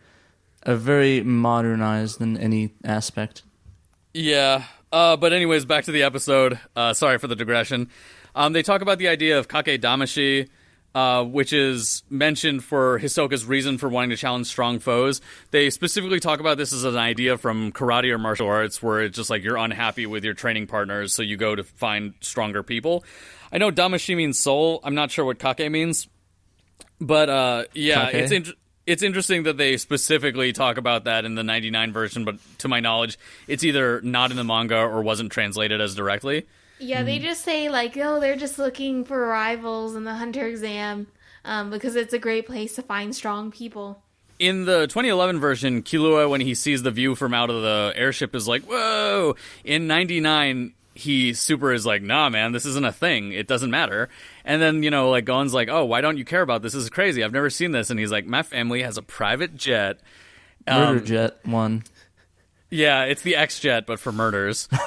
uh, 0.64 0.76
very 0.76 1.22
modernized 1.22 2.20
in 2.20 2.36
any 2.36 2.74
aspect. 2.84 3.43
Yeah. 4.14 4.64
Uh, 4.93 5.16
but 5.16 5.32
anyways, 5.32 5.64
back 5.64 5.84
to 5.84 5.93
the 5.93 6.03
episode. 6.05 6.59
Uh, 6.76 6.95
sorry 6.95 7.18
for 7.18 7.26
the 7.26 7.36
digression. 7.36 7.91
Um, 8.34 8.53
they 8.53 8.62
talk 8.62 8.82
about 8.82 8.99
the 8.99 9.09
idea 9.09 9.39
of 9.39 9.49
kake 9.49 9.80
damashi. 9.80 10.49
uh, 10.95 11.22
which 11.22 11.53
is 11.53 12.03
mentioned 12.09 12.64
for 12.64 12.99
Hisoka's 12.99 13.45
reason 13.45 13.76
for 13.78 13.89
wanting 13.89 14.11
to 14.11 14.16
challenge 14.16 14.47
strong 14.47 14.78
foes. 14.78 15.20
They 15.51 15.68
specifically 15.70 16.18
talk 16.18 16.41
about 16.41 16.57
this 16.57 16.72
as 16.72 16.82
an 16.84 16.97
idea 16.97 17.36
from 17.36 17.72
karate 17.72 18.11
or 18.11 18.18
martial 18.18 18.49
arts, 18.49 18.82
where 18.82 19.03
it's 19.03 19.14
just 19.14 19.28
like 19.28 19.45
you're 19.45 19.59
unhappy 19.59 20.07
with 20.07 20.24
your 20.24 20.34
training 20.34 20.66
partners, 20.66 21.12
so 21.12 21.22
you 21.22 21.36
go 21.36 21.55
to 21.55 21.62
find 21.62 22.14
stronger 22.20 22.62
people. 22.62 23.05
I 23.53 23.59
know 23.59 23.70
Damashi 23.70 24.16
means 24.16 24.39
soul. 24.41 24.80
I'm 24.82 24.95
not 24.95 25.11
sure 25.11 25.24
what 25.24 25.39
Kake 25.39 25.70
means, 25.70 26.09
but 27.01 27.28
uh, 27.28 27.64
yeah, 27.74 28.11
Kake? 28.11 28.14
it's 28.14 28.32
int- 28.32 28.57
it's 28.86 29.03
interesting 29.03 29.42
that 29.42 29.59
they 29.59 29.76
specifically 29.76 30.53
talk 30.53 30.78
about 30.78 31.05
that 31.05 31.24
in 31.26 31.34
the 31.34 31.44
99 31.44 31.92
version, 31.92 32.24
but 32.24 32.36
to 32.59 32.68
my 32.68 32.80
knowledge, 32.80 33.18
it's 33.46 33.62
either 33.62 34.01
not 34.01 34.30
in 34.30 34.38
the 34.38 34.44
manga 34.44 34.78
or 34.78 35.03
wasn't 35.03 35.30
translated 35.30 35.80
as 35.80 35.94
directly. 35.94 36.46
Yeah, 36.78 37.03
they 37.03 37.18
just 37.18 37.44
say 37.44 37.68
like, 37.68 37.96
oh, 37.96 38.20
they're 38.20 38.36
just 38.36 38.59
looking 38.59 39.05
for 39.05 39.26
rivals 39.26 39.94
in 39.94 40.05
the 40.05 40.14
hunter 40.14 40.46
exam 40.46 41.09
um, 41.44 41.70
because 41.70 41.96
it's 41.96 42.14
a 42.14 42.18
great 42.18 42.46
place 42.46 42.76
to 42.76 42.82
find 42.82 43.14
strong 43.14 43.51
people. 43.51 44.03
In 44.38 44.64
the 44.64 44.86
2011 44.86 45.40
version, 45.40 45.82
Killua, 45.82 46.30
when 46.30 46.40
he 46.40 46.55
sees 46.55 46.82
the 46.82 46.92
view 46.92 47.14
from 47.16 47.34
out 47.34 47.51
of 47.51 47.61
the 47.62 47.92
airship, 47.96 48.36
is 48.36 48.46
like, 48.46 48.62
"Whoa!" 48.62 49.34
In 49.64 49.88
'99, 49.88 50.74
he 50.94 51.34
super 51.34 51.72
is 51.72 51.84
like, 51.84 52.03
"Nah, 52.03 52.28
man, 52.28 52.53
this 52.53 52.64
isn't 52.64 52.84
a 52.84 52.92
thing. 52.92 53.32
It 53.32 53.49
doesn't 53.49 53.70
matter." 53.70 54.09
And 54.49 54.61
then 54.62 54.82
you 54.82 54.90
know, 54.90 55.11
like 55.11 55.26
Gon's 55.26 55.53
like, 55.53 55.68
"Oh, 55.68 55.84
why 55.84 56.01
don't 56.01 56.16
you 56.16 56.24
care 56.24 56.42
about 56.42 56.62
this? 56.62 56.72
This 56.72 56.82
is 56.82 56.90
crazy. 56.90 57.22
I've 57.22 57.32
never 57.32 57.51
seen 57.51 57.70
this." 57.72 57.90
And 57.90 58.01
he's 58.01 58.11
like, 58.11 58.26
"My 58.26 58.42
family 58.42 58.82
has 58.82 58.96
a 58.96 59.03
private 59.03 59.55
jet." 59.55 60.01
Murder 60.66 60.99
Um, 60.99 61.05
Jet 61.05 61.38
one. 61.44 61.84
Yeah, 62.70 63.05
it's 63.05 63.22
the 63.22 63.36
X 63.36 63.61
jet, 63.61 63.86
but 63.86 64.01
for 64.01 64.11
murders. 64.11 64.68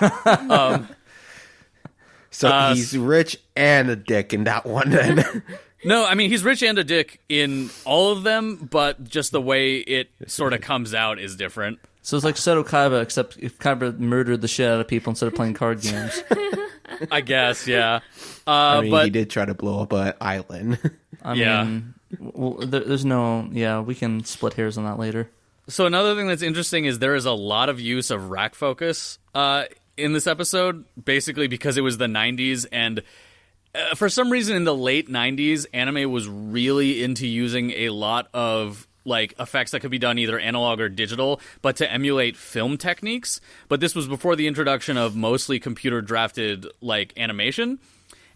So 2.33 2.47
Uh, 2.47 2.73
he's 2.73 2.97
rich 2.97 3.37
and 3.55 3.89
a 3.89 3.95
dick 3.95 4.33
in 4.33 4.45
that 4.45 4.65
one. 4.65 4.89
Then 4.89 5.43
No, 5.83 6.05
I 6.05 6.15
mean 6.15 6.29
he's 6.29 6.43
rich 6.43 6.63
and 6.63 6.77
a 6.79 6.83
dick 6.83 7.19
in 7.27 7.69
all 7.85 8.11
of 8.11 8.23
them, 8.23 8.67
but 8.71 9.03
just 9.03 9.31
the 9.31 9.41
way 9.41 9.77
it 9.77 10.09
sort 10.27 10.53
of 10.53 10.61
comes 10.61 10.93
out 10.93 11.19
is 11.19 11.35
different. 11.35 11.79
So 12.01 12.15
it's 12.17 12.25
like 12.25 12.35
Seto 12.35 12.65
Kaiba, 12.65 13.01
except 13.01 13.37
if 13.39 13.59
Kaiba 13.59 13.97
murdered 13.99 14.41
the 14.41 14.47
shit 14.47 14.67
out 14.69 14.79
of 14.81 14.87
people 14.87 15.11
instead 15.11 15.27
of 15.27 15.35
playing 15.35 15.53
card 15.53 15.81
games. 15.81 16.23
I 17.11 17.21
guess, 17.21 17.67
yeah. 17.67 17.99
Uh, 18.47 18.51
I 18.51 18.81
mean, 18.81 18.91
but 18.91 19.03
he 19.05 19.09
did 19.11 19.29
try 19.29 19.45
to 19.45 19.53
blow 19.53 19.81
up 19.83 19.93
an 19.93 20.13
island. 20.19 20.79
I 21.23 21.33
Yeah. 21.33 21.63
mean, 21.63 21.93
well, 22.19 22.65
there, 22.65 22.81
there's 22.81 23.05
no. 23.05 23.47
Yeah, 23.51 23.81
we 23.81 23.95
can 23.95 24.23
split 24.23 24.53
hairs 24.53 24.77
on 24.77 24.83
that 24.85 24.99
later. 24.99 25.29
So 25.67 25.85
another 25.85 26.15
thing 26.15 26.27
that's 26.27 26.41
interesting 26.41 26.85
is 26.85 26.99
there 26.99 27.15
is 27.15 27.25
a 27.25 27.31
lot 27.31 27.69
of 27.69 27.79
use 27.79 28.09
of 28.11 28.29
rack 28.29 28.55
focus 28.55 29.19
uh, 29.35 29.65
in 29.95 30.13
this 30.13 30.27
episode, 30.27 30.83
basically 31.03 31.47
because 31.47 31.77
it 31.77 31.81
was 31.81 31.97
the 31.97 32.07
'90s, 32.07 32.65
and 32.71 33.03
uh, 33.73 33.95
for 33.95 34.09
some 34.09 34.29
reason 34.31 34.55
in 34.55 34.63
the 34.65 34.75
late 34.75 35.07
'90s, 35.07 35.65
anime 35.73 36.11
was 36.11 36.27
really 36.27 37.03
into 37.03 37.25
using 37.27 37.71
a 37.71 37.89
lot 37.89 38.27
of 38.33 38.87
like 39.05 39.33
effects 39.39 39.71
that 39.71 39.79
could 39.79 39.91
be 39.91 39.99
done 39.99 40.19
either 40.19 40.39
analog 40.39 40.79
or 40.79 40.89
digital, 40.89 41.41
but 41.61 41.77
to 41.77 41.91
emulate 41.91 42.37
film 42.37 42.77
techniques. 42.77 43.41
But 43.67 43.79
this 43.79 43.95
was 43.95 44.07
before 44.07 44.35
the 44.35 44.47
introduction 44.47 44.97
of 44.97 45.15
mostly 45.15 45.59
computer 45.59 46.01
drafted 46.01 46.67
like 46.81 47.13
animation. 47.17 47.79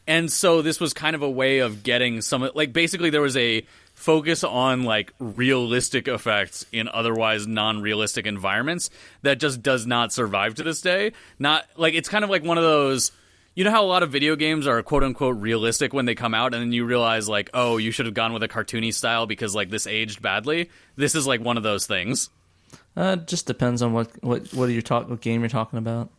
And 0.07 0.31
so 0.31 0.61
this 0.61 0.79
was 0.79 0.93
kind 0.93 1.15
of 1.15 1.23
a 1.23 1.29
way 1.29 1.59
of 1.59 1.83
getting 1.83 2.21
some 2.21 2.49
like 2.53 2.73
basically 2.73 3.09
there 3.09 3.21
was 3.21 3.37
a 3.37 3.65
focus 3.95 4.43
on 4.43 4.83
like 4.83 5.13
realistic 5.19 6.07
effects 6.07 6.65
in 6.71 6.87
otherwise 6.87 7.47
non-realistic 7.47 8.27
environments 8.27 8.89
that 9.23 9.39
just 9.39 9.63
does 9.63 9.87
not 9.87 10.13
survive 10.13 10.55
to 10.55 10.63
this 10.63 10.81
day. 10.81 11.13
Not 11.39 11.65
like 11.75 11.95
it's 11.95 12.09
kind 12.09 12.23
of 12.23 12.29
like 12.29 12.43
one 12.43 12.57
of 12.57 12.63
those 12.63 13.11
you 13.55 13.63
know 13.63 13.71
how 13.71 13.83
a 13.83 13.87
lot 13.87 14.03
of 14.03 14.11
video 14.11 14.35
games 14.35 14.67
are 14.67 14.81
quote 14.83 15.03
unquote 15.03 15.37
realistic 15.37 15.93
when 15.93 16.05
they 16.05 16.13
come 16.15 16.33
out 16.33 16.53
and 16.53 16.61
then 16.61 16.71
you 16.71 16.85
realize 16.85 17.27
like 17.27 17.49
oh 17.53 17.77
you 17.77 17.91
should 17.91 18.05
have 18.05 18.13
gone 18.15 18.33
with 18.33 18.43
a 18.43 18.47
cartoony 18.47 18.93
style 18.93 19.25
because 19.25 19.55
like 19.55 19.69
this 19.69 19.87
aged 19.87 20.21
badly. 20.21 20.69
This 20.95 21.15
is 21.15 21.25
like 21.25 21.41
one 21.41 21.57
of 21.57 21.63
those 21.63 21.87
things. 21.87 22.29
Uh, 22.97 23.17
it 23.19 23.27
just 23.27 23.45
depends 23.47 23.81
on 23.81 23.93
what 23.93 24.11
what 24.23 24.53
what 24.53 24.69
are 24.69 24.73
you 24.73 24.81
talk 24.81 25.09
what 25.09 25.21
game 25.21 25.41
you're 25.41 25.49
talking 25.49 25.79
about. 25.79 26.09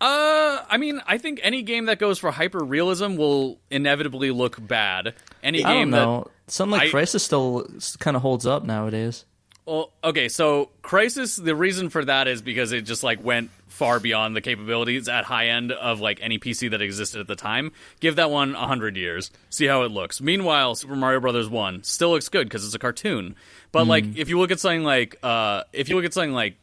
Uh, 0.00 0.64
I 0.68 0.78
mean, 0.78 1.00
I 1.06 1.18
think 1.18 1.38
any 1.44 1.62
game 1.62 1.86
that 1.86 2.00
goes 2.00 2.18
for 2.18 2.32
hyper 2.32 2.58
realism 2.58 3.14
will 3.14 3.60
inevitably 3.70 4.32
look 4.32 4.56
bad. 4.66 5.14
Any 5.44 5.64
I 5.64 5.74
game 5.74 5.90
don't 5.92 6.04
know. 6.04 6.26
Something 6.48 6.78
like 6.78 6.88
I- 6.88 6.90
Crysis 6.90 7.20
still 7.20 7.68
kind 8.00 8.16
of 8.16 8.22
holds 8.22 8.44
up 8.44 8.64
nowadays. 8.64 9.24
Well, 9.64 9.92
okay, 10.02 10.28
so 10.28 10.70
Crysis, 10.82 11.42
the 11.42 11.54
reason 11.54 11.88
for 11.88 12.04
that 12.04 12.26
is 12.26 12.42
because 12.42 12.72
it 12.72 12.82
just 12.82 13.04
like 13.04 13.22
went 13.22 13.50
far 13.68 14.00
beyond 14.00 14.34
the 14.36 14.40
capabilities 14.40 15.08
at 15.08 15.24
high 15.24 15.48
end 15.48 15.72
of 15.72 16.00
like 16.00 16.18
any 16.20 16.38
PC 16.38 16.70
that 16.70 16.82
existed 16.82 17.20
at 17.20 17.26
the 17.28 17.36
time. 17.36 17.72
Give 18.00 18.16
that 18.16 18.30
one 18.30 18.54
a 18.54 18.66
hundred 18.66 18.96
years, 18.96 19.30
see 19.50 19.66
how 19.66 19.82
it 19.82 19.92
looks. 19.92 20.20
Meanwhile, 20.20 20.74
Super 20.74 20.96
Mario 20.96 21.20
Brothers 21.20 21.48
one 21.48 21.84
still 21.84 22.10
looks 22.10 22.28
good 22.28 22.48
because 22.48 22.64
it's 22.64 22.74
a 22.74 22.78
cartoon. 22.78 23.36
But 23.70 23.86
like, 23.86 24.04
if 24.16 24.28
you 24.28 24.38
look 24.38 24.50
at 24.50 24.60
something 24.60 24.82
like, 24.82 25.16
uh, 25.22 25.62
if 25.72 25.88
you 25.88 25.96
look 25.96 26.04
at 26.04 26.12
something 26.12 26.32
like 26.32 26.56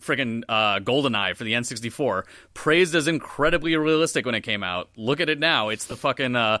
freaking 0.00 0.42
uh, 0.48 0.80
GoldenEye 0.80 1.36
for 1.36 1.44
the 1.44 1.52
N64, 1.52 2.24
praised 2.54 2.94
as 2.94 3.08
incredibly 3.08 3.76
realistic 3.76 4.24
when 4.24 4.34
it 4.34 4.42
came 4.42 4.62
out. 4.62 4.88
Look 4.96 5.20
at 5.20 5.28
it 5.28 5.38
now; 5.38 5.68
it's 5.70 5.86
the 5.86 5.96
fucking, 5.96 6.36
uh, 6.36 6.58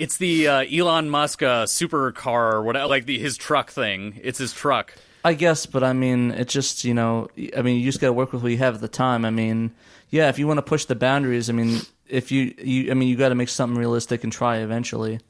it's 0.00 0.16
the 0.16 0.48
uh, 0.48 0.64
Elon 0.64 1.10
Musk 1.10 1.42
uh, 1.42 1.66
supercar 1.66 2.54
or 2.54 2.62
whatever, 2.62 2.86
like 2.86 3.04
the 3.04 3.18
his 3.18 3.36
truck 3.36 3.70
thing. 3.70 4.18
It's 4.22 4.38
his 4.38 4.52
truck. 4.54 4.94
I 5.22 5.34
guess, 5.34 5.66
but 5.66 5.84
I 5.84 5.92
mean, 5.92 6.30
it 6.30 6.48
just 6.48 6.84
you 6.84 6.94
know, 6.94 7.28
I 7.56 7.60
mean, 7.60 7.78
you 7.78 7.84
just 7.84 8.00
got 8.00 8.06
to 8.06 8.12
work 8.14 8.32
with 8.32 8.42
what 8.42 8.50
you 8.50 8.58
have 8.58 8.76
at 8.76 8.80
the 8.80 8.88
time. 8.88 9.26
I 9.26 9.30
mean, 9.30 9.72
yeah, 10.08 10.30
if 10.30 10.38
you 10.38 10.46
want 10.46 10.56
to 10.56 10.62
push 10.62 10.86
the 10.86 10.94
boundaries, 10.94 11.50
I 11.50 11.52
mean, 11.52 11.82
if 12.08 12.32
you 12.32 12.54
you, 12.58 12.90
I 12.90 12.94
mean, 12.94 13.08
you 13.10 13.16
got 13.16 13.28
to 13.28 13.34
make 13.34 13.50
something 13.50 13.78
realistic 13.78 14.24
and 14.24 14.32
try 14.32 14.58
eventually. 14.58 15.20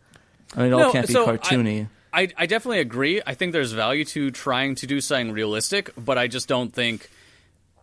I 0.54 0.62
mean, 0.62 0.72
it 0.72 0.72
all 0.72 0.92
can't 0.92 1.08
be 1.08 1.12
so 1.12 1.26
I- 1.26 1.36
cartoony. 1.36 1.88
I, 2.12 2.28
I 2.36 2.46
definitely 2.46 2.80
agree. 2.80 3.22
I 3.24 3.34
think 3.34 3.52
there's 3.52 3.70
value 3.70 4.04
to 4.06 4.32
trying 4.32 4.74
to 4.76 4.86
do 4.88 5.00
something 5.00 5.30
realistic, 5.30 5.90
but 5.96 6.18
I 6.18 6.26
just 6.26 6.48
don't 6.48 6.74
think 6.74 7.08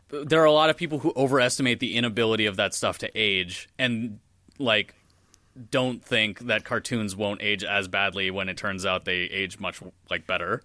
there 0.10 0.42
are 0.42 0.46
a 0.46 0.52
lot 0.52 0.70
of 0.70 0.76
people 0.76 1.00
who 1.00 1.14
overestimate 1.16 1.80
the 1.80 1.96
inability 1.96 2.46
of 2.46 2.58
that 2.58 2.74
stuff 2.74 2.98
to 2.98 3.12
age 3.16 3.70
and 3.80 4.20
like 4.60 4.94
don't 5.72 6.04
think 6.04 6.40
that 6.40 6.64
cartoons 6.64 7.16
won't 7.16 7.42
age 7.42 7.64
as 7.64 7.88
badly 7.88 8.32
when 8.32 8.50
it 8.50 8.58
turns 8.58 8.86
out 8.86 9.06
they 9.06 9.22
age 9.22 9.60
much 9.60 9.82
like 10.10 10.28
better. 10.28 10.62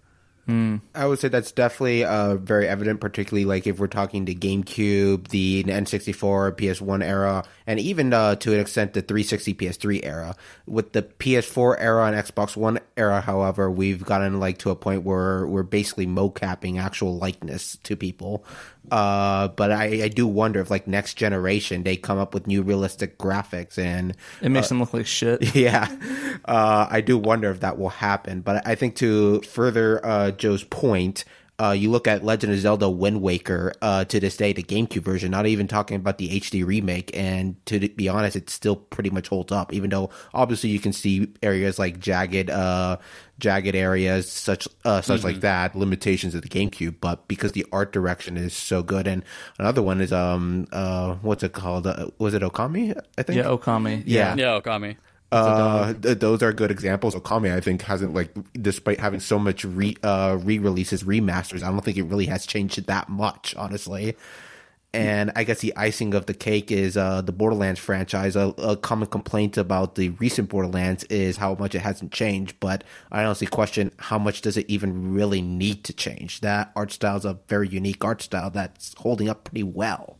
I 0.93 1.05
would 1.05 1.19
say 1.19 1.29
that's 1.29 1.53
definitely 1.53 2.03
uh, 2.03 2.35
very 2.35 2.67
evident, 2.67 2.99
particularly 2.99 3.45
like 3.45 3.65
if 3.65 3.79
we're 3.79 3.87
talking 3.87 4.25
to 4.25 4.35
GameCube, 4.35 5.29
the 5.29 5.63
N64, 5.63 6.57
PS1 6.57 7.01
era, 7.01 7.45
and 7.65 7.79
even 7.79 8.13
uh, 8.13 8.35
to 8.35 8.53
an 8.53 8.59
extent 8.59 8.93
the 8.93 9.01
360, 9.01 9.53
PS3 9.53 10.01
era. 10.03 10.35
With 10.65 10.93
the 10.93 11.03
PS4 11.03 11.75
era 11.79 12.05
and 12.05 12.15
Xbox 12.15 12.55
One 12.55 12.79
era, 12.97 13.21
however, 13.21 13.69
we've 13.69 14.03
gotten 14.03 14.39
like 14.39 14.57
to 14.59 14.69
a 14.69 14.75
point 14.75 15.03
where 15.03 15.45
we're 15.47 15.63
basically 15.63 16.07
mocapping 16.07 16.79
actual 16.79 17.17
likeness 17.17 17.77
to 17.83 17.95
people. 17.95 18.45
Uh, 18.91 19.47
but 19.49 19.71
I, 19.71 20.03
I 20.03 20.07
do 20.09 20.27
wonder 20.27 20.59
if 20.59 20.69
like 20.69 20.87
next 20.87 21.13
generation 21.13 21.83
they 21.83 21.95
come 21.95 22.17
up 22.17 22.33
with 22.33 22.47
new 22.47 22.61
realistic 22.61 23.17
graphics 23.17 23.77
and 23.77 24.15
It 24.41 24.49
makes 24.49 24.69
them 24.69 24.79
look 24.79 24.93
like 24.93 25.07
shit. 25.07 25.55
yeah, 25.55 25.87
uh, 26.45 26.87
I 26.89 27.01
do 27.01 27.17
wonder 27.17 27.49
if 27.49 27.61
that 27.61 27.77
will 27.77 27.89
happen. 27.89 28.41
But 28.41 28.67
I 28.67 28.75
think 28.75 28.95
to 28.97 29.41
further 29.41 30.05
uh, 30.05 30.31
Joe's 30.31 30.63
point, 30.63 31.23
uh, 31.59 31.71
you 31.71 31.91
look 31.91 32.07
at 32.07 32.23
Legend 32.23 32.51
of 32.53 32.59
Zelda 32.59 32.89
Wind 32.89 33.21
Waker 33.21 33.73
uh, 33.81 34.05
to 34.05 34.19
this 34.19 34.37
day, 34.37 34.53
the 34.53 34.63
GameCube 34.63 35.03
version, 35.03 35.31
not 35.31 35.45
even 35.45 35.67
talking 35.67 35.95
about 35.95 36.17
the 36.17 36.39
HD 36.39 36.65
remake. 36.65 37.15
And 37.15 37.63
to 37.67 37.79
be 37.89 38.09
honest, 38.09 38.35
it 38.35 38.49
still 38.49 38.75
pretty 38.75 39.11
much 39.11 39.27
holds 39.27 39.51
up, 39.51 39.71
even 39.71 39.89
though 39.91 40.09
obviously 40.33 40.71
you 40.71 40.79
can 40.79 40.93
see 40.93 41.27
areas 41.43 41.77
like 41.77 41.99
jagged, 41.99 42.49
uh, 42.49 42.97
jagged 43.39 43.75
areas, 43.75 44.31
such 44.31 44.67
uh, 44.83 45.01
such 45.01 45.23
like 45.23 45.41
that, 45.41 45.75
limitations 45.75 46.33
of 46.33 46.41
the 46.41 46.49
GameCube. 46.49 46.95
But 46.99 47.27
because 47.27 47.51
the 47.51 47.65
art 47.71 47.93
direction 47.93 48.35
is 48.35 48.55
so 48.55 48.81
good, 48.81 49.07
and 49.07 49.23
another 49.59 49.81
one 49.81 50.01
is 50.01 50.11
um 50.11 50.67
uh 50.71 51.15
what's 51.15 51.43
it 51.43 51.53
called? 51.53 51.85
Uh, 51.85 52.07
was 52.17 52.33
it 52.33 52.41
Okami? 52.41 52.99
I 53.17 53.23
think. 53.23 53.37
Yeah, 53.37 53.45
Okami. 53.45 54.03
Yeah. 54.05 54.35
Yeah, 54.35 54.59
Okami. 54.59 54.97
Uh, 55.33 55.93
th- 55.93 56.19
those 56.19 56.43
are 56.43 56.53
good 56.53 56.71
examples. 56.71 57.15
Okami, 57.15 57.51
I 57.51 57.59
think, 57.59 57.81
hasn't 57.81 58.13
like, 58.13 58.31
despite 58.61 58.99
having 58.99 59.19
so 59.19 59.39
much 59.39 59.65
re 59.65 59.95
uh, 60.03 60.37
re-releases, 60.41 61.03
remasters, 61.03 61.63
I 61.63 61.71
don't 61.71 61.83
think 61.83 61.97
it 61.97 62.03
really 62.03 62.27
has 62.27 62.45
changed 62.45 62.85
that 62.87 63.09
much, 63.09 63.55
honestly. 63.55 64.15
And 64.95 65.31
I 65.35 65.43
guess 65.43 65.61
the 65.61 65.75
icing 65.75 66.13
of 66.13 66.27
the 66.27 66.35
cake 66.35 66.71
is 66.71 66.95
uh, 66.97 67.21
the 67.21 67.31
Borderlands 67.31 67.79
franchise. 67.79 68.35
A, 68.35 68.53
a 68.59 68.77
common 68.77 69.07
complaint 69.07 69.57
about 69.57 69.95
the 69.95 70.09
recent 70.09 70.49
Borderlands 70.49 71.03
is 71.05 71.37
how 71.37 71.55
much 71.55 71.73
it 71.73 71.79
hasn't 71.79 72.11
changed, 72.11 72.59
but 72.59 72.83
I 73.11 73.23
honestly 73.23 73.47
question 73.47 73.91
how 73.97 74.19
much 74.19 74.41
does 74.41 74.55
it 74.55 74.69
even 74.69 75.11
really 75.13 75.41
need 75.41 75.83
to 75.85 75.93
change. 75.93 76.41
That 76.41 76.71
art 76.75 76.91
style 76.91 77.17
is 77.17 77.25
a 77.25 77.39
very 77.47 77.67
unique 77.67 78.05
art 78.05 78.21
style 78.21 78.51
that's 78.51 78.93
holding 78.99 79.29
up 79.29 79.45
pretty 79.45 79.63
well. 79.63 80.19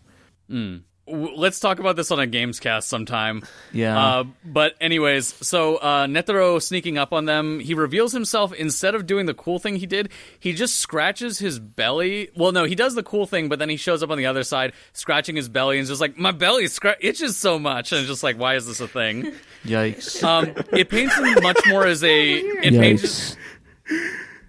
w- 0.49 0.92
let's 1.07 1.59
talk 1.59 1.79
about 1.79 1.95
this 1.95 2.11
on 2.11 2.19
a 2.19 2.27
Gamescast 2.27 2.83
sometime. 2.83 3.43
Yeah. 3.71 3.97
Uh, 3.97 4.23
but 4.45 4.75
anyways, 4.79 5.33
so 5.45 5.77
uh, 5.77 6.05
Netero 6.07 6.61
sneaking 6.61 6.97
up 6.97 7.13
on 7.13 7.25
them, 7.25 7.59
he 7.59 7.73
reveals 7.73 8.13
himself. 8.13 8.53
Instead 8.53 8.95
of 8.95 9.05
doing 9.05 9.25
the 9.25 9.33
cool 9.33 9.59
thing 9.59 9.75
he 9.75 9.85
did, 9.85 10.09
he 10.39 10.53
just 10.53 10.77
scratches 10.77 11.39
his 11.39 11.59
belly. 11.59 12.29
Well, 12.35 12.51
no, 12.51 12.63
he 12.63 12.75
does 12.75 12.95
the 12.95 13.03
cool 13.03 13.25
thing, 13.25 13.49
but 13.49 13.59
then 13.59 13.69
he 13.69 13.77
shows 13.77 14.01
up 14.01 14.09
on 14.09 14.17
the 14.17 14.25
other 14.25 14.43
side, 14.43 14.73
scratching 14.93 15.35
his 15.35 15.49
belly, 15.49 15.77
and 15.77 15.83
is 15.83 15.89
just 15.89 16.01
like, 16.01 16.17
"My 16.17 16.31
belly 16.31 16.65
scra- 16.65 16.95
itches 16.99 17.35
so 17.37 17.59
much," 17.59 17.91
and 17.91 17.99
it's 17.99 18.09
just 18.09 18.23
like, 18.23 18.37
"Why 18.37 18.55
is 18.55 18.65
this 18.65 18.79
a 18.79 18.87
thing?" 18.87 19.33
Yikes. 19.65 20.23
Um, 20.23 20.53
it 20.71 20.89
paints 20.89 21.15
him 21.17 21.35
much 21.41 21.59
more 21.67 21.85
as 21.85 22.03
a. 22.03 22.33
It 22.63 22.73
paints 22.79 23.35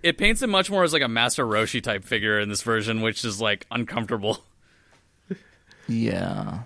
it 0.04 0.18
paints 0.18 0.42
him 0.42 0.50
much 0.50 0.70
more 0.70 0.84
as 0.84 0.92
like 0.92 1.02
a 1.02 1.08
Master 1.08 1.44
Roshi 1.44 1.82
type 1.82 2.04
figure 2.04 2.38
in 2.38 2.48
this 2.48 2.62
version, 2.62 3.00
which 3.00 3.24
is 3.24 3.40
like 3.40 3.66
uncomfortable. 3.70 4.44
Yeah. 5.88 6.60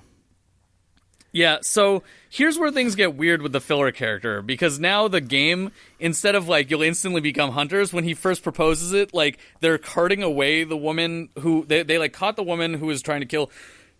Yeah, 1.30 1.58
so 1.60 2.02
here's 2.30 2.58
where 2.58 2.70
things 2.70 2.94
get 2.94 3.14
weird 3.14 3.42
with 3.42 3.52
the 3.52 3.60
filler 3.60 3.92
character 3.92 4.40
because 4.40 4.80
now 4.80 5.08
the 5.08 5.20
game, 5.20 5.72
instead 6.00 6.34
of 6.34 6.48
like 6.48 6.70
you'll 6.70 6.82
instantly 6.82 7.20
become 7.20 7.50
hunters, 7.50 7.92
when 7.92 8.04
he 8.04 8.14
first 8.14 8.42
proposes 8.42 8.92
it, 8.94 9.12
like 9.12 9.38
they're 9.60 9.78
carting 9.78 10.22
away 10.22 10.64
the 10.64 10.76
woman 10.76 11.28
who 11.38 11.66
they, 11.66 11.82
they 11.82 11.98
like 11.98 12.14
caught 12.14 12.36
the 12.36 12.42
woman 12.42 12.74
who 12.74 12.86
was 12.86 13.02
trying 13.02 13.20
to 13.20 13.26
kill 13.26 13.50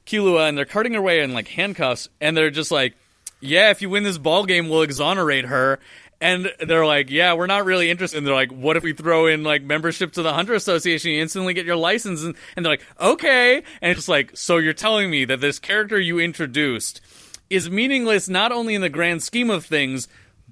Killua 0.06 0.48
and 0.48 0.56
they're 0.56 0.64
carting 0.64 0.94
her 0.94 1.00
away 1.00 1.20
in 1.20 1.34
like 1.34 1.48
handcuffs 1.48 2.08
and 2.18 2.34
they're 2.34 2.50
just 2.50 2.70
like, 2.70 2.96
Yeah, 3.40 3.70
if 3.70 3.82
you 3.82 3.90
win 3.90 4.04
this 4.04 4.18
ball 4.18 4.46
game, 4.46 4.70
we'll 4.70 4.82
exonerate 4.82 5.44
her. 5.44 5.78
And 6.20 6.52
they're 6.58 6.86
like, 6.86 7.10
yeah, 7.10 7.34
we're 7.34 7.46
not 7.46 7.64
really 7.64 7.90
interested. 7.90 8.18
And 8.18 8.26
they're 8.26 8.34
like, 8.34 8.50
what 8.50 8.76
if 8.76 8.82
we 8.82 8.92
throw 8.92 9.26
in 9.26 9.44
like 9.44 9.62
membership 9.62 10.12
to 10.12 10.22
the 10.22 10.32
Hunter 10.32 10.54
Association? 10.54 11.12
You 11.12 11.22
instantly 11.22 11.54
get 11.54 11.64
your 11.64 11.76
license. 11.76 12.24
And, 12.24 12.34
and 12.56 12.64
they're 12.64 12.72
like, 12.72 12.86
okay. 13.00 13.62
And 13.80 13.96
it's 13.96 14.08
like, 14.08 14.36
so 14.36 14.56
you're 14.56 14.72
telling 14.72 15.10
me 15.10 15.24
that 15.26 15.40
this 15.40 15.58
character 15.60 15.98
you 15.98 16.18
introduced 16.18 17.00
is 17.50 17.70
meaningless 17.70 18.28
not 18.28 18.50
only 18.50 18.74
in 18.74 18.80
the 18.80 18.88
grand 18.88 19.22
scheme 19.22 19.48
of 19.48 19.64
things, 19.64 20.08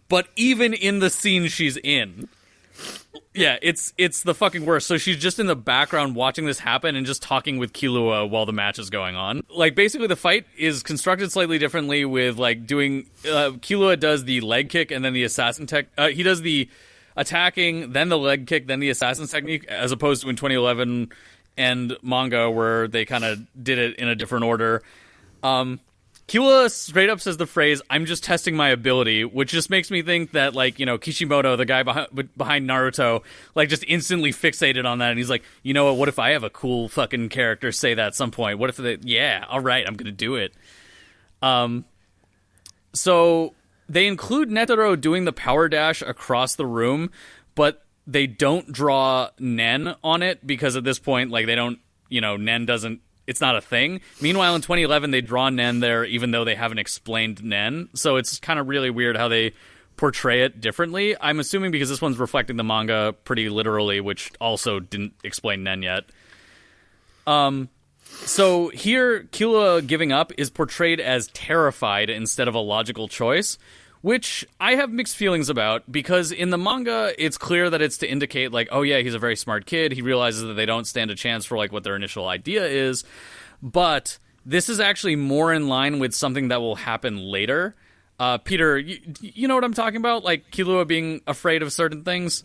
but 0.09 0.29
even 0.37 0.73
in 0.73 1.01
the 1.01 1.11
scene 1.11 1.49
she's 1.49 1.77
in. 1.79 2.29
Yeah, 3.35 3.59
it's 3.63 3.93
it's 3.99 4.23
the 4.23 4.35
fucking 4.35 4.65
worst. 4.65 4.87
So 4.87 4.99
she's 4.99 5.17
just 5.17 5.39
in 5.39 5.47
the 5.47 5.57
background 5.57 6.15
watching 6.15 6.47
this 6.47 6.59
happen 6.59 6.97
and 6.97 7.07
just 7.07 7.23
talking 7.23 7.59
with 7.59 7.73
Killua 7.73 8.29
while 8.29 8.47
the 8.47 8.53
match 8.53 8.79
is 8.79 8.91
going 8.91 9.17
on. 9.17 9.43
Like 9.51 9.75
basically 9.75 10.07
the 10.07 10.17
fight 10.17 10.47
is 10.57 10.83
constructed 10.83 11.31
slightly 11.33 11.59
differently 11.59 12.05
with 12.05 12.39
like 12.39 12.67
doing 12.67 13.09
uh, 13.25 13.53
Killua 13.61 13.99
does 13.99 14.25
the 14.25 14.41
leg 14.41 14.71
kick 14.71 14.91
and 14.91 15.05
then 15.05 15.13
the 15.13 15.25
assassin 15.25 15.67
tech 15.67 15.87
uh, 15.99 16.09
he 16.09 16.23
does 16.23 16.43
the 16.43 16.69
attacking, 17.17 17.93
then 17.93 18.09
the 18.09 18.19
leg 18.19 18.47
kick, 18.47 18.67
then 18.67 18.81
the 18.81 18.91
assassin 18.91 19.27
technique 19.27 19.65
as 19.67 19.93
opposed 19.93 20.23
to 20.23 20.29
in 20.29 20.37
2011 20.37 21.11
and 21.57 21.97
manga 22.03 22.51
where 22.51 22.89
they 22.89 23.05
kind 23.05 23.25
of 23.25 23.47
did 23.63 23.79
it 23.79 23.97
in 23.97 24.09
a 24.09 24.15
different 24.15 24.45
order. 24.45 24.83
Um 25.43 25.81
Killua 26.29 26.69
straight 26.73 27.09
up 27.09 27.21
says 27.21 27.37
the 27.37 27.47
phrase, 27.47 27.81
I'm 27.89 28.05
just 28.05 28.25
testing 28.25 28.57
my 28.57 28.71
ability, 28.71 29.25
which 29.25 29.51
just 29.51 29.71
makes 29.71 29.93
me 29.93 30.03
think 30.03 30.33
that, 30.33 30.55
like, 30.55 30.81
you 30.81 30.87
know, 30.87 30.99
Kishimoto, 30.99 31.55
the 31.55 31.65
guy 31.65 31.85
behind, 31.85 32.09
behind 32.37 32.69
Naruto, 32.69 33.23
like, 33.55 33.69
just 33.69 33.85
instantly 33.87 34.33
fixated 34.33 34.85
on 34.85 34.99
that. 34.99 35.11
And 35.11 35.19
he's 35.19 35.31
like, 35.31 35.45
you 35.63 35.73
know 35.73 35.85
what? 35.85 35.97
What 35.99 36.09
if 36.09 36.19
I 36.19 36.31
have 36.31 36.43
a 36.43 36.51
cool 36.51 36.89
fucking 36.89 37.29
character 37.29 37.71
say 37.71 37.95
that 37.95 38.07
at 38.09 38.15
some 38.17 38.33
point? 38.33 38.59
What 38.59 38.71
if 38.71 38.77
they, 38.77 38.99
yeah, 39.03 39.45
all 39.49 39.61
right, 39.61 39.87
I'm 39.87 39.95
going 39.95 40.07
to 40.07 40.13
do 40.13 40.35
it. 40.35 40.53
Um, 41.43 41.85
so 42.93 43.55
they 43.89 44.09
include 44.09 44.49
Netero 44.49 45.01
doing 45.01 45.27
the 45.27 45.33
power 45.33 45.69
dash 45.69 46.03
across 46.03 46.57
the 46.57 46.67
room, 46.67 47.13
but 47.55 47.85
they 48.05 48.27
don't 48.27 48.73
draw 48.73 49.31
Nen 49.39 49.95
on 50.03 50.23
it 50.23 50.45
because 50.45 50.75
at 50.75 50.83
this 50.83 50.99
point, 50.99 51.31
like, 51.31 51.47
they 51.47 51.55
don't, 51.55 51.79
you 52.09 52.21
know, 52.21 52.37
Nen 52.37 52.67
doesn't 52.67 53.01
it's 53.27 53.41
not 53.41 53.57
a 53.57 53.61
thing. 53.61 54.01
Meanwhile, 54.21 54.55
in 54.55 54.63
2011, 54.63 55.11
they 55.11 55.21
draw 55.21 55.49
Nen 55.49 55.81
there, 55.81 56.05
even 56.05 56.31
though 56.31 56.45
they 56.45 56.55
haven't 56.55 56.79
explained 56.79 57.43
Nen. 57.43 57.89
So 57.95 58.17
it's 58.17 58.39
kind 58.39 58.59
of 58.59 58.69
really 58.69 58.91
weird 58.91 59.17
how 59.17 59.29
they 59.29 59.53
portray 59.97 60.43
it 60.43 60.61
differently. 60.61 61.17
I'm 61.21 61.41
assuming 61.41 61.71
because 61.71 61.89
this 61.89 62.03
one's 62.03 62.19
reflecting 62.19 62.57
the 62.57 62.65
manga 62.65 63.15
pretty 63.25 63.49
literally, 63.49 64.01
which 64.01 64.33
also 64.41 64.81
didn't 64.81 65.15
explain 65.25 65.65
Nen 65.65 65.83
yet. 65.83 66.05
Um, 67.27 67.69
so 68.05 68.69
here, 68.69 69.25
Killua 69.33 69.85
giving 69.87 70.13
up 70.13 70.33
is 70.39 70.51
portrayed 70.51 71.01
as 71.01 71.29
terrified 71.29 72.11
instead 72.11 72.49
of 72.49 72.55
a 72.55 72.61
logical 72.61 73.09
choice, 73.09 73.59
which 74.07 74.47
I 74.61 74.77
have 74.77 74.93
mixed 74.93 75.17
feelings 75.17 75.49
about 75.49 75.91
because 75.91 76.31
in 76.31 76.51
the 76.51 76.57
manga, 76.57 77.13
it's 77.19 77.37
clear 77.37 77.69
that 77.69 77.83
it's 77.83 77.99
to 77.99 78.09
indicate, 78.09 78.53
like, 78.53 78.69
oh 78.71 78.83
yeah, 78.83 79.01
he's 79.01 79.15
a 79.15 79.19
very 79.19 79.35
smart 79.35 79.67
kid. 79.67 79.91
He 79.91 80.01
realizes 80.01 80.45
that 80.45 80.55
they 80.55 80.65
don't 80.65 80.85
stand 80.85 81.11
a 81.11 81.17
chance 81.17 81.45
for, 81.45 81.59
like, 81.59 81.73
what 81.73 81.83
their 81.83 81.97
initial 81.97 82.29
idea 82.29 82.67
is. 82.67 83.03
But 83.61 84.21
this 84.45 84.69
is 84.69 84.79
actually 84.79 85.17
more 85.17 85.53
in 85.53 85.67
line 85.67 85.99
with 85.99 86.15
something 86.15 86.47
that 86.49 86.61
will 86.61 86.77
happen 86.77 87.19
later. 87.19 87.75
Uh, 88.21 88.39
Peter, 88.39 88.79
you, 88.79 89.01
you 89.21 89.49
know 89.49 89.57
what 89.57 89.65
I'm 89.65 89.75
talking 89.75 89.97
about? 89.97 90.23
Like, 90.23 90.53
Killua 90.53 90.87
being 90.87 91.21
afraid 91.27 91.65
of 91.65 91.73
certain 91.73 92.05
things? 92.05 92.45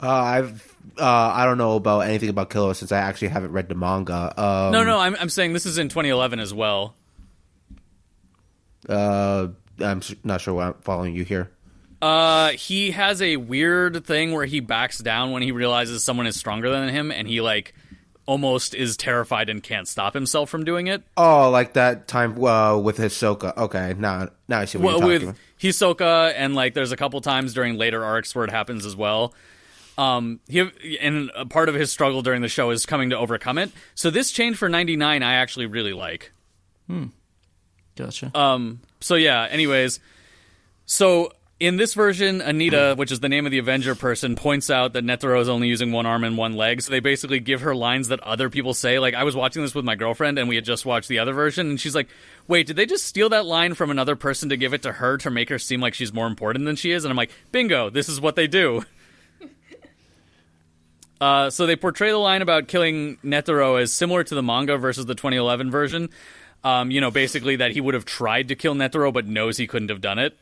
Uh, 0.00 0.08
I've 0.08 0.76
uh, 1.00 1.32
I 1.34 1.46
don't 1.46 1.58
know 1.58 1.74
about 1.74 2.02
anything 2.02 2.28
about 2.28 2.50
Killua 2.50 2.76
since 2.76 2.92
I 2.92 2.98
actually 2.98 3.28
haven't 3.28 3.50
read 3.50 3.68
the 3.68 3.74
manga. 3.74 4.32
Um, 4.40 4.70
No, 4.70 4.84
no, 4.84 5.00
I'm, 5.00 5.16
I'm 5.18 5.30
saying 5.30 5.52
this 5.52 5.66
is 5.66 5.78
in 5.78 5.88
2011 5.88 6.38
as 6.38 6.54
well. 6.54 6.94
Uh, 8.88 9.48
I'm 9.80 10.00
not 10.22 10.40
sure 10.40 10.54
why 10.54 10.68
I'm 10.68 10.74
following 10.82 11.14
you 11.14 11.24
here. 11.24 11.50
Uh, 12.02 12.50
he 12.50 12.90
has 12.90 13.22
a 13.22 13.36
weird 13.36 14.04
thing 14.04 14.32
where 14.32 14.44
he 14.44 14.60
backs 14.60 14.98
down 14.98 15.30
when 15.30 15.42
he 15.42 15.52
realizes 15.52 16.04
someone 16.04 16.26
is 16.26 16.36
stronger 16.36 16.68
than 16.70 16.88
him, 16.90 17.10
and 17.10 17.26
he 17.26 17.40
like 17.40 17.74
almost 18.26 18.74
is 18.74 18.96
terrified 18.96 19.48
and 19.50 19.62
can't 19.62 19.86
stop 19.88 20.14
himself 20.14 20.48
from 20.50 20.64
doing 20.64 20.86
it. 20.86 21.02
Oh, 21.16 21.50
like 21.50 21.74
that 21.74 22.08
time 22.08 22.42
uh, 22.44 22.76
with 22.78 22.98
Hisoka. 22.98 23.56
Okay, 23.56 23.94
now 23.96 24.28
now 24.48 24.60
I 24.60 24.64
see 24.66 24.78
what 24.78 24.84
Well, 24.86 24.98
you're 24.98 25.06
with 25.08 25.22
talking 25.22 25.28
about. 25.30 25.98
Hisoka, 25.98 26.34
and 26.36 26.54
like 26.54 26.74
there's 26.74 26.92
a 26.92 26.96
couple 26.96 27.20
times 27.20 27.54
during 27.54 27.76
later 27.78 28.04
arcs 28.04 28.34
where 28.34 28.44
it 28.44 28.50
happens 28.50 28.84
as 28.84 28.94
well. 28.96 29.34
Um, 29.96 30.40
he 30.48 30.98
and 31.00 31.30
a 31.36 31.46
part 31.46 31.68
of 31.68 31.74
his 31.74 31.92
struggle 31.92 32.20
during 32.20 32.42
the 32.42 32.48
show 32.48 32.70
is 32.70 32.84
coming 32.84 33.10
to 33.10 33.16
overcome 33.18 33.58
it. 33.58 33.70
So 33.94 34.10
this 34.10 34.32
change 34.32 34.56
for 34.56 34.68
99, 34.68 35.22
I 35.22 35.34
actually 35.34 35.66
really 35.66 35.92
like. 35.92 36.32
Hmm. 36.88 37.06
Gotcha. 37.96 38.36
Um, 38.36 38.80
so 39.04 39.16
yeah, 39.16 39.46
anyways, 39.50 40.00
so 40.86 41.30
in 41.60 41.76
this 41.76 41.94
version, 41.94 42.40
Anita, 42.40 42.94
which 42.96 43.12
is 43.12 43.20
the 43.20 43.28
name 43.28 43.44
of 43.46 43.52
the 43.52 43.58
Avenger 43.58 43.94
person, 43.94 44.34
points 44.34 44.70
out 44.70 44.94
that 44.94 45.04
Netero 45.04 45.40
is 45.40 45.48
only 45.48 45.68
using 45.68 45.92
one 45.92 46.06
arm 46.06 46.24
and 46.24 46.36
one 46.36 46.54
leg. 46.54 46.82
So 46.82 46.90
they 46.90 47.00
basically 47.00 47.38
give 47.38 47.60
her 47.60 47.74
lines 47.74 48.08
that 48.08 48.20
other 48.20 48.48
people 48.50 48.74
say. 48.74 48.98
Like 48.98 49.14
I 49.14 49.24
was 49.24 49.36
watching 49.36 49.62
this 49.62 49.74
with 49.74 49.84
my 49.84 49.94
girlfriend, 49.94 50.38
and 50.38 50.48
we 50.48 50.56
had 50.56 50.64
just 50.64 50.86
watched 50.86 51.08
the 51.08 51.18
other 51.18 51.34
version, 51.34 51.68
and 51.68 51.80
she's 51.80 51.94
like, 51.94 52.08
"Wait, 52.48 52.66
did 52.66 52.76
they 52.76 52.86
just 52.86 53.06
steal 53.06 53.28
that 53.28 53.44
line 53.44 53.74
from 53.74 53.90
another 53.90 54.16
person 54.16 54.48
to 54.48 54.56
give 54.56 54.72
it 54.72 54.82
to 54.82 54.92
her 54.92 55.18
to 55.18 55.30
make 55.30 55.50
her 55.50 55.58
seem 55.58 55.80
like 55.80 55.94
she's 55.94 56.12
more 56.12 56.26
important 56.26 56.64
than 56.64 56.76
she 56.76 56.90
is?" 56.90 57.04
And 57.04 57.10
I'm 57.10 57.16
like, 57.16 57.30
"Bingo! 57.52 57.90
This 57.90 58.08
is 58.08 58.20
what 58.20 58.36
they 58.36 58.46
do." 58.46 58.84
Uh, 61.20 61.48
so 61.48 61.64
they 61.64 61.76
portray 61.76 62.10
the 62.10 62.18
line 62.18 62.42
about 62.42 62.68
killing 62.68 63.16
Netero 63.24 63.80
as 63.80 63.92
similar 63.92 64.22
to 64.24 64.34
the 64.34 64.42
manga 64.42 64.76
versus 64.76 65.06
the 65.06 65.14
2011 65.14 65.70
version. 65.70 66.10
Um, 66.64 66.90
you 66.90 67.00
know, 67.00 67.10
basically 67.10 67.56
that 67.56 67.72
he 67.72 67.80
would 67.80 67.94
have 67.94 68.06
tried 68.06 68.48
to 68.48 68.56
kill 68.56 68.74
Netero 68.74 69.12
but 69.12 69.26
knows 69.26 69.58
he 69.58 69.66
couldn't 69.66 69.90
have 69.90 70.00
done 70.00 70.18
it. 70.18 70.36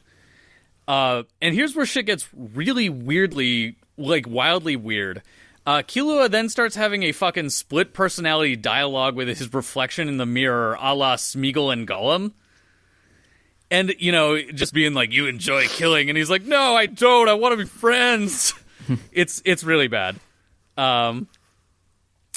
Uh, 0.86 1.24
and 1.40 1.54
here's 1.54 1.74
where 1.74 1.84
shit 1.84 2.06
gets 2.06 2.28
really 2.32 2.88
weirdly, 2.88 3.76
like 3.96 4.26
wildly 4.28 4.76
weird. 4.76 5.22
Uh, 5.64 5.78
Killua 5.78 6.28
then 6.28 6.48
starts 6.48 6.74
having 6.74 7.04
a 7.04 7.12
fucking 7.12 7.50
split 7.50 7.92
personality 7.92 8.56
dialogue 8.56 9.14
with 9.14 9.28
his 9.28 9.52
reflection 9.52 10.08
in 10.08 10.16
the 10.16 10.26
mirror, 10.26 10.76
a 10.80 10.94
la 10.94 11.16
Smeagol 11.16 11.72
and 11.72 11.86
Gollum. 11.86 12.32
And, 13.70 13.94
you 13.98 14.12
know, 14.12 14.40
just 14.40 14.74
being 14.74 14.92
like, 14.92 15.12
you 15.12 15.28
enjoy 15.28 15.66
killing. 15.66 16.08
And 16.08 16.18
he's 16.18 16.28
like, 16.28 16.42
no, 16.42 16.74
I 16.74 16.86
don't. 16.86 17.28
I 17.28 17.34
want 17.34 17.52
to 17.52 17.56
be 17.56 17.64
friends. 17.64 18.54
it's, 19.12 19.40
it's 19.44 19.64
really 19.64 19.88
bad. 19.88 20.16
Um, 20.76 21.28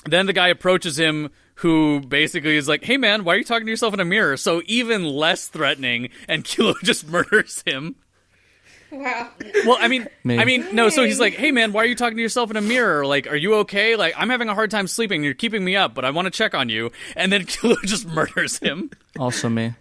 then 0.05 0.27
the 0.27 0.33
guy 0.33 0.49
approaches 0.49 0.97
him 0.97 1.31
who 1.55 2.01
basically 2.01 2.57
is 2.57 2.67
like, 2.67 2.83
"Hey 2.83 2.97
man, 2.97 3.23
why 3.23 3.33
are 3.35 3.37
you 3.37 3.43
talking 3.43 3.65
to 3.65 3.71
yourself 3.71 3.93
in 3.93 3.99
a 3.99 4.05
mirror?" 4.05 4.37
So 4.37 4.61
even 4.65 5.03
less 5.03 5.47
threatening, 5.47 6.09
and 6.27 6.43
Killua 6.45 6.75
just 6.83 7.07
murders 7.07 7.63
him. 7.65 7.95
Wow. 8.91 9.29
Well, 9.65 9.77
I 9.79 9.87
mean, 9.89 10.07
Me. 10.23 10.37
I 10.37 10.45
mean, 10.45 10.73
no. 10.73 10.89
So 10.89 11.03
he's 11.03 11.19
like, 11.19 11.33
"Hey 11.33 11.51
man, 11.51 11.73
why 11.73 11.83
are 11.83 11.87
you 11.87 11.95
talking 11.95 12.15
to 12.17 12.21
yourself 12.21 12.49
in 12.51 12.55
a 12.55 12.61
mirror? 12.61 13.05
Like, 13.05 13.27
are 13.27 13.35
you 13.35 13.55
okay? 13.55 13.95
Like, 13.95 14.13
I'm 14.15 14.29
having 14.29 14.47
a 14.47 14.53
hard 14.53 14.71
time 14.71 14.87
sleeping. 14.87 15.23
You're 15.23 15.33
keeping 15.33 15.65
me 15.65 15.75
up, 15.75 15.93
but 15.95 16.05
I 16.05 16.11
want 16.11 16.27
to 16.27 16.31
check 16.31 16.53
on 16.53 16.69
you." 16.69 16.91
And 17.15 17.31
then 17.31 17.41
Killua 17.45 17.81
just 17.83 18.07
murders 18.07 18.59
him. 18.59 18.91
also 19.19 19.49
me. 19.49 19.73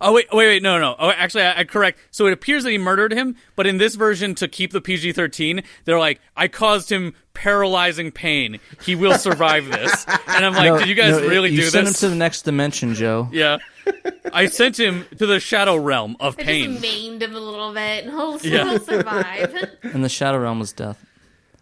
Oh 0.00 0.12
wait, 0.12 0.26
wait, 0.32 0.46
wait, 0.46 0.62
no, 0.62 0.78
no. 0.78 0.94
Oh, 0.98 1.10
actually, 1.10 1.44
I, 1.44 1.60
I 1.60 1.64
correct. 1.64 1.98
So 2.10 2.26
it 2.26 2.32
appears 2.32 2.64
that 2.64 2.70
he 2.70 2.78
murdered 2.78 3.12
him, 3.12 3.36
but 3.54 3.66
in 3.66 3.78
this 3.78 3.94
version, 3.94 4.34
to 4.36 4.48
keep 4.48 4.72
the 4.72 4.80
PG-13, 4.80 5.64
they're 5.84 5.98
like, 5.98 6.20
"I 6.36 6.48
caused 6.48 6.90
him 6.90 7.14
paralyzing 7.34 8.10
pain. 8.10 8.58
He 8.82 8.94
will 8.94 9.16
survive 9.18 9.66
this." 9.70 10.04
And 10.28 10.44
I'm 10.44 10.52
like, 10.54 10.72
No, 10.72 10.78
"Did 10.78 10.88
you 10.88 10.94
guys 10.94 11.20
no, 11.20 11.28
really 11.28 11.50
you 11.50 11.62
do 11.62 11.68
sent 11.68 11.86
this?" 11.86 12.02
him 12.02 12.08
to 12.08 12.10
the 12.12 12.18
next 12.18 12.42
dimension, 12.42 12.94
Joe. 12.94 13.28
yeah, 13.32 13.58
I 14.32 14.46
sent 14.46 14.78
him 14.78 15.06
to 15.18 15.24
the 15.26 15.40
shadow 15.40 15.76
realm 15.76 16.16
of 16.20 16.36
I 16.38 16.42
pain. 16.42 16.70
just 16.72 16.82
maimed 16.82 17.22
him 17.22 17.34
a 17.34 17.40
little 17.40 17.72
bit, 17.72 18.04
and 18.04 18.10
he'll, 18.12 18.38
Yeah. 18.40 18.64
he'll 18.70 18.80
survive. 18.80 19.54
And 19.82 20.04
the 20.04 20.08
Shadow 20.08 20.38
Realm 20.38 20.58
was 20.58 20.72
death. 20.72 21.05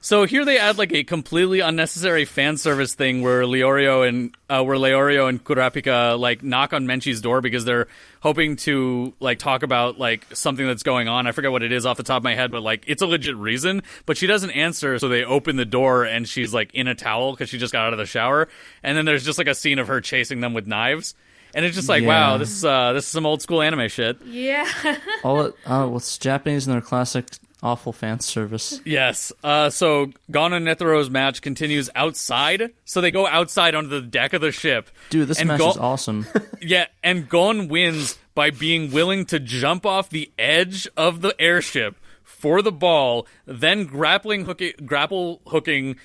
So 0.05 0.27
here 0.27 0.45
they 0.45 0.59
add 0.59 0.77
like 0.77 0.93
a 0.93 1.03
completely 1.03 1.61
unnecessary 1.61 2.27
fan 2.27 2.59
service 2.59 2.95
thing 2.95 3.23
where 3.23 3.45
Leorio 3.45 4.07
and 4.07 4.37
uh, 4.51 4.63
where 4.63 4.77
Leorio 4.77 5.31
and 5.31 5.43
Kurapika 5.43 6.19
like 6.21 6.43
knock 6.43 6.75
on 6.75 6.85
Menchi's 6.87 7.23
door 7.23 7.41
because 7.41 7.65
they're 7.65 7.87
hoping 8.21 8.57
to 8.57 9.15
like 9.19 9.39
talk 9.39 9.63
about 9.63 9.99
like 9.99 10.27
something 10.35 10.67
that's 10.67 10.83
going 10.83 11.09
on. 11.09 11.27
I 11.27 11.33
forget 11.33 11.53
what 11.53 11.63
it 11.63 11.73
is 11.73 11.87
off 11.87 11.97
the 11.97 12.03
top 12.03 12.19
of 12.19 12.23
my 12.23 12.35
head, 12.35 12.51
but 12.51 12.63
like 12.63 12.85
it's 12.87 13.01
a 13.01 13.07
legit 13.07 13.35
reason. 13.37 13.83
But 14.05 14.19
she 14.19 14.27
doesn't 14.27 14.51
answer, 14.51 14.99
so 14.99 15.09
they 15.09 15.25
open 15.25 15.57
the 15.57 15.65
door 15.65 16.05
and 16.05 16.29
she's 16.29 16.53
like 16.53 16.75
in 16.75 16.87
a 16.87 16.95
towel 16.95 17.31
because 17.33 17.49
she 17.49 17.57
just 17.57 17.73
got 17.73 17.87
out 17.87 17.95
of 17.95 17.99
the 17.99 18.05
shower. 18.05 18.49
And 18.83 18.99
then 18.99 19.07
there's 19.07 19.25
just 19.25 19.39
like 19.39 19.49
a 19.49 19.55
scene 19.55 19.79
of 19.79 19.89
her 19.89 20.03
chasing 20.03 20.43
them 20.43 20.53
with 20.53 20.67
knives. 20.67 21.15
And 21.55 21.65
it's 21.65 21.77
just 21.77 21.89
like, 21.89 22.03
Yeah. 22.03 22.09
wow, 22.09 22.37
this 22.37 22.63
uh, 22.63 22.93
this 22.93 23.05
is 23.05 23.11
some 23.11 23.25
old 23.25 23.41
school 23.41 23.63
anime 23.63 23.89
shit. 23.89 24.21
Yeah. 24.27 24.71
All 25.25 25.41
it, 25.47 25.55
uh, 25.65 25.89
well, 25.89 25.97
it's 25.97 26.19
Japanese 26.19 26.67
and 26.67 26.75
their 26.75 26.83
classic 26.83 27.25
awful 27.65 27.93
fan 27.93 28.21
service. 28.21 28.81
Yes. 28.85 29.33
Uh, 29.43 29.71
so 29.71 30.13
Gon 30.31 30.53
and 30.53 30.67
Netero's 30.67 31.09
match 31.11 31.41
continues 31.43 31.91
outside. 31.97 32.71
So 32.85 33.01
they 33.01 33.11
go 33.11 33.27
outside 33.27 33.75
onto 33.75 33.89
the 33.89 34.03
deck 34.03 34.35
of 34.35 34.43
the 34.43 34.53
ship. 34.53 34.91
Dude, 35.11 35.27
this 35.29 35.41
And 35.41 35.49
match 35.49 35.59
Gon- 35.59 35.71
is 35.71 35.77
awesome. 35.79 36.27
Yeah, 36.61 36.87
and 37.03 37.29
Gon 37.29 37.69
wins 37.69 38.19
by 38.35 38.51
being 38.51 38.91
willing 38.93 39.27
to 39.27 39.41
jump 39.41 39.85
off 39.85 40.09
the 40.11 40.31
edge 40.39 40.87
of 40.97 41.21
the 41.23 41.35
airship 41.41 41.97
for 42.23 42.63
the 42.63 42.73
ball, 42.73 43.27
then 43.47 43.85
grappling 43.87 44.45
hooking, 44.45 44.73
grapple 44.85 45.41
hooking 45.47 45.97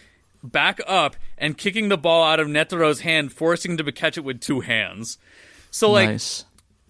back 0.43 0.79
up 0.87 1.15
and 1.37 1.57
kicking 1.57 1.89
the 1.89 1.97
ball 1.97 2.23
out 2.23 2.39
of 2.39 2.47
Netero's 2.47 3.01
hand, 3.01 3.31
forcing 3.33 3.71
him 3.71 3.77
to 3.85 3.91
catch 3.91 4.17
it 4.17 4.23
with 4.23 4.39
two 4.39 4.61
hands. 4.61 5.17
So 5.71 5.91
like 5.91 6.09
nice. 6.09 6.45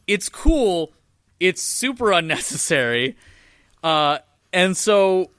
it's 0.07 0.29
cool. 0.29 0.93
It's 1.39 1.61
super 1.61 2.11
unnecessary. 2.11 3.15
Uh, 3.83 4.19
and 4.53 4.75
so 4.75 5.31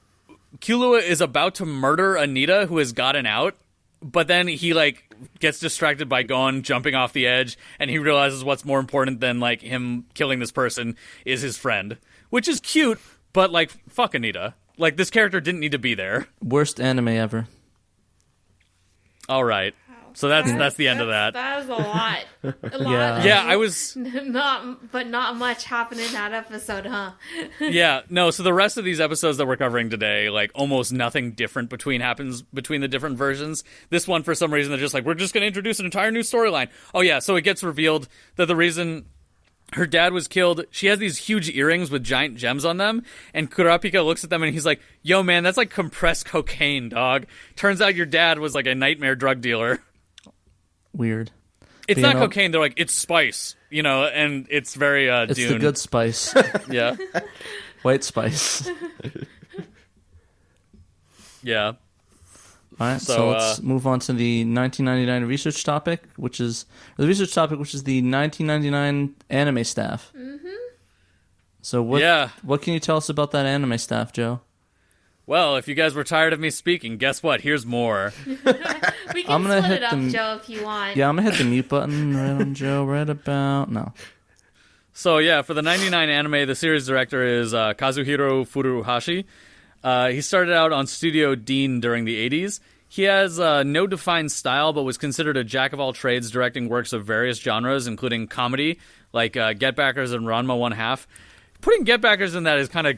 Killua 0.59 1.01
is 1.01 1.21
about 1.21 1.55
to 1.55 1.65
murder 1.65 2.15
Anita, 2.15 2.65
who 2.67 2.77
has 2.77 2.91
gotten 2.93 3.25
out, 3.25 3.55
but 4.01 4.27
then 4.27 4.47
he 4.47 4.73
like 4.73 5.13
gets 5.39 5.59
distracted 5.59 6.09
by 6.09 6.23
Gon 6.23 6.63
jumping 6.63 6.95
off 6.95 7.13
the 7.13 7.27
edge, 7.27 7.57
and 7.79 7.89
he 7.89 7.97
realizes 7.97 8.43
what's 8.43 8.65
more 8.65 8.79
important 8.79 9.19
than 9.19 9.39
like 9.39 9.61
him 9.61 10.05
killing 10.13 10.39
this 10.39 10.51
person 10.51 10.95
is 11.25 11.41
his 11.41 11.57
friend, 11.57 11.97
which 12.29 12.47
is 12.47 12.59
cute, 12.59 12.99
but 13.33 13.51
like 13.51 13.71
fuck 13.89 14.13
Anita. 14.15 14.55
Like 14.77 14.97
this 14.97 15.09
character 15.09 15.39
didn't 15.39 15.59
need 15.59 15.73
to 15.73 15.79
be 15.79 15.93
there. 15.93 16.27
Worst 16.43 16.79
anime 16.79 17.09
ever. 17.09 17.47
All 19.29 19.43
right. 19.43 19.75
So 20.13 20.27
that's 20.27 20.51
that's 20.51 20.75
the 20.75 20.87
end 20.87 21.01
of 21.01 21.07
that. 21.07 21.33
That 21.33 21.63
is 21.63 21.69
a 21.69 21.73
lot. 21.73 22.25
A 22.43 22.77
lot. 22.77 22.91
Yeah. 22.91 23.23
Yeah, 23.23 23.43
I 23.45 23.55
was 23.55 23.95
Not, 23.95 24.91
but 24.91 25.07
not 25.07 25.35
much 25.35 25.65
happened 25.65 26.01
in 26.01 26.11
that 26.13 26.33
episode, 26.33 26.85
huh? 26.87 27.11
yeah 27.59 28.01
no 28.09 28.31
so 28.31 28.43
the 28.43 28.53
rest 28.53 28.77
of 28.77 28.85
these 28.85 28.99
episodes 28.99 29.37
that 29.37 29.47
we're 29.47 29.57
covering 29.57 29.89
today 29.89 30.29
like 30.29 30.51
almost 30.55 30.91
nothing 30.91 31.31
different 31.31 31.69
between 31.69 32.01
happens 32.01 32.41
between 32.41 32.81
the 32.81 32.87
different 32.87 33.17
versions 33.17 33.63
this 33.89 34.07
one 34.07 34.23
for 34.23 34.33
some 34.35 34.53
reason 34.53 34.71
they're 34.71 34.79
just 34.79 34.93
like 34.93 35.05
we're 35.05 35.13
just 35.13 35.33
going 35.33 35.41
to 35.41 35.47
introduce 35.47 35.79
an 35.79 35.85
entire 35.85 36.11
new 36.11 36.21
storyline 36.21 36.69
oh 36.93 37.01
yeah 37.01 37.19
so 37.19 37.35
it 37.35 37.41
gets 37.41 37.63
revealed 37.63 38.07
that 38.35 38.47
the 38.47 38.55
reason 38.55 39.05
her 39.73 39.85
dad 39.85 40.13
was 40.13 40.27
killed 40.27 40.65
she 40.71 40.87
has 40.87 40.99
these 40.99 41.17
huge 41.17 41.49
earrings 41.49 41.89
with 41.91 42.03
giant 42.03 42.35
gems 42.35 42.65
on 42.65 42.77
them 42.77 43.03
and 43.33 43.51
kurapika 43.51 44.03
looks 44.03 44.23
at 44.23 44.29
them 44.29 44.43
and 44.43 44.53
he's 44.53 44.65
like 44.65 44.81
yo 45.01 45.23
man 45.23 45.43
that's 45.43 45.57
like 45.57 45.69
compressed 45.69 46.25
cocaine 46.25 46.89
dog 46.89 47.25
turns 47.55 47.81
out 47.81 47.95
your 47.95 48.05
dad 48.05 48.39
was 48.39 48.55
like 48.55 48.67
a 48.67 48.75
nightmare 48.75 49.15
drug 49.15 49.41
dealer 49.41 49.81
Weird. 50.93 51.31
it's 51.87 51.97
You 51.97 52.03
not 52.03 52.15
know- 52.15 52.21
cocaine 52.27 52.51
they're 52.51 52.61
like 52.61 52.73
it's 52.77 52.93
spice 52.93 53.55
you 53.69 53.83
know 53.83 54.05
and 54.05 54.47
it's 54.49 54.75
very 54.75 55.09
uh 55.09 55.23
It's 55.23 55.35
dune 55.35 55.53
the 55.53 55.59
good 55.59 55.77
spice. 55.77 56.33
yeah 56.69 56.95
White 57.83 58.03
spice. 58.03 58.65
yeah 61.43 61.73
All 62.79 62.87
right, 62.87 63.01
so, 63.01 63.15
So, 63.15 63.29
let's 63.29 63.59
uh, 63.59 63.63
move 63.63 63.85
on 63.87 63.99
to 64.01 64.13
the 64.13 64.43
1999 64.45 65.25
research 65.29 65.63
topic, 65.63 66.03
which 66.17 66.39
is 66.39 66.65
the 66.97 67.05
research 67.07 67.33
topic, 67.33 67.59
which 67.59 67.73
is 67.75 67.83
the 67.83 68.01
1999 68.01 69.15
anime 69.29 69.63
staff. 69.63 70.11
Mm-hmm. 70.17 70.47
So 71.61 71.83
what? 71.83 72.01
Yeah. 72.01 72.29
What 72.41 72.61
can 72.63 72.73
you 72.73 72.79
tell 72.79 72.97
us 72.97 73.09
about 73.09 73.31
that 73.31 73.45
anime 73.45 73.77
staff, 73.77 74.11
Joe? 74.13 74.41
Well, 75.31 75.55
if 75.55 75.69
you 75.69 75.75
guys 75.75 75.93
were 75.93 76.03
tired 76.03 76.33
of 76.33 76.41
me 76.41 76.49
speaking, 76.49 76.97
guess 76.97 77.23
what? 77.23 77.39
Here's 77.39 77.65
more. 77.65 78.11
We 79.13 79.23
can 79.23 79.31
I'm 79.31 79.43
gonna 79.43 79.61
split 79.61 79.63
hit 79.63 79.77
it 79.77 79.83
up, 79.83 79.91
them- 79.91 80.09
Joe, 80.09 80.39
if 80.41 80.49
you 80.49 80.63
want. 80.63 80.97
Yeah, 80.97 81.07
I'm 81.07 81.15
gonna 81.15 81.29
hit 81.31 81.37
the 81.37 81.45
mute 81.45 81.69
button 81.69 82.15
right 82.15 82.31
on 82.31 82.53
Joe 82.53 82.83
right 82.83 83.09
about 83.09 83.71
no. 83.71 83.93
So 84.91 85.19
yeah, 85.19 85.41
for 85.41 85.53
the 85.53 85.61
99 85.61 86.09
anime, 86.09 86.47
the 86.47 86.55
series 86.55 86.85
director 86.85 87.23
is 87.23 87.53
uh, 87.53 87.73
Kazuhiro 87.73 88.45
Furuhashi. 88.45 89.23
Uh, 89.83 90.09
he 90.09 90.19
started 90.19 90.53
out 90.53 90.73
on 90.73 90.85
Studio 90.85 91.35
Deen 91.35 91.79
during 91.79 92.03
the 92.03 92.29
80s. 92.29 92.59
He 92.89 93.03
has 93.03 93.39
uh, 93.39 93.63
no 93.63 93.87
defined 93.87 94.33
style, 94.33 94.73
but 94.73 94.83
was 94.83 94.97
considered 94.97 95.37
a 95.37 95.45
jack 95.45 95.71
of 95.71 95.79
all 95.79 95.93
trades, 95.93 96.29
directing 96.29 96.67
works 96.67 96.91
of 96.91 97.05
various 97.05 97.37
genres, 97.39 97.87
including 97.87 98.27
comedy, 98.27 98.79
like 99.13 99.37
uh, 99.37 99.53
Get 99.53 99.77
Backers 99.77 100.11
and 100.11 100.25
Ranma 100.25 100.57
One 100.59 100.73
Half. 100.73 101.07
Putting 101.61 101.85
Get 101.85 102.01
Backers 102.01 102.35
in 102.35 102.43
that 102.43 102.59
is 102.59 102.67
kind 102.67 102.85
of. 102.85 102.97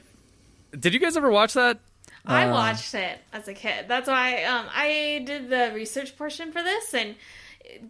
Did 0.79 0.95
you 0.95 0.99
guys 0.99 1.15
ever 1.15 1.29
watch 1.29 1.53
that? 1.53 1.79
I 2.25 2.45
Uh, 2.47 2.51
watched 2.51 2.93
it 2.93 3.19
as 3.33 3.47
a 3.47 3.53
kid. 3.53 3.85
That's 3.87 4.07
why 4.07 4.43
um, 4.43 4.67
I 4.73 5.23
did 5.25 5.49
the 5.49 5.71
research 5.75 6.17
portion 6.17 6.51
for 6.51 6.63
this, 6.63 6.93
and 6.93 7.15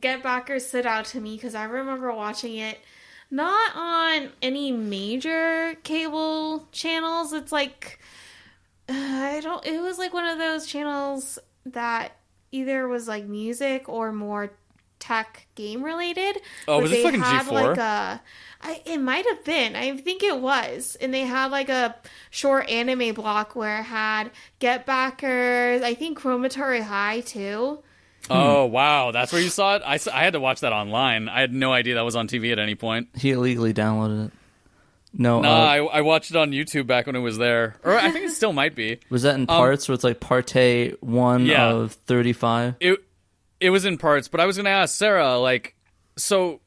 Get 0.02 0.24
Backers 0.24 0.66
stood 0.68 0.86
out 0.86 1.06
to 1.06 1.20
me 1.22 1.36
because 1.36 1.56
I 1.56 1.66
remember 1.66 2.12
watching 2.14 2.58
it 2.58 2.80
not 3.32 3.76
on 3.76 4.30
any 4.42 4.72
major 4.72 5.76
cable 5.84 6.68
channels. 6.72 7.34
It's 7.34 7.52
like 7.52 8.00
uh, 8.90 8.94
I 8.94 9.40
don't. 9.42 9.66
It 9.66 9.82
was 9.82 9.98
like 9.98 10.14
one 10.14 10.26
of 10.26 10.38
those 10.40 10.66
channels 10.66 11.40
that 11.66 12.18
either 12.52 12.88
was 12.88 13.08
like 13.08 13.26
music 13.26 13.88
or 13.90 14.12
more 14.12 14.52
tech 15.00 15.48
game 15.56 15.84
related. 15.84 16.38
Oh, 16.68 16.82
was 16.82 16.92
it 16.92 17.04
fucking 17.04 17.22
had, 17.22 17.46
G4? 17.46 17.52
Like 17.52 17.78
a, 17.78 18.22
I, 18.64 18.82
it 18.86 18.98
might 19.00 19.26
have 19.28 19.44
been. 19.44 19.76
I 19.76 19.96
think 19.98 20.24
it 20.24 20.40
was, 20.40 20.96
and 21.02 21.14
they 21.14 21.22
had 21.22 21.52
like 21.52 21.70
a 21.70 21.96
short 22.30 22.70
anime 22.70 23.14
block 23.14 23.56
where 23.56 23.80
it 23.80 23.84
had 23.84 24.32
Get 24.60 24.86
Backers. 24.86 25.82
I 25.82 25.94
think 25.96 26.18
Cromartie 26.18 26.82
High 26.82 27.20
too. 27.22 27.80
Oh 28.30 28.66
wow, 28.66 29.12
that's 29.12 29.34
where 29.34 29.42
you 29.42 29.50
saw 29.50 29.76
it. 29.76 29.82
I, 29.86 30.00
I 30.14 30.24
had 30.24 30.34
to 30.34 30.40
watch 30.40 30.62
that 30.62 30.72
online. 30.72 31.28
I 31.28 31.42
had 31.42 31.54
no 31.54 31.74
idea 31.74 31.96
that 31.96 32.06
was 32.06 32.16
on 32.16 32.28
TV 32.28 32.52
at 32.54 32.60
any 32.60 32.76
point. 32.76 33.10
He 33.16 33.32
illegally 33.32 33.74
downloaded 33.74 34.28
it. 34.28 34.32
No, 35.16 35.42
No, 35.42 35.50
uh, 35.50 35.54
I, 35.54 35.78
I 35.78 36.02
watched 36.02 36.32
it 36.32 36.38
on 36.38 36.52
YouTube 36.52 36.88
back 36.88 37.06
when 37.06 37.16
it 37.16 37.20
was 37.20 37.38
there, 37.38 37.76
or 37.84 37.96
I 37.96 38.10
think 38.12 38.26
it 38.26 38.32
still 38.32 38.54
might 38.54 38.74
be. 38.76 39.00
was 39.12 39.22
that 39.24 39.36
in 39.36 39.46
parts 39.46 39.88
where 39.88 39.94
it's 39.94 40.04
like 40.04 40.20
parte 40.20 40.94
one 41.02 41.42
um, 41.42 41.46
Yeah. 41.48 41.70
of 41.70 41.92
thirty-five? 41.94 42.76
it 42.80 42.98
it 43.60 43.70
was 43.70 43.86
in 43.86 43.98
parts, 43.98 44.28
but 44.30 44.40
I 44.40 44.46
was 44.46 44.56
going 44.58 44.66
to 44.66 44.72
ask 44.72 44.96
Sarah, 44.96 45.38
like, 45.38 45.76
so 46.18 46.62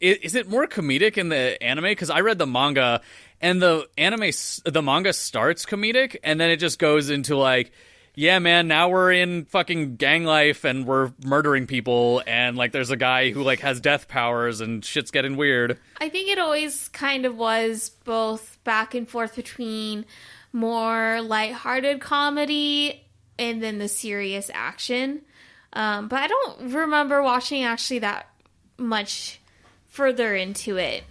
is, 0.00 0.34
it 0.34 0.48
more 0.48 0.66
comedic 0.66 1.16
in 1.16 1.28
the 1.28 1.62
anime? 1.62 1.84
Because 1.84 2.10
I 2.10 2.20
read 2.20 2.38
the 2.38 2.46
manga, 2.46 3.00
and 3.40 3.60
the 3.60 3.88
anime, 3.96 4.30
the 4.64 4.82
manga 4.82 5.12
starts 5.12 5.66
comedic, 5.66 6.16
and 6.22 6.40
then 6.40 6.50
it 6.50 6.56
just 6.56 6.78
goes 6.78 7.10
into 7.10 7.36
like, 7.36 7.72
yeah, 8.14 8.38
man, 8.38 8.66
now 8.66 8.88
we're 8.88 9.12
in 9.12 9.44
fucking 9.44 9.96
gang 9.96 10.24
life, 10.24 10.64
and 10.64 10.86
we're 10.86 11.12
murdering 11.24 11.66
people, 11.66 12.22
and 12.26 12.56
like, 12.56 12.72
there's 12.72 12.90
a 12.90 12.96
guy 12.96 13.30
who 13.30 13.42
like 13.42 13.60
has 13.60 13.80
death 13.80 14.08
powers, 14.08 14.60
and 14.60 14.84
shit's 14.84 15.10
getting 15.10 15.36
weird. 15.36 15.78
I 16.00 16.08
think 16.08 16.28
it 16.28 16.38
always 16.38 16.88
kind 16.88 17.26
of 17.26 17.36
was 17.36 17.90
both 18.04 18.58
back 18.64 18.94
and 18.94 19.08
forth 19.08 19.36
between 19.36 20.06
more 20.52 21.20
lighthearted 21.20 22.00
comedy 22.00 23.04
and 23.38 23.62
then 23.62 23.78
the 23.78 23.88
serious 23.88 24.50
action. 24.54 25.20
Um, 25.74 26.08
but 26.08 26.22
I 26.22 26.26
don't 26.26 26.72
remember 26.72 27.22
watching 27.22 27.64
actually 27.64 27.98
that 27.98 28.30
much 28.78 29.40
further 29.96 30.36
into 30.36 30.76
it 30.76 31.02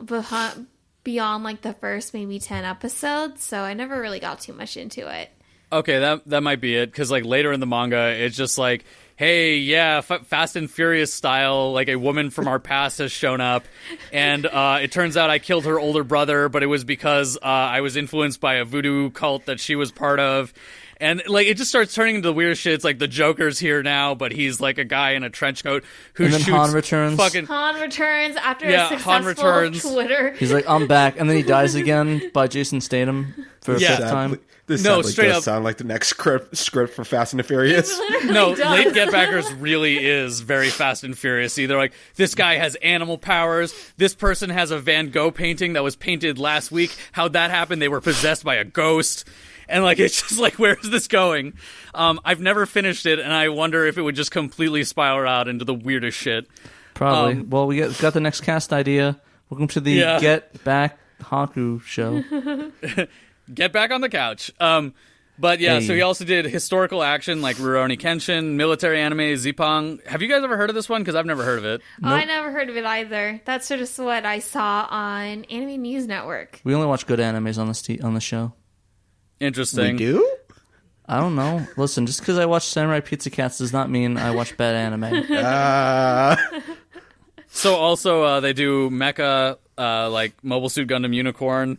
behi- 0.00 0.66
beyond 1.04 1.44
like 1.44 1.62
the 1.62 1.72
first 1.72 2.14
maybe 2.14 2.38
10 2.38 2.64
episodes. 2.64 3.42
So 3.42 3.60
I 3.60 3.74
never 3.74 4.00
really 4.00 4.20
got 4.20 4.40
too 4.40 4.52
much 4.52 4.76
into 4.76 5.08
it. 5.08 5.30
Okay, 5.70 5.98
that 5.98 6.26
that 6.28 6.42
might 6.42 6.60
be 6.62 6.76
it. 6.76 6.90
Because 6.90 7.10
like 7.10 7.24
later 7.24 7.52
in 7.52 7.60
the 7.60 7.66
manga, 7.66 8.08
it's 8.08 8.36
just 8.36 8.56
like, 8.56 8.86
hey, 9.16 9.56
yeah, 9.56 9.98
F- 9.98 10.26
Fast 10.26 10.56
and 10.56 10.70
Furious 10.70 11.12
style, 11.12 11.72
like 11.72 11.88
a 11.88 11.96
woman 11.96 12.30
from 12.30 12.48
our 12.48 12.58
past 12.58 12.98
has 12.98 13.12
shown 13.12 13.42
up, 13.42 13.64
and 14.10 14.46
uh, 14.46 14.78
it 14.80 14.92
turns 14.92 15.18
out 15.18 15.28
I 15.28 15.38
killed 15.38 15.66
her 15.66 15.78
older 15.78 16.04
brother, 16.04 16.48
but 16.48 16.62
it 16.62 16.66
was 16.66 16.84
because 16.84 17.36
uh, 17.36 17.40
I 17.44 17.82
was 17.82 17.96
influenced 17.96 18.40
by 18.40 18.54
a 18.54 18.64
voodoo 18.64 19.10
cult 19.10 19.44
that 19.44 19.60
she 19.60 19.76
was 19.76 19.92
part 19.92 20.20
of. 20.20 20.54
And 21.00 21.22
like 21.28 21.46
it 21.46 21.56
just 21.56 21.70
starts 21.70 21.94
turning 21.94 22.16
into 22.16 22.32
weird 22.32 22.56
shit. 22.58 22.72
It's 22.74 22.84
like 22.84 22.98
the 22.98 23.06
Joker's 23.06 23.58
here 23.58 23.82
now, 23.82 24.14
but 24.14 24.32
he's 24.32 24.60
like 24.60 24.78
a 24.78 24.84
guy 24.84 25.12
in 25.12 25.22
a 25.22 25.30
trench 25.30 25.62
coat 25.62 25.84
who 26.14 26.24
And 26.24 26.32
then 26.32 26.40
shoots 26.40 26.50
Han 26.56 26.72
returns. 26.72 27.16
Fucking 27.16 27.46
Han 27.46 27.80
returns 27.80 28.36
after 28.36 28.68
Yeah, 28.68 28.86
a 28.92 28.98
Han 28.98 29.22
successful 29.22 29.24
returns. 29.52 29.82
Twitter. 29.82 30.32
He's 30.32 30.52
like, 30.52 30.68
I'm 30.68 30.86
back, 30.88 31.18
and 31.20 31.28
then 31.30 31.36
he 31.36 31.42
dies 31.44 31.74
again 31.76 32.30
by 32.34 32.48
Jason 32.48 32.80
Statham 32.80 33.46
for 33.60 33.76
a 33.76 33.80
Yeah. 33.80 33.96
fifth 33.96 34.10
time. 34.10 34.40
This 34.66 34.84
No, 34.84 34.96
sadly 35.00 35.12
straight 35.12 35.28
does 35.28 35.36
up. 35.38 35.42
sound 35.44 35.64
like 35.64 35.78
the 35.78 35.84
next 35.84 36.08
script 36.08 36.54
script 36.54 36.92
for 36.92 37.02
Fast 37.02 37.32
and 37.32 37.40
the 37.40 37.42
Furious. 37.44 37.98
No, 38.24 38.54
does. 38.54 38.58
Late 38.70 38.92
Get 38.92 39.10
Backers 39.10 39.50
really 39.54 40.04
is 40.04 40.40
very 40.40 40.68
fast 40.68 41.04
and 41.04 41.16
furious. 41.16 41.54
They're 41.54 41.68
like, 41.78 41.94
this 42.16 42.34
guy 42.34 42.56
has 42.56 42.74
animal 42.82 43.16
powers. 43.16 43.72
This 43.96 44.14
person 44.14 44.50
has 44.50 44.70
a 44.70 44.78
Van 44.78 45.08
Gogh 45.08 45.30
painting 45.30 45.72
that 45.72 45.82
was 45.82 45.96
painted 45.96 46.38
last 46.38 46.70
week. 46.70 46.94
How'd 47.12 47.32
that 47.32 47.50
happen? 47.50 47.78
They 47.78 47.88
were 47.88 48.02
possessed 48.02 48.44
by 48.44 48.56
a 48.56 48.64
ghost. 48.64 49.26
And 49.68 49.84
like 49.84 49.98
it's 49.98 50.20
just 50.22 50.38
like 50.40 50.54
where 50.58 50.74
is 50.74 50.90
this 50.90 51.08
going? 51.08 51.54
Um, 51.94 52.20
I've 52.24 52.40
never 52.40 52.66
finished 52.66 53.06
it, 53.06 53.18
and 53.18 53.32
I 53.32 53.48
wonder 53.48 53.86
if 53.86 53.98
it 53.98 54.02
would 54.02 54.16
just 54.16 54.30
completely 54.30 54.84
spiral 54.84 55.28
out 55.30 55.48
into 55.48 55.64
the 55.64 55.74
weirdest 55.74 56.16
shit. 56.18 56.46
Probably. 56.94 57.34
Um, 57.34 57.50
well, 57.50 57.66
we 57.66 57.78
got, 57.78 57.96
got 57.98 58.14
the 58.14 58.20
next 58.20 58.40
cast 58.40 58.72
idea. 58.72 59.20
Welcome 59.50 59.68
to 59.68 59.80
the 59.80 59.92
Yeah. 59.92 60.20
Get 60.20 60.64
Back 60.64 60.98
Haku 61.22 61.80
show. 61.82 62.22
Get 63.54 63.72
back 63.72 63.90
on 63.90 64.00
the 64.02 64.08
couch. 64.08 64.50
Um, 64.60 64.94
but 65.38 65.60
yeah, 65.60 65.78
so 65.78 65.86
Hey. 65.88 65.96
he 65.96 66.02
also 66.02 66.24
did 66.24 66.44
historical 66.46 67.02
action 67.02 67.40
like 67.40 67.56
Rurouni 67.56 67.98
Kenshin, 67.98 68.54
military 68.56 69.00
anime, 69.00 69.20
Zipang. 69.36 70.04
Have 70.06 70.20
you 70.20 70.28
guys 70.28 70.42
ever 70.42 70.56
heard 70.56 70.68
of 70.68 70.74
this 70.74 70.88
one? 70.88 71.00
Because 71.02 71.14
I've 71.14 71.24
never 71.26 71.44
heard 71.44 71.58
of 71.58 71.64
it. 71.64 71.80
Oh, 72.02 72.08
I 72.08 72.24
never 72.24 72.50
heard 72.50 72.68
of 72.68 72.76
it 72.76 72.84
either. 72.84 73.40
That's 73.44 73.68
just 73.68 73.98
what 73.98 74.26
I 74.26 74.40
saw 74.40 74.86
on 74.90 75.44
Anime 75.44 75.80
News 75.80 76.06
Network. 76.08 76.60
we 76.64 76.74
only 76.74 76.88
watch 76.88 77.06
good 77.06 77.20
animes 77.20 77.56
on 77.58 77.68
this 77.68 77.80
t- 77.80 78.00
on 78.00 78.14
the 78.14 78.20
show. 78.20 78.52
Interesting. 79.40 79.96
We 79.96 79.98
do? 79.98 80.36
I 81.06 81.20
don't 81.20 81.36
know. 81.36 81.66
Listen, 81.76 82.04
just 82.06 82.20
because 82.20 82.38
I 82.38 82.44
watch 82.44 82.66
Samurai 82.66 83.00
Pizza 83.00 83.30
Cats 83.30 83.58
does 83.58 83.72
not 83.72 83.88
mean 83.90 84.18
I 84.18 84.30
watch 84.32 84.56
bad 84.56 84.74
anime. 84.74 85.24
Uh, 85.32 86.36
So 87.50 87.74
also 87.74 88.22
uh, 88.22 88.40
they 88.40 88.52
do 88.52 88.90
mecha, 88.90 89.56
uh, 89.76 90.10
like 90.10 90.32
Mobile 90.44 90.68
Suit 90.68 90.86
Gundam 90.86 91.14
Unicorn, 91.14 91.78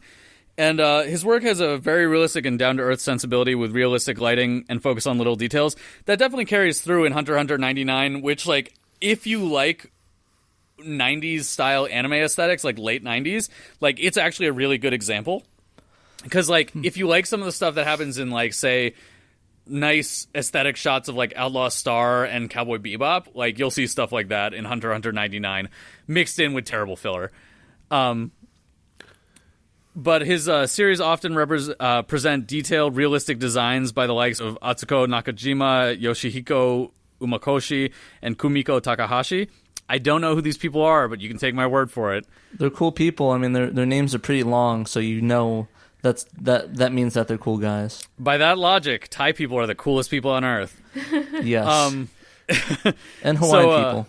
and 0.57 0.79
uh, 0.79 1.03
his 1.03 1.23
work 1.23 1.43
has 1.43 1.59
a 1.59 1.77
very 1.77 2.07
realistic 2.07 2.45
and 2.45 2.57
down 2.59 2.77
to 2.77 2.83
earth 2.83 2.99
sensibility 2.99 3.55
with 3.55 3.71
realistic 3.71 4.19
lighting 4.19 4.65
and 4.67 4.81
focus 4.81 5.05
on 5.05 5.17
little 5.17 5.35
details. 5.35 5.75
That 6.05 6.19
definitely 6.19 6.45
carries 6.45 6.81
through 6.81 7.05
in 7.05 7.13
Hunter 7.13 7.37
Hunter 7.37 7.57
ninety 7.57 7.83
nine, 7.83 8.21
which 8.21 8.45
like 8.45 8.73
if 8.99 9.25
you 9.27 9.45
like 9.45 9.91
90s 10.79 11.43
style 11.43 11.87
anime 11.91 12.13
aesthetics 12.13 12.63
like 12.63 12.79
late 12.79 13.03
90s 13.03 13.49
like 13.81 13.97
it's 13.99 14.15
actually 14.15 14.47
a 14.47 14.53
really 14.53 14.77
good 14.77 14.93
example 14.93 15.43
because 16.23 16.49
like 16.49 16.71
if 16.75 16.97
you 16.97 17.07
like 17.07 17.25
some 17.25 17.39
of 17.39 17.45
the 17.45 17.51
stuff 17.51 17.75
that 17.75 17.85
happens 17.85 18.17
in 18.17 18.29
like 18.29 18.53
say 18.53 18.93
nice 19.65 20.27
aesthetic 20.33 20.75
shots 20.75 21.09
of 21.09 21.15
like 21.15 21.33
Outlaw 21.35 21.69
Star 21.69 22.25
and 22.25 22.49
Cowboy 22.49 22.77
Bebop, 22.77 23.35
like 23.35 23.59
you'll 23.59 23.71
see 23.71 23.87
stuff 23.87 24.11
like 24.11 24.29
that 24.29 24.53
in 24.53 24.65
Hunter 24.65 24.91
Hunter 24.91 25.11
99 25.11 25.69
mixed 26.07 26.39
in 26.39 26.53
with 26.53 26.65
terrible 26.65 26.95
filler. 26.95 27.31
Um, 27.91 28.31
but 29.95 30.21
his 30.21 30.47
uh, 30.47 30.67
series 30.67 31.01
often 31.01 31.33
repres 31.33 31.73
uh, 31.79 32.03
present 32.03 32.47
detailed, 32.47 32.95
realistic 32.95 33.39
designs 33.39 33.91
by 33.91 34.07
the 34.07 34.13
likes 34.13 34.39
of 34.39 34.57
Atsuko 34.61 35.07
Nakajima, 35.07 35.99
Yoshihiko 35.99 36.91
Umakoshi, 37.19 37.91
and 38.21 38.37
Kumiko 38.37 38.81
Takahashi. 38.81 39.49
I 39.89 39.97
don't 39.97 40.21
know 40.21 40.35
who 40.35 40.41
these 40.41 40.57
people 40.57 40.83
are, 40.83 41.07
but 41.07 41.19
you 41.19 41.27
can 41.27 41.39
take 41.39 41.55
my 41.55 41.65
word 41.65 41.91
for 41.91 42.13
it. 42.13 42.25
they're 42.53 42.69
cool 42.69 42.91
people. 42.91 43.31
I 43.31 43.39
mean, 43.39 43.53
their 43.53 43.71
their 43.71 43.87
names 43.87 44.13
are 44.13 44.19
pretty 44.19 44.43
long, 44.43 44.85
so 44.85 44.99
you 44.99 45.21
know 45.21 45.67
that's 46.01 46.25
that 46.41 46.75
that 46.75 46.93
means 46.93 47.13
that 47.13 47.27
they're 47.27 47.37
cool 47.37 47.57
guys. 47.57 48.07
By 48.17 48.37
that 48.37 48.57
logic, 48.57 49.07
Thai 49.09 49.33
people 49.33 49.57
are 49.59 49.67
the 49.67 49.75
coolest 49.75 50.09
people 50.09 50.31
on 50.31 50.43
earth. 50.43 50.79
Yes. 51.41 51.65
Um, 51.65 52.09
and 53.23 53.37
Hawaiian 53.37 53.63
so, 53.63 53.71
uh, 53.71 53.91
people. 53.91 54.07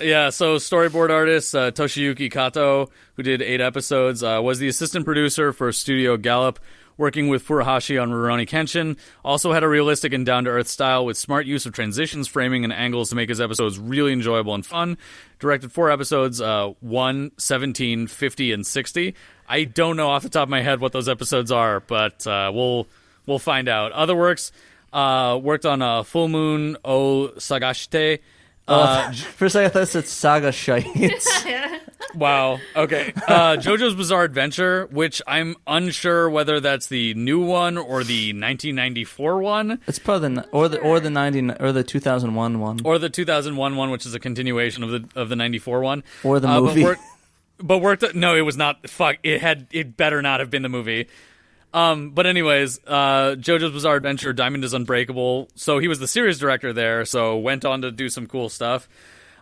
Yeah, 0.00 0.30
so 0.30 0.56
storyboard 0.56 1.10
artist 1.10 1.54
uh, 1.54 1.70
Toshiyuki 1.70 2.30
Kato, 2.30 2.90
who 3.14 3.22
did 3.22 3.42
eight 3.42 3.60
episodes, 3.60 4.22
uh, 4.22 4.40
was 4.42 4.58
the 4.58 4.68
assistant 4.68 5.04
producer 5.04 5.52
for 5.52 5.72
Studio 5.72 6.16
Gallop, 6.16 6.58
working 6.96 7.28
with 7.28 7.46
Furuhashi 7.46 8.00
on 8.00 8.10
Rurouni 8.10 8.48
Kenshin. 8.48 8.96
Also 9.24 9.52
had 9.52 9.62
a 9.62 9.68
realistic 9.68 10.12
and 10.12 10.26
down 10.26 10.44
to 10.44 10.50
earth 10.50 10.68
style 10.68 11.06
with 11.06 11.16
smart 11.16 11.46
use 11.46 11.66
of 11.66 11.72
transitions, 11.72 12.28
framing, 12.28 12.62
and 12.62 12.72
angles 12.72 13.10
to 13.10 13.16
make 13.16 13.28
his 13.28 13.40
episodes 13.40 13.78
really 13.78 14.12
enjoyable 14.12 14.54
and 14.54 14.66
fun. 14.66 14.98
Directed 15.38 15.72
four 15.72 15.90
episodes, 15.90 16.40
uh, 16.40 16.72
1, 16.80 17.32
17, 17.38 18.06
50, 18.06 18.52
and 18.52 18.66
60. 18.66 19.14
I 19.50 19.64
don't 19.64 19.96
know 19.96 20.08
off 20.10 20.22
the 20.22 20.28
top 20.30 20.44
of 20.44 20.48
my 20.48 20.62
head 20.62 20.80
what 20.80 20.92
those 20.92 21.08
episodes 21.08 21.50
are, 21.50 21.80
but 21.80 22.26
uh, 22.26 22.50
we'll 22.54 22.86
we'll 23.26 23.38
find 23.40 23.68
out. 23.68 23.92
Other 23.92 24.14
works 24.16 24.52
uh, 24.92 25.38
worked 25.42 25.66
on 25.66 25.82
uh, 25.82 26.04
Full 26.04 26.28
Moon 26.28 26.76
O 26.84 27.32
Sagashite. 27.36 28.20
Uh, 28.68 29.10
For 29.12 29.46
a 29.46 29.50
second, 29.50 29.66
I 29.66 29.68
thought 29.70 29.82
it 29.82 29.86
said 29.86 30.06
Saga 30.06 30.52
Shites. 30.52 31.44
Wow. 32.14 32.58
Okay. 32.74 33.12
Uh, 33.28 33.56
JoJo's 33.56 33.94
Bizarre 33.94 34.24
Adventure, 34.24 34.86
which 34.90 35.22
I'm 35.28 35.54
unsure 35.64 36.28
whether 36.28 36.58
that's 36.58 36.88
the 36.88 37.14
new 37.14 37.38
one 37.44 37.78
or 37.78 38.02
the 38.02 38.32
1994 38.32 39.38
one 39.38 39.78
it's 39.86 40.00
probably 40.00 40.34
the 40.34 40.48
or 40.48 40.68
the 40.68 40.80
or 40.80 40.98
the 40.98 41.10
ninety 41.10 41.48
or 41.60 41.70
the 41.70 41.84
two 41.84 42.00
thousand 42.00 42.34
one 42.34 42.58
one. 42.58 42.80
or 42.84 42.98
the 42.98 43.08
2001 43.10 43.76
one, 43.76 43.90
which 43.90 44.06
is 44.06 44.14
a 44.14 44.18
continuation 44.18 44.82
of 44.82 44.90
the 44.90 45.20
of 45.20 45.28
the 45.28 45.36
94 45.36 45.80
one 45.82 46.02
Or 46.24 46.40
the 46.40 46.48
Uh, 46.48 46.60
movie. 46.62 46.82
But 46.82 46.86
worked, 46.98 47.02
but 47.62 47.78
worked. 47.78 48.14
No, 48.14 48.34
it 48.34 48.42
was 48.42 48.56
not. 48.56 48.88
Fuck. 48.88 49.18
It 49.22 49.40
had. 49.40 49.66
It 49.70 49.96
better 49.96 50.22
not 50.22 50.40
have 50.40 50.50
been 50.50 50.62
the 50.62 50.68
movie. 50.68 51.08
Um, 51.72 52.10
but 52.10 52.26
anyways, 52.26 52.80
uh, 52.86 53.36
JoJo's 53.38 53.72
Bizarre 53.72 53.96
Adventure, 53.96 54.32
Diamond 54.32 54.64
is 54.64 54.74
Unbreakable. 54.74 55.48
So 55.54 55.78
he 55.78 55.88
was 55.88 56.00
the 56.00 56.08
series 56.08 56.38
director 56.38 56.72
there. 56.72 57.04
So 57.04 57.38
went 57.38 57.64
on 57.64 57.82
to 57.82 57.92
do 57.92 58.08
some 58.08 58.26
cool 58.26 58.48
stuff. 58.48 58.88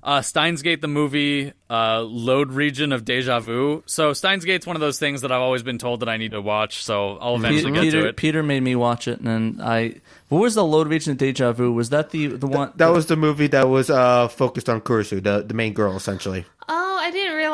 Uh, 0.01 0.23
Steins 0.23 0.63
Gate, 0.63 0.81
the 0.81 0.89
movie, 0.89 1.53
uh, 1.69 2.01
Load 2.03 2.53
Region 2.53 2.93
of 2.93 3.05
Deja 3.05 3.41
Vu. 3.41 3.83
So 3.87 4.13
Steins 4.13 4.45
Gate's 4.45 4.67
one 4.67 4.77
of 4.77 4.81
those 4.81 4.99
things 4.99 5.23
that 5.23 5.33
I've 5.33 5.41
always 5.41 5.63
been 5.63 5.79
told 5.79 6.01
that 6.01 6.09
I 6.09 6.17
need 6.17 6.31
to 6.31 6.41
watch. 6.41 6.85
So 6.85 7.19
I'll 7.21 7.35
eventually 7.35 7.73
Peter, 7.73 7.85
get 7.85 7.91
to 7.91 8.09
it. 8.09 8.17
Peter 8.17 8.43
made 8.43 8.63
me 8.63 8.77
watch 8.77 9.09
it, 9.09 9.19
and 9.19 9.27
then 9.27 9.61
I. 9.61 10.01
What 10.29 10.39
was 10.41 10.55
the 10.55 10.65
load 10.65 10.89
region 10.89 11.13
of 11.13 11.19
Deja 11.19 11.53
Vu? 11.53 11.73
Was 11.73 11.91
that 11.91 12.11
the 12.11 12.29
the 12.29 12.47
one 12.47 12.73
that 12.77 12.89
was 12.89 13.07
the 13.07 13.17
movie 13.17 13.49
that 13.49 13.69
was 13.69 13.91
uh, 13.91 14.29
focused 14.29 14.69
on 14.69 14.81
Kurisu, 14.83 15.23
the, 15.23 15.43
the 15.43 15.55
main 15.55 15.73
girl, 15.73 15.97
essentially. 15.97 16.45
Oh, 16.69 16.75
I 16.75 16.77
didn't 16.77 16.78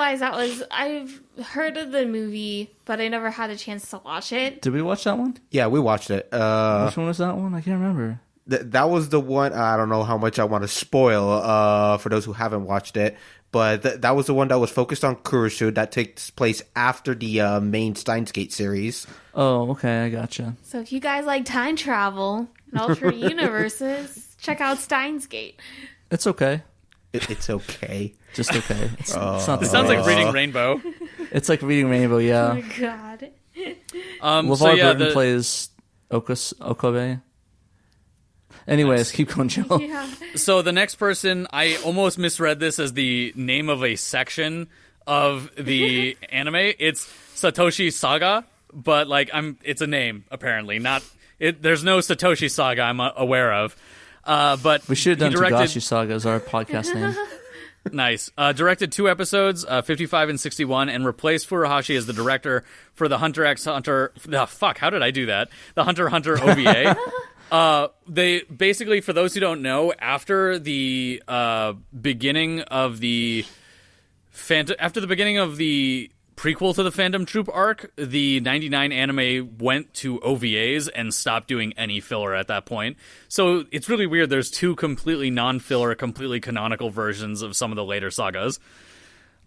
realize 0.05 0.21
that 0.21 0.33
was. 0.35 0.63
I've 0.71 1.21
heard 1.43 1.77
of 1.77 1.93
the 1.93 2.07
movie, 2.07 2.71
but 2.85 3.01
I 3.01 3.09
never 3.09 3.31
had 3.31 3.51
a 3.51 3.57
chance 3.57 3.89
to 3.91 3.99
watch 3.99 4.33
it. 4.33 4.63
Did 4.63 4.73
we 4.73 4.83
watch 4.83 5.05
that 5.05 5.19
one? 5.19 5.37
Yeah, 5.51 5.67
we 5.69 5.81
watched 5.81 6.11
it. 6.11 6.33
Uh, 6.33 6.85
Which 6.87 6.97
one 6.97 7.07
was 7.07 7.19
that 7.19 7.37
one? 7.37 7.55
I 7.55 7.61
can't 7.61 7.81
remember. 7.81 8.21
th- 8.49 8.63
that 8.67 8.91
was 8.91 9.09
the 9.09 9.21
one. 9.21 9.53
I 9.53 9.77
don't 9.77 9.89
know 9.89 10.03
how 10.05 10.19
much 10.19 10.39
I 10.39 10.45
want 10.45 10.63
to 10.63 10.69
spoil 10.69 11.31
uh, 11.31 11.99
for 11.99 12.09
those 12.09 12.25
who 12.25 12.33
haven't 12.33 12.65
watched 12.67 12.97
it, 12.97 13.17
but 13.53 13.83
th- 13.83 14.01
that 14.01 14.15
was 14.17 14.27
the 14.27 14.35
one 14.35 14.49
that 14.49 14.59
was 14.59 14.71
focused 14.71 15.05
on 15.05 15.17
Kurisu 15.17 15.75
that 15.75 15.93
takes 15.93 16.31
place 16.31 16.63
after 16.77 17.15
the 17.15 17.41
uh, 17.41 17.61
main 17.61 17.95
Steins 17.95 18.33
Gate 18.33 18.53
series. 18.53 19.07
Oh, 19.35 19.71
okay, 19.73 20.05
I 20.05 20.09
gotcha. 20.11 20.57
So 20.63 20.81
if 20.81 20.93
you 20.93 21.01
guys 21.01 21.25
like 21.25 21.45
time 21.45 21.77
travel 21.77 22.49
and 22.71 22.81
alternate 22.81 23.17
universes, 23.31 24.37
check 24.41 24.61
out 24.61 24.79
Steins 24.79 25.27
Gate. 25.27 25.59
It's 26.11 26.27
okay. 26.27 26.63
It, 27.15 27.31
it's 27.31 27.49
okay. 27.49 28.12
Just 28.35 28.55
okay. 28.55 28.91
It's, 28.99 29.11
it's 29.11 29.15
not 29.15 29.61
the 29.61 29.67
It 29.67 29.69
sounds 29.69 29.89
like 29.89 30.05
reading 30.05 30.33
Rainbow. 30.33 30.83
It's 31.31 31.49
like 31.49 31.62
reading 31.62 31.89
Rainbow. 31.89 32.19
Yeah. 32.19 32.51
Oh 32.51 32.55
my 32.55 32.79
god. 32.79 33.31
Um, 34.21 34.49
LeVar 34.49 34.57
so 34.57 34.73
yeah, 34.73 34.93
Burton 34.93 35.09
the, 35.09 35.12
plays 35.12 35.69
Okus 36.11 36.55
Okabe. 36.61 37.21
Anyways, 38.67 39.12
keep 39.12 39.29
going, 39.29 39.49
Joe. 39.49 39.79
Yeah. 39.79 40.09
So 40.35 40.62
the 40.62 40.73
next 40.73 40.97
person, 40.97 41.47
I 41.53 41.77
almost 41.85 42.19
misread 42.19 42.59
this 42.59 42.79
as 42.79 42.95
the 42.95 43.33
name 43.37 43.69
of 43.69 43.85
a 43.85 43.97
section 43.97 44.69
of 45.07 45.51
the 45.57 46.17
anime. 46.31 46.73
It's 46.79 47.07
Satoshi 47.35 47.93
Saga, 47.93 48.45
but 48.73 49.07
like 49.07 49.31
I'm, 49.33 49.59
it's 49.62 49.83
a 49.83 49.87
name 49.87 50.25
apparently. 50.31 50.79
Not 50.79 51.05
it. 51.39 51.62
There's 51.62 51.85
no 51.85 51.99
Satoshi 51.99 52.51
Saga 52.51 52.83
I'm 52.83 53.01
uh, 53.01 53.11
aware 53.17 53.53
of. 53.53 53.77
Uh, 54.27 54.57
but 54.57 54.89
We 54.89 54.95
should 54.95 55.11
have 55.11 55.18
done 55.18 55.33
directed, 55.33 55.68
Togashi 55.68 55.83
Saga 55.83 56.14
as 56.14 56.27
our 56.27 56.41
podcast 56.41 56.95
name. 56.95 57.14
Nice. 57.93 58.31
Uh, 58.39 58.53
directed 58.53 58.93
two 58.93 59.09
episodes, 59.11 59.64
uh, 59.68 59.83
55 59.83 60.31
and 60.31 60.41
61, 60.41 60.89
and 60.89 61.05
replaced 61.05 61.49
Furuhashi 61.49 61.97
as 61.97 62.07
the 62.07 62.12
director 62.12 62.64
for 62.95 63.09
the 63.09 63.18
Hunter 63.18 63.45
x 63.45 63.66
Hunter. 63.66 64.12
The 64.25 64.47
fuck, 64.47 64.79
how 64.79 64.91
did 64.91 65.03
I 65.03 65.11
do 65.11 65.27
that? 65.27 65.51
The 65.75 65.85
Hunter 65.85 66.09
Hunter 66.09 66.43
OVA. 66.43 66.97
uh, 67.53 67.89
they 68.09 68.41
basically, 68.43 69.01
for 69.01 69.12
those 69.12 69.35
who 69.35 69.41
don't 69.41 69.61
know, 69.61 69.93
after 69.99 70.59
the 70.59 71.22
uh, 71.29 71.75
beginning 72.01 72.62
of 72.62 73.01
the 73.01 73.45
Phantom, 74.31 74.77
after 74.79 75.01
the 75.01 75.07
beginning 75.07 75.37
of 75.37 75.57
the 75.59 76.11
prequel 76.37 76.74
to 76.74 76.82
the 76.82 76.91
Phantom 76.91 77.24
Troop 77.26 77.49
arc, 77.53 77.91
the 77.97 78.41
99 78.41 78.93
anime 78.93 79.57
went 79.59 79.95
to 79.95 80.18
OVAs 80.20 80.89
and 80.95 81.12
stopped 81.12 81.49
doing 81.49 81.72
any 81.76 82.01
filler 82.01 82.35
at 82.35 82.49
that 82.49 82.66
point. 82.66 82.97
So 83.28 83.64
it's 83.70 83.89
really 83.89 84.07
weird. 84.07 84.30
There's 84.30 84.51
two 84.51 84.74
completely 84.76 85.30
non-filler, 85.30 85.95
completely 85.95 86.41
canonical 86.41 86.91
versions 86.91 87.43
of 87.43 87.57
some 87.57 87.72
of 87.72 87.76
the 87.76 87.85
later 87.85 88.11
sagas. 88.11 88.59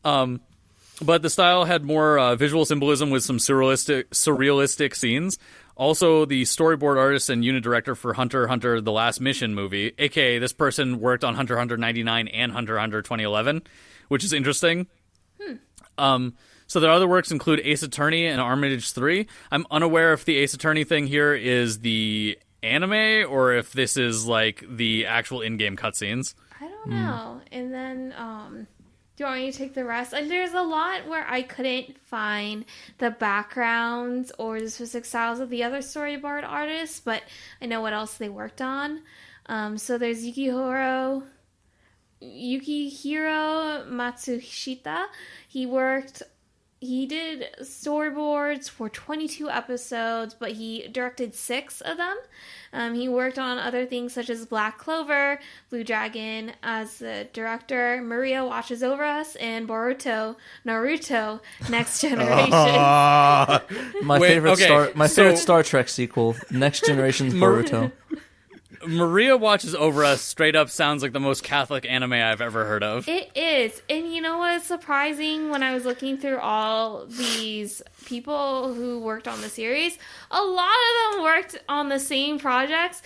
Um, 0.03 0.41
but 1.01 1.21
the 1.21 1.29
style 1.29 1.65
had 1.65 1.83
more 1.83 2.17
uh, 2.17 2.35
visual 2.35 2.65
symbolism 2.65 3.09
with 3.09 3.23
some 3.23 3.37
surrealistic, 3.37 4.05
surrealistic 4.09 4.95
scenes. 4.95 5.37
Also, 5.75 6.25
the 6.25 6.41
storyboard 6.43 6.97
artist 6.97 7.29
and 7.29 7.45
unit 7.45 7.63
director 7.63 7.93
for 7.93 8.13
Hunter 8.13 8.47
Hunter: 8.47 8.81
The 8.81 8.91
Last 8.91 9.21
Mission 9.21 9.53
movie, 9.53 9.93
aka 9.99 10.39
this 10.39 10.53
person 10.53 10.99
worked 10.99 11.23
on 11.23 11.35
Hunter 11.35 11.55
Hunter 11.55 11.77
99 11.77 12.27
and 12.29 12.51
Hunter 12.51 12.79
Hunter 12.79 13.03
2011, 13.03 13.61
which 14.07 14.23
is 14.23 14.33
interesting. 14.33 14.87
Um, 15.99 16.35
so 16.67 16.79
their 16.79 16.91
other 16.91 17.07
works 17.07 17.31
include 17.31 17.61
Ace 17.63 17.83
Attorney 17.83 18.27
and 18.27 18.39
Armitage 18.39 18.91
3. 18.91 19.27
I'm 19.51 19.65
unaware 19.71 20.13
if 20.13 20.25
the 20.25 20.37
Ace 20.37 20.53
Attorney 20.53 20.83
thing 20.83 21.07
here 21.07 21.33
is 21.33 21.79
the 21.79 22.37
anime 22.63 23.31
or 23.31 23.53
if 23.53 23.71
this 23.73 23.97
is 23.97 24.25
like 24.25 24.63
the 24.69 25.05
actual 25.05 25.41
in-game 25.41 25.77
cutscenes. 25.77 26.33
I 26.59 26.67
don't 26.67 26.87
know. 26.87 27.41
And 27.51 27.73
then 27.73 28.13
um 28.17 28.67
Do 29.15 29.23
you 29.23 29.29
want 29.29 29.39
me 29.41 29.51
to 29.51 29.57
take 29.57 29.73
the 29.73 29.85
rest? 29.85 30.13
And 30.13 30.29
there's 30.29 30.53
a 30.53 30.61
lot 30.61 31.07
where 31.07 31.25
I 31.27 31.41
couldn't 31.41 31.99
find 32.01 32.65
the 32.97 33.11
backgrounds 33.11 34.31
or 34.37 34.59
the 34.59 34.69
specific 34.69 35.05
styles 35.05 35.39
of 35.39 35.49
the 35.49 35.63
other 35.63 35.79
storyboard 35.79 36.43
artists, 36.47 36.99
but 36.99 37.23
I 37.61 37.65
know 37.65 37.81
what 37.81 37.93
else 37.93 38.15
they 38.17 38.29
worked 38.29 38.61
on. 38.61 39.01
Um, 39.47 39.77
so 39.77 39.97
there's 39.97 40.25
Yukihiro 40.25 41.23
Yukihiro 42.21 43.87
Matsushita. 43.87 45.05
He 45.47 45.65
worked 45.65 46.23
he 46.79 47.05
did 47.07 47.47
storyboards 47.61 48.69
for 48.69 48.87
22 48.89 49.49
episodes, 49.49 50.33
but 50.33 50.51
he 50.51 50.87
directed 50.89 51.33
six 51.33 51.81
of 51.81 51.97
them. 51.97 52.15
Um, 52.73 52.93
he 52.93 53.09
worked 53.09 53.39
on 53.39 53.57
other 53.57 53.85
things 53.85 54.13
such 54.13 54.29
as 54.29 54.45
Black 54.45 54.77
Clover, 54.77 55.39
Blue 55.69 55.83
Dragon 55.83 56.51
as 56.61 56.99
the 56.99 57.27
director, 57.33 58.01
Maria 58.03 58.45
Watches 58.45 58.83
Over 58.83 59.03
Us, 59.03 59.35
and 59.37 59.67
Boruto, 59.67 60.35
Naruto, 60.65 61.39
Next 61.69 62.01
Generation. 62.01 62.49
My 62.51 64.19
Wait, 64.19 64.27
favorite 64.27 64.51
okay, 64.51 64.65
Star 64.65 64.91
my 64.93 65.07
so- 65.07 65.23
favorite 65.23 65.37
Star 65.37 65.63
Trek 65.63 65.89
sequel, 65.89 66.35
Next 66.51 66.85
Generation's 66.85 67.33
Boruto. 67.33 67.91
Maria 68.85 69.37
watches 69.37 69.73
over 69.73 70.03
us. 70.03 70.21
Straight 70.21 70.55
up 70.55 70.69
sounds 70.69 71.01
like 71.01 71.13
the 71.13 71.19
most 71.19 71.43
Catholic 71.43 71.85
anime 71.89 72.13
I've 72.13 72.41
ever 72.41 72.65
heard 72.65 72.83
of. 72.83 73.07
It 73.07 73.31
is. 73.35 73.81
And 73.89 74.13
you 74.13 74.21
know 74.21 74.37
what's 74.39 74.65
surprising 74.65 75.49
when 75.49 75.63
I 75.63 75.73
was 75.73 75.85
looking 75.85 76.17
through 76.17 76.39
all 76.39 77.05
these 77.05 77.81
people 78.05 78.73
who 78.73 78.99
worked 78.99 79.27
on 79.27 79.41
the 79.41 79.49
series? 79.49 79.97
A 80.31 80.41
lot 80.41 80.69
of 80.69 81.13
them 81.13 81.23
worked 81.23 81.57
on 81.69 81.89
the 81.89 81.99
same 81.99 82.39
projects. 82.39 83.01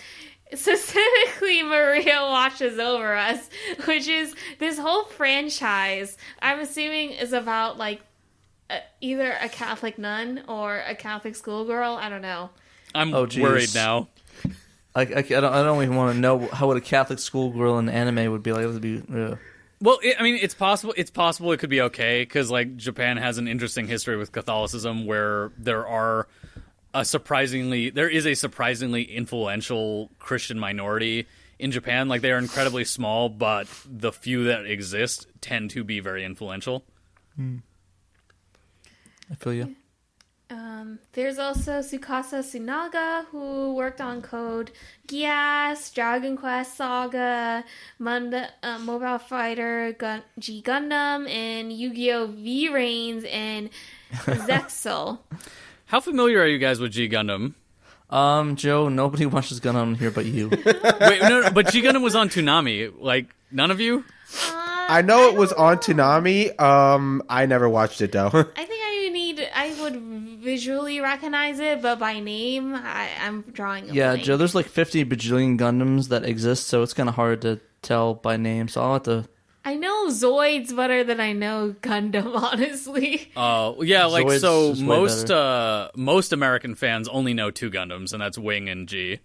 Specifically, 0.54 1.62
Maria 1.64 2.20
Watches 2.20 2.78
Over 2.78 3.16
Us, 3.16 3.48
which 3.86 4.06
is 4.08 4.34
this 4.58 4.78
whole 4.78 5.04
franchise, 5.04 6.18
I'm 6.42 6.60
assuming 6.60 7.10
is 7.12 7.32
about 7.32 7.78
like 7.78 8.02
a, 8.68 8.80
either 9.00 9.32
a 9.40 9.48
Catholic 9.48 9.96
nun 9.98 10.42
or 10.48 10.80
a 10.86 10.94
Catholic 10.94 11.36
schoolgirl. 11.36 11.94
I 11.94 12.08
don't 12.08 12.20
know. 12.20 12.50
I'm 12.94 13.14
Oh, 13.14 13.26
worried 13.38 13.74
now. 13.74 14.08
I, 14.94 15.02
I, 15.02 15.18
I 15.18 15.22
don't, 15.22 15.44
I 15.44 15.62
don't 15.62 15.82
even 15.82 15.96
want 15.96 16.14
to 16.14 16.20
know 16.20 16.48
how 16.52 16.66
what 16.66 16.76
a 16.76 16.80
Catholic 16.80 17.18
schoolgirl 17.18 17.78
in 17.78 17.88
anime 17.88 18.30
would 18.30 18.42
be 18.42 18.52
like. 18.52 18.64
It 18.64 18.66
would 18.66 18.80
be 18.80 19.02
ugh. 19.14 19.38
Well, 19.80 19.98
it, 20.02 20.16
I 20.18 20.22
mean, 20.22 20.38
it's 20.40 20.54
possible. 20.54 20.94
It's 20.96 21.10
possible 21.10 21.52
it 21.52 21.58
could 21.58 21.70
be 21.70 21.80
okay 21.82 22.22
because 22.22 22.50
like 22.50 22.76
Japan 22.76 23.16
has 23.16 23.38
an 23.38 23.48
interesting 23.48 23.88
history 23.88 24.16
with 24.16 24.32
Catholicism, 24.32 25.06
where 25.06 25.50
there 25.58 25.86
are 25.86 26.28
a 26.94 27.04
surprisingly 27.04 27.90
there 27.90 28.08
is 28.08 28.26
a 28.26 28.34
surprisingly 28.34 29.02
influential 29.02 30.10
Christian 30.18 30.58
minority 30.58 31.26
in 31.58 31.70
Japan. 31.70 32.08
Like 32.08 32.20
they 32.20 32.32
are 32.32 32.38
incredibly 32.38 32.84
small, 32.84 33.28
but 33.28 33.66
the 33.86 34.12
few 34.12 34.44
that 34.44 34.66
exist 34.66 35.26
tend 35.40 35.70
to 35.70 35.84
be 35.84 36.00
very 36.00 36.24
influential. 36.24 36.84
Hmm. 37.36 37.58
I 39.30 39.34
feel 39.36 39.54
you. 39.54 39.74
Um, 40.52 40.98
there's 41.14 41.38
also 41.38 41.80
Tsukasa 41.80 42.40
Sunaga, 42.44 43.24
who 43.26 43.74
worked 43.74 44.02
on 44.02 44.20
Code 44.20 44.70
Geass, 45.08 45.92
Dragon 45.94 46.36
Quest 46.36 46.76
Saga, 46.76 47.64
Munda, 47.98 48.50
uh, 48.62 48.78
Mobile 48.78 49.18
Fighter 49.18 49.92
Gun- 49.98 50.22
G 50.38 50.62
Gundam, 50.62 51.26
and 51.30 51.72
Yu-Gi-Oh! 51.72 52.26
V-Rains 52.26 53.24
and 53.24 53.70
Zexal. 54.12 55.20
How 55.86 56.00
familiar 56.00 56.40
are 56.40 56.46
you 56.46 56.58
guys 56.58 56.80
with 56.80 56.92
G 56.92 57.08
Gundam? 57.08 57.54
Um, 58.10 58.56
Joe, 58.56 58.90
nobody 58.90 59.24
watches 59.24 59.58
Gundam 59.58 59.96
here 59.96 60.10
but 60.10 60.26
you. 60.26 60.48
Wait, 60.50 61.22
no, 61.22 61.40
no, 61.40 61.50
but 61.50 61.72
G 61.72 61.80
Gundam 61.80 62.02
was 62.02 62.14
on 62.14 62.28
Toonami. 62.28 62.92
Like 63.00 63.34
none 63.50 63.70
of 63.70 63.80
you. 63.80 64.04
I 64.44 65.00
know 65.00 65.28
it 65.30 65.34
was 65.34 65.50
on 65.54 65.78
Toonami. 65.78 66.60
Um, 66.60 67.22
I 67.26 67.46
never 67.46 67.70
watched 67.70 68.02
it 68.02 68.12
though. 68.12 68.26
I 68.26 68.64
think 68.64 68.82
I 68.84 69.08
need, 69.12 69.48
I 69.54 69.74
would 69.80 69.94
visually 70.42 71.00
recognize 71.00 71.60
it, 71.60 71.80
but 71.80 71.98
by 71.98 72.20
name, 72.20 72.74
I, 72.74 73.08
I'm 73.20 73.42
drawing 73.42 73.90
a 73.90 73.92
yeah, 73.92 74.12
blank. 74.12 74.24
Joe, 74.24 74.36
there's 74.36 74.54
like 74.54 74.66
50 74.66 75.04
bajillion 75.04 75.58
Gundams 75.58 76.08
that 76.08 76.24
exist, 76.24 76.66
so 76.66 76.82
it's 76.82 76.92
kind 76.92 77.08
of 77.08 77.14
hard 77.14 77.42
to 77.42 77.60
tell 77.80 78.14
by 78.14 78.36
name. 78.36 78.68
So 78.68 78.82
I'll 78.82 78.92
have 78.94 79.02
to. 79.04 79.28
I 79.64 79.76
know 79.76 80.08
Zoids 80.08 80.74
better 80.74 81.04
than 81.04 81.20
I 81.20 81.32
know 81.32 81.76
Gundam, 81.80 82.34
honestly. 82.42 83.30
Oh 83.36 83.82
yeah, 83.82 84.06
like 84.06 84.26
Zoid's 84.26 84.40
so 84.40 84.74
most 84.84 85.30
uh 85.30 85.90
most 85.94 86.32
American 86.32 86.74
fans 86.74 87.06
only 87.08 87.32
know 87.32 87.50
two 87.50 87.70
Gundams, 87.70 88.12
and 88.12 88.20
that's 88.20 88.36
Wing 88.36 88.68
and 88.68 88.88
G. 88.88 89.20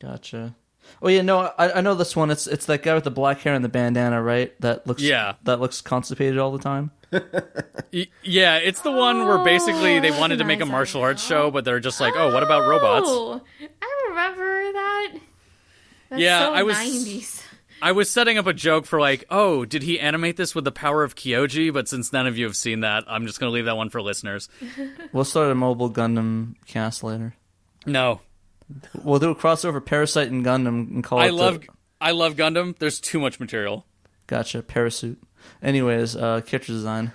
Gotcha. 0.00 0.54
Oh 1.00 1.08
yeah, 1.08 1.22
no, 1.22 1.38
I, 1.58 1.72
I 1.72 1.80
know 1.80 1.94
this 1.94 2.14
one. 2.14 2.30
It's 2.30 2.46
it's 2.46 2.66
that 2.66 2.82
guy 2.82 2.94
with 2.94 3.04
the 3.04 3.10
black 3.10 3.40
hair 3.40 3.54
and 3.54 3.64
the 3.64 3.68
bandana, 3.68 4.22
right? 4.22 4.58
That 4.60 4.86
looks 4.86 5.02
Yeah. 5.02 5.34
that 5.42 5.60
looks 5.60 5.80
constipated 5.80 6.38
all 6.38 6.52
the 6.52 6.62
time. 6.62 6.92
Y- 7.92 8.06
yeah, 8.22 8.56
it's 8.56 8.80
the 8.82 8.92
one 8.92 9.26
where 9.26 9.38
basically 9.44 10.00
they 10.00 10.10
Oh, 10.12 10.18
wanted 10.20 10.38
to 10.38 10.44
make 10.44 10.60
a 10.60 10.66
martial 10.66 11.02
arts 11.02 11.22
now. 11.28 11.36
show, 11.36 11.50
but 11.50 11.64
they're 11.64 11.80
just 11.80 12.00
like, 12.00 12.14
oh, 12.16 12.32
what 12.32 12.42
about 12.42 12.68
robots? 12.68 13.06
Oh, 13.08 13.40
I 13.60 14.06
remember 14.08 14.72
that. 14.72 15.08
That's 16.10 16.22
Yeah, 16.22 16.40
so 16.40 16.52
I 16.54 16.62
was- 16.62 16.76
90s. 16.76 17.42
I 17.84 17.90
was 17.90 18.08
setting 18.08 18.38
up 18.38 18.46
a 18.46 18.52
joke 18.52 18.86
for 18.86 19.00
like, 19.00 19.24
oh, 19.28 19.64
did 19.64 19.82
he 19.82 19.98
animate 19.98 20.36
this 20.36 20.54
with 20.54 20.62
the 20.64 20.70
power 20.70 21.02
of 21.02 21.16
Kyoji? 21.16 21.72
But 21.72 21.88
since 21.88 22.12
none 22.12 22.28
of 22.28 22.38
you 22.38 22.44
have 22.44 22.54
seen 22.54 22.80
that, 22.80 23.02
I'm 23.08 23.26
just 23.26 23.40
gonna 23.40 23.50
leave 23.50 23.64
that 23.64 23.76
one 23.76 23.90
for 23.90 24.00
listeners. 24.00 24.48
We'll 25.12 25.24
start 25.24 25.50
a 25.50 25.54
mobile 25.56 25.90
Gundam 25.90 26.54
cast 26.66 27.02
later. 27.02 27.34
No, 27.84 28.20
We'll 29.02 29.18
do 29.18 29.30
a 29.30 29.34
crossover 29.34 29.84
Parasite 29.84 30.30
and 30.30 30.46
Gundam 30.46 30.88
and 30.92 31.04
call 31.04 31.18
I 31.18 31.26
it. 31.26 31.30
the- 31.32 31.36
love 31.36 31.62
I 32.00 32.12
love 32.12 32.36
Gundam. 32.36 32.78
There's 32.78 33.00
too 33.00 33.18
much 33.20 33.38
material. 33.40 33.84
Gotcha, 34.28 34.62
Parasuit. 34.62 35.16
Anyways, 35.62 36.16
uh, 36.16 36.40
character 36.40 36.72
design. 36.72 37.12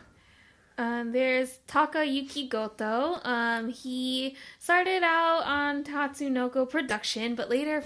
Um, 0.80 1.12
there's 1.12 1.58
Takayuki 1.68 2.48
Goto. 2.48 3.20
Um, 3.24 3.70
he 3.70 4.36
started 4.60 5.02
out 5.02 5.44
on 5.44 5.84
Tatsunoko 5.84 6.70
Production, 6.70 7.34
but 7.34 7.50
later 7.50 7.84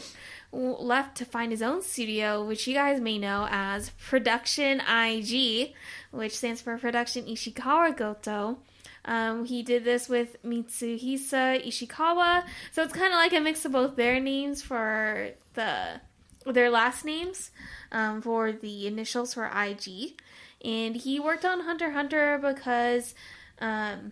left 0.52 1.16
to 1.18 1.26
find 1.26 1.52
his 1.52 1.62
own 1.62 1.82
studio, 1.82 2.44
which 2.44 2.68
you 2.68 2.74
guys 2.74 3.00
may 3.00 3.18
know 3.18 3.48
as 3.50 3.92
Production 3.92 4.82
IG, 4.82 5.74
which 6.12 6.38
stands 6.38 6.62
for 6.62 6.78
Production 6.78 7.26
Ishikawa 7.26 7.96
Goto. 7.96 8.58
Um, 9.06 9.46
he 9.46 9.64
did 9.64 9.86
this 9.86 10.10
with 10.10 10.42
Mitsuhisa 10.44 11.66
Ishikawa, 11.66 12.44
so 12.72 12.84
it's 12.84 12.94
kind 12.94 13.14
of 13.14 13.18
like 13.18 13.34
a 13.34 13.40
mix 13.40 13.64
of 13.66 13.72
both 13.72 13.96
their 13.96 14.20
names 14.20 14.62
for 14.62 15.32
the 15.54 16.02
their 16.46 16.70
last 16.70 17.06
names 17.06 17.52
um, 17.92 18.22
for 18.22 18.52
the 18.52 18.88
initials 18.88 19.34
for 19.34 19.46
IG. 19.46 20.20
And 20.64 20.96
he 20.96 21.20
worked 21.20 21.46
on 21.46 21.62
Hunter 21.62 21.92
Hunter 21.92 22.38
because 22.38 23.16
um, 23.60 24.12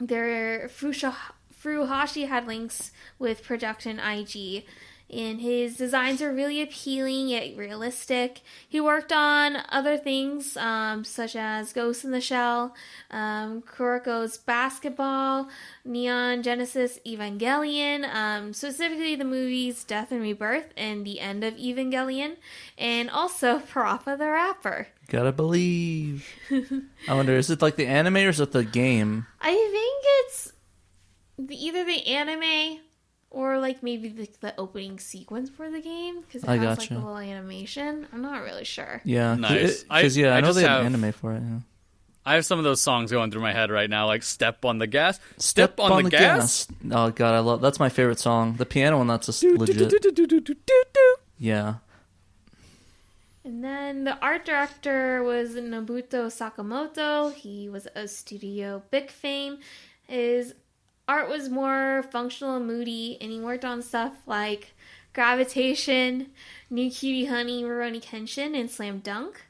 their 0.00 0.68
Furuhashi 0.68 2.28
had 2.28 2.46
links 2.46 2.92
with 3.18 3.42
Production 3.42 3.98
IG. 3.98 4.64
And 5.08 5.40
his 5.40 5.76
designs 5.76 6.20
are 6.20 6.32
really 6.32 6.60
appealing 6.60 7.28
yet 7.28 7.56
realistic. 7.56 8.40
He 8.68 8.80
worked 8.80 9.12
on 9.12 9.58
other 9.68 9.96
things 9.96 10.56
um, 10.56 11.04
such 11.04 11.36
as 11.36 11.72
Ghost 11.72 12.04
in 12.04 12.10
the 12.10 12.20
Shell, 12.20 12.74
um, 13.12 13.62
Kuroko's 13.62 14.36
Basketball, 14.36 15.48
Neon 15.84 16.42
Genesis 16.42 16.98
Evangelion, 17.06 18.04
um, 18.12 18.52
specifically 18.52 19.14
the 19.14 19.24
movies 19.24 19.84
Death 19.84 20.10
and 20.10 20.22
Rebirth 20.22 20.72
and 20.76 21.06
The 21.06 21.20
End 21.20 21.44
of 21.44 21.54
Evangelion, 21.54 22.34
and 22.76 23.08
also 23.08 23.58
Parappa 23.72 24.18
the 24.18 24.26
Rapper. 24.26 24.88
Gotta 25.08 25.32
believe. 25.32 26.26
I 27.08 27.14
wonder, 27.14 27.36
is 27.36 27.48
it 27.50 27.62
like 27.62 27.76
the 27.76 27.86
anime 27.86 28.16
or 28.16 28.28
is 28.28 28.40
it 28.40 28.52
the 28.52 28.64
game? 28.64 29.26
I 29.40 29.52
think 29.52 30.04
it's 30.26 30.52
either 31.52 31.84
the 31.84 32.06
anime 32.08 32.80
or 33.30 33.58
like 33.58 33.82
maybe 33.82 34.08
the, 34.08 34.28
the 34.40 34.54
opening 34.58 34.98
sequence 34.98 35.48
for 35.50 35.70
the 35.70 35.80
game 35.80 36.22
because 36.22 36.42
it 36.42 36.48
I 36.48 36.56
has 36.56 36.78
gotcha. 36.78 36.94
like 36.94 37.02
a 37.02 37.04
little 37.06 37.18
animation. 37.18 38.06
I'm 38.12 38.22
not 38.22 38.42
really 38.42 38.64
sure. 38.64 39.00
Yeah, 39.04 39.34
Nice. 39.36 39.82
Because 39.84 40.16
I- 40.16 40.20
yeah, 40.20 40.34
I, 40.34 40.38
I 40.38 40.40
know 40.40 40.52
they 40.52 40.62
have, 40.62 40.70
have- 40.82 40.86
anime 40.86 41.12
for 41.12 41.32
it. 41.34 41.42
Yeah. 41.42 41.58
I 42.28 42.34
have 42.34 42.44
some 42.44 42.58
of 42.58 42.64
those 42.64 42.80
songs 42.80 43.12
going 43.12 43.30
through 43.30 43.42
my 43.42 43.52
head 43.52 43.70
right 43.70 43.88
now, 43.88 44.06
like 44.06 44.24
"Step 44.24 44.64
on 44.64 44.78
the 44.78 44.88
Gas," 44.88 45.20
"Step, 45.36 45.78
on, 45.78 46.02
the, 46.02 46.10
gas." 46.10 46.66
Oh 46.90 47.10
god, 47.12 47.36
I 47.36 47.38
love 47.38 47.60
that's 47.60 47.78
my 47.78 47.88
favorite 47.88 48.18
song. 48.18 48.54
The 48.54 48.66
piano 48.66 48.98
one, 48.98 49.06
that's 49.06 49.26
just 49.26 49.44
legit. 49.44 49.92
Yeah, 51.38 51.74
And 53.46 53.62
then 53.62 54.02
the 54.02 54.18
art 54.18 54.44
director 54.44 55.22
was 55.22 55.54
Nobuto 55.54 56.26
Sakamoto. 56.26 57.32
He 57.32 57.68
was 57.68 57.86
a 57.94 58.08
Studio 58.08 58.82
Big 58.90 59.08
fame. 59.08 59.58
His 60.02 60.54
art 61.06 61.28
was 61.28 61.48
more 61.48 62.04
functional 62.10 62.56
and 62.56 62.66
moody, 62.66 63.16
and 63.20 63.30
he 63.30 63.38
worked 63.38 63.64
on 63.64 63.82
stuff 63.82 64.14
like 64.26 64.74
Gravitation, 65.12 66.32
New 66.70 66.90
Cutie 66.90 67.26
Honey, 67.26 67.62
Rurouni 67.62 68.02
Kenshin, 68.02 68.58
and 68.58 68.68
Slam 68.68 68.98
Dunk. 68.98 69.46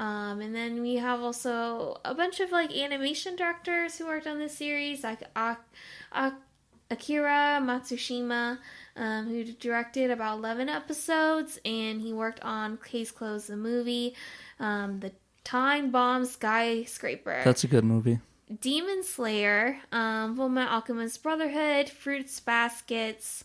Um, 0.00 0.40
and 0.40 0.52
then 0.52 0.82
we 0.82 0.96
have 0.96 1.20
also 1.20 2.00
a 2.04 2.12
bunch 2.12 2.40
of 2.40 2.50
like 2.50 2.76
animation 2.76 3.36
directors 3.36 3.98
who 3.98 4.06
worked 4.06 4.26
on 4.26 4.40
this 4.40 4.58
series, 4.58 5.04
like 5.04 5.22
Ak- 5.36 5.72
Ak- 6.12 6.42
Akira 6.90 7.60
Matsushima, 7.62 8.58
um, 8.96 9.28
who 9.28 9.44
directed 9.44 10.10
about 10.10 10.38
11 10.38 10.68
episodes, 10.68 11.58
and 11.64 12.00
he 12.00 12.12
worked 12.12 12.40
on 12.42 12.78
Case 12.78 13.10
Closed, 13.10 13.48
the 13.48 13.56
movie, 13.56 14.14
um, 14.58 15.00
the 15.00 15.12
Time 15.44 15.90
Bomb 15.90 16.24
Skyscraper. 16.24 17.42
That's 17.44 17.64
a 17.64 17.68
good 17.68 17.84
movie. 17.84 18.18
Demon 18.60 19.02
Slayer, 19.02 19.78
um, 19.92 20.36
Fullmetal 20.36 20.68
Alchemist 20.68 21.22
Brotherhood, 21.22 21.88
Fruits 21.88 22.38
Baskets. 22.40 23.44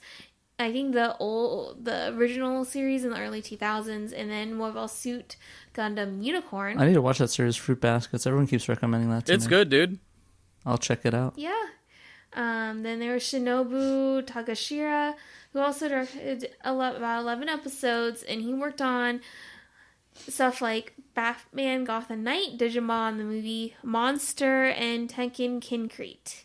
I 0.59 0.71
think 0.71 0.93
the 0.93 1.17
old, 1.17 1.85
the 1.85 2.09
original 2.15 2.65
series 2.65 3.03
in 3.03 3.09
the 3.09 3.19
early 3.19 3.41
2000s, 3.41 4.13
and 4.15 4.29
then 4.29 4.53
Mobile 4.53 4.87
Suit 4.87 5.35
Gundam 5.73 6.23
Unicorn. 6.23 6.79
I 6.79 6.85
need 6.87 6.93
to 6.93 7.01
watch 7.01 7.17
that 7.17 7.29
series, 7.29 7.55
Fruit 7.55 7.81
Baskets. 7.81 8.27
Everyone 8.27 8.45
keeps 8.45 8.69
recommending 8.69 9.09
that 9.09 9.25
to 9.25 9.33
It's 9.33 9.45
me. 9.45 9.49
good, 9.49 9.69
dude. 9.69 9.97
I'll 10.65 10.77
check 10.77 10.99
it 11.03 11.15
out. 11.15 11.33
Yeah. 11.35 11.59
Um, 12.33 12.83
then 12.83 12.99
there 12.99 13.13
was 13.13 13.23
Shinobu 13.23 14.23
Takashira, 14.25 15.15
who 15.53 15.59
also 15.59 15.89
directed 15.89 16.55
ele- 16.63 16.95
about 16.95 17.21
11 17.21 17.49
episodes, 17.49 18.23
and 18.23 18.41
he 18.41 18.53
worked 18.53 18.81
on 18.81 19.21
stuff 20.27 20.61
like 20.61 20.93
Batman 21.13 21.83
Gotham 21.83 22.23
Knight, 22.23 22.57
Digimon, 22.57 23.17
the 23.17 23.23
movie 23.23 23.75
Monster, 23.83 24.65
and 24.65 25.09
Tekkonkinkreet. 25.09 26.43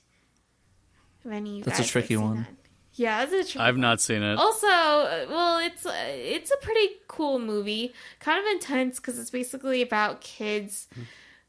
If 1.25 1.33
any 1.33 1.63
That's 1.63 1.81
a 1.81 1.85
tricky 1.85 2.17
one. 2.17 2.39
that. 2.39 2.55
Yeah, 2.95 3.23
it's 3.25 3.33
a 3.33 3.45
tricky 3.45 3.59
I've 3.59 3.77
not 3.77 4.01
seen 4.01 4.23
it. 4.23 4.39
also, 4.39 4.67
uh, 4.67 5.27
well, 5.29 5.59
it's 5.59 5.85
uh, 5.85 5.93
it's 6.07 6.51
a 6.51 6.57
pretty 6.57 6.89
cool 7.09 7.39
movie. 7.39 7.93
Kind 8.21 8.41
of 8.41 8.51
intense 8.53 8.99
because 8.99 9.19
it's 9.19 9.29
basically 9.31 9.83
about 9.83 10.23
kids 10.23 10.89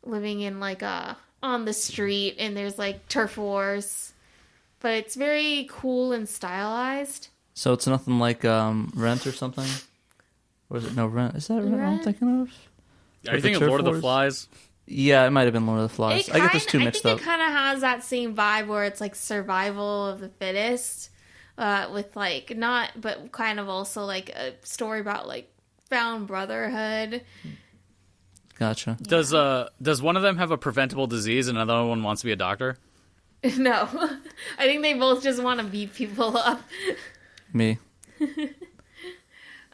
living 0.03 0.41
in 0.41 0.59
like 0.59 0.81
a 0.81 1.17
on 1.41 1.63
the 1.65 1.73
street, 1.73 2.35
and 2.37 2.57
there's 2.57 2.77
like 2.77 3.07
turf 3.07 3.37
wars. 3.37 4.13
But 4.79 4.93
it's 4.95 5.15
very 5.15 5.67
cool 5.71 6.11
and 6.11 6.27
stylized. 6.27 7.29
So 7.57 7.73
it's 7.73 7.87
nothing 7.87 8.19
like 8.19 8.45
um, 8.45 8.91
Rent 8.95 9.25
or 9.25 9.31
something? 9.31 9.67
Or 10.69 10.77
is 10.77 10.85
it 10.85 10.95
no 10.95 11.07
Rent? 11.07 11.33
Is 11.33 11.47
that 11.47 11.55
Rent, 11.55 11.73
I'm 11.73 11.79
Rent? 11.79 12.03
thinking 12.03 12.41
of? 12.41 12.49
Are 13.27 13.35
you 13.35 13.37
the 13.37 13.41
thinking 13.41 13.63
of 13.63 13.67
Lord 13.67 13.79
of 13.81 13.85
the 13.85 13.91
Wars? 13.93 14.01
Flies? 14.01 14.47
Yeah, 14.85 15.25
it 15.25 15.31
might 15.31 15.45
have 15.45 15.53
been 15.53 15.65
Lord 15.65 15.79
of 15.81 15.89
the 15.89 15.95
Flies. 15.95 16.29
It 16.29 16.35
I 16.35 16.37
get 16.37 16.53
those 16.53 16.61
kind- 16.67 16.69
two 16.69 16.79
mixed 16.81 17.03
I 17.03 17.09
up. 17.13 17.17
think 17.17 17.27
it 17.27 17.31
kind 17.31 17.41
of 17.41 17.47
has 17.49 17.81
that 17.81 18.03
same 18.03 18.35
vibe 18.35 18.67
where 18.67 18.83
it's 18.83 19.01
like 19.01 19.15
survival 19.15 20.05
of 20.05 20.19
the 20.19 20.29
fittest, 20.29 21.09
uh, 21.57 21.89
with 21.91 22.15
like 22.15 22.55
not, 22.55 22.91
but 23.01 23.31
kind 23.31 23.59
of 23.59 23.69
also 23.69 24.05
like 24.05 24.29
a 24.29 24.53
story 24.61 24.99
about 24.99 25.27
like 25.27 25.51
found 25.89 26.27
brotherhood. 26.27 27.23
Gotcha. 28.59 28.97
Does 29.01 29.33
uh 29.33 29.69
does 29.81 29.99
one 29.99 30.15
of 30.15 30.21
them 30.21 30.37
have 30.37 30.51
a 30.51 30.59
preventable 30.59 31.07
disease 31.07 31.47
and 31.47 31.57
another 31.57 31.87
one 31.87 32.03
wants 32.03 32.21
to 32.21 32.27
be 32.27 32.31
a 32.33 32.35
doctor? 32.35 32.77
no, 33.57 33.89
I 34.59 34.65
think 34.67 34.83
they 34.83 34.93
both 34.93 35.23
just 35.23 35.41
want 35.41 35.59
to 35.59 35.65
beat 35.65 35.95
people 35.95 36.37
up. 36.37 36.61
Me. 37.53 37.77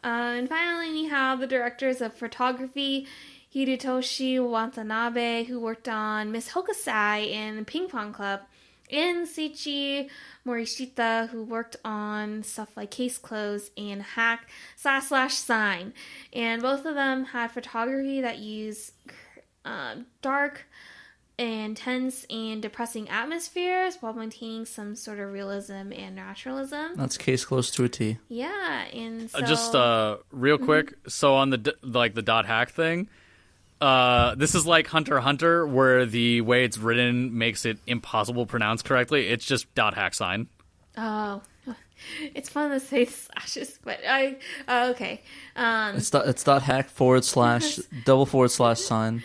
Uh, 0.04 0.36
and 0.36 0.48
finally, 0.50 0.90
we 0.90 1.06
have 1.06 1.40
the 1.40 1.46
directors 1.46 2.02
of 2.02 2.12
photography, 2.12 3.06
Hidetoshi 3.54 4.38
Watanabe, 4.38 5.44
who 5.44 5.58
worked 5.58 5.88
on 5.88 6.30
Miss 6.30 6.50
Hokusai 6.50 7.32
and 7.32 7.66
Ping 7.66 7.88
Pong 7.88 8.12
Club, 8.12 8.40
and 8.90 9.26
Seichi 9.26 10.10
Morishita, 10.46 11.30
who 11.30 11.42
worked 11.42 11.76
on 11.86 12.42
stuff 12.42 12.76
like 12.76 12.90
Case 12.90 13.16
Close 13.16 13.70
and 13.78 14.02
Hack 14.02 14.50
slash 14.76 15.06
slash 15.06 15.34
Sign. 15.36 15.94
And 16.34 16.60
both 16.60 16.84
of 16.84 16.94
them 16.94 17.24
had 17.24 17.50
photography 17.50 18.20
that 18.20 18.38
used 18.38 18.92
uh, 19.64 19.96
dark, 20.20 20.66
intense, 21.38 22.24
and 22.30 22.62
depressing 22.62 23.08
atmospheres 23.08 23.96
while 24.00 24.12
maintaining 24.12 24.64
some 24.66 24.94
sort 24.94 25.18
of 25.18 25.32
realism 25.32 25.92
and 25.92 26.14
naturalism. 26.14 26.92
That's 26.96 27.16
case 27.18 27.44
close 27.44 27.70
to 27.72 27.84
a 27.84 27.88
T. 27.88 28.18
Yeah, 28.28 28.84
and 28.92 29.30
so 29.30 29.38
Uh, 29.38 29.42
Just 29.42 29.74
uh 29.74 30.18
real 30.30 30.58
quick, 30.58 30.94
so 31.08 31.34
on 31.34 31.50
the 31.50 31.74
like 31.82 32.14
the 32.14 32.22
dot 32.22 32.46
hack 32.46 32.70
thing, 32.70 33.08
uh 33.80 34.34
this 34.36 34.54
is 34.54 34.66
like 34.66 34.86
Hunter 34.86 35.20
Hunter 35.20 35.66
where 35.66 36.06
the 36.06 36.40
way 36.42 36.64
it's 36.64 36.78
written 36.78 37.36
makes 37.36 37.64
it 37.64 37.78
impossible 37.86 38.46
to 38.46 38.50
pronounce 38.50 38.82
correctly. 38.82 39.28
It's 39.28 39.44
just 39.44 39.72
dot 39.74 39.94
hack 39.94 40.14
sign. 40.14 40.46
Oh, 40.96 41.42
it's 42.34 42.48
fun 42.48 42.70
to 42.70 42.78
say 42.78 43.04
slashes, 43.06 43.78
but 43.82 43.98
I 44.08 44.36
oh, 44.68 44.90
okay. 44.90 45.22
Um, 45.56 45.96
It's 45.96 46.10
dot, 46.10 46.28
it's 46.28 46.44
dot 46.44 46.62
hack 46.62 46.88
forward 46.88 47.24
slash 47.24 47.76
double 48.04 48.26
forward 48.26 48.52
slash 48.52 48.78
sign. 48.80 49.24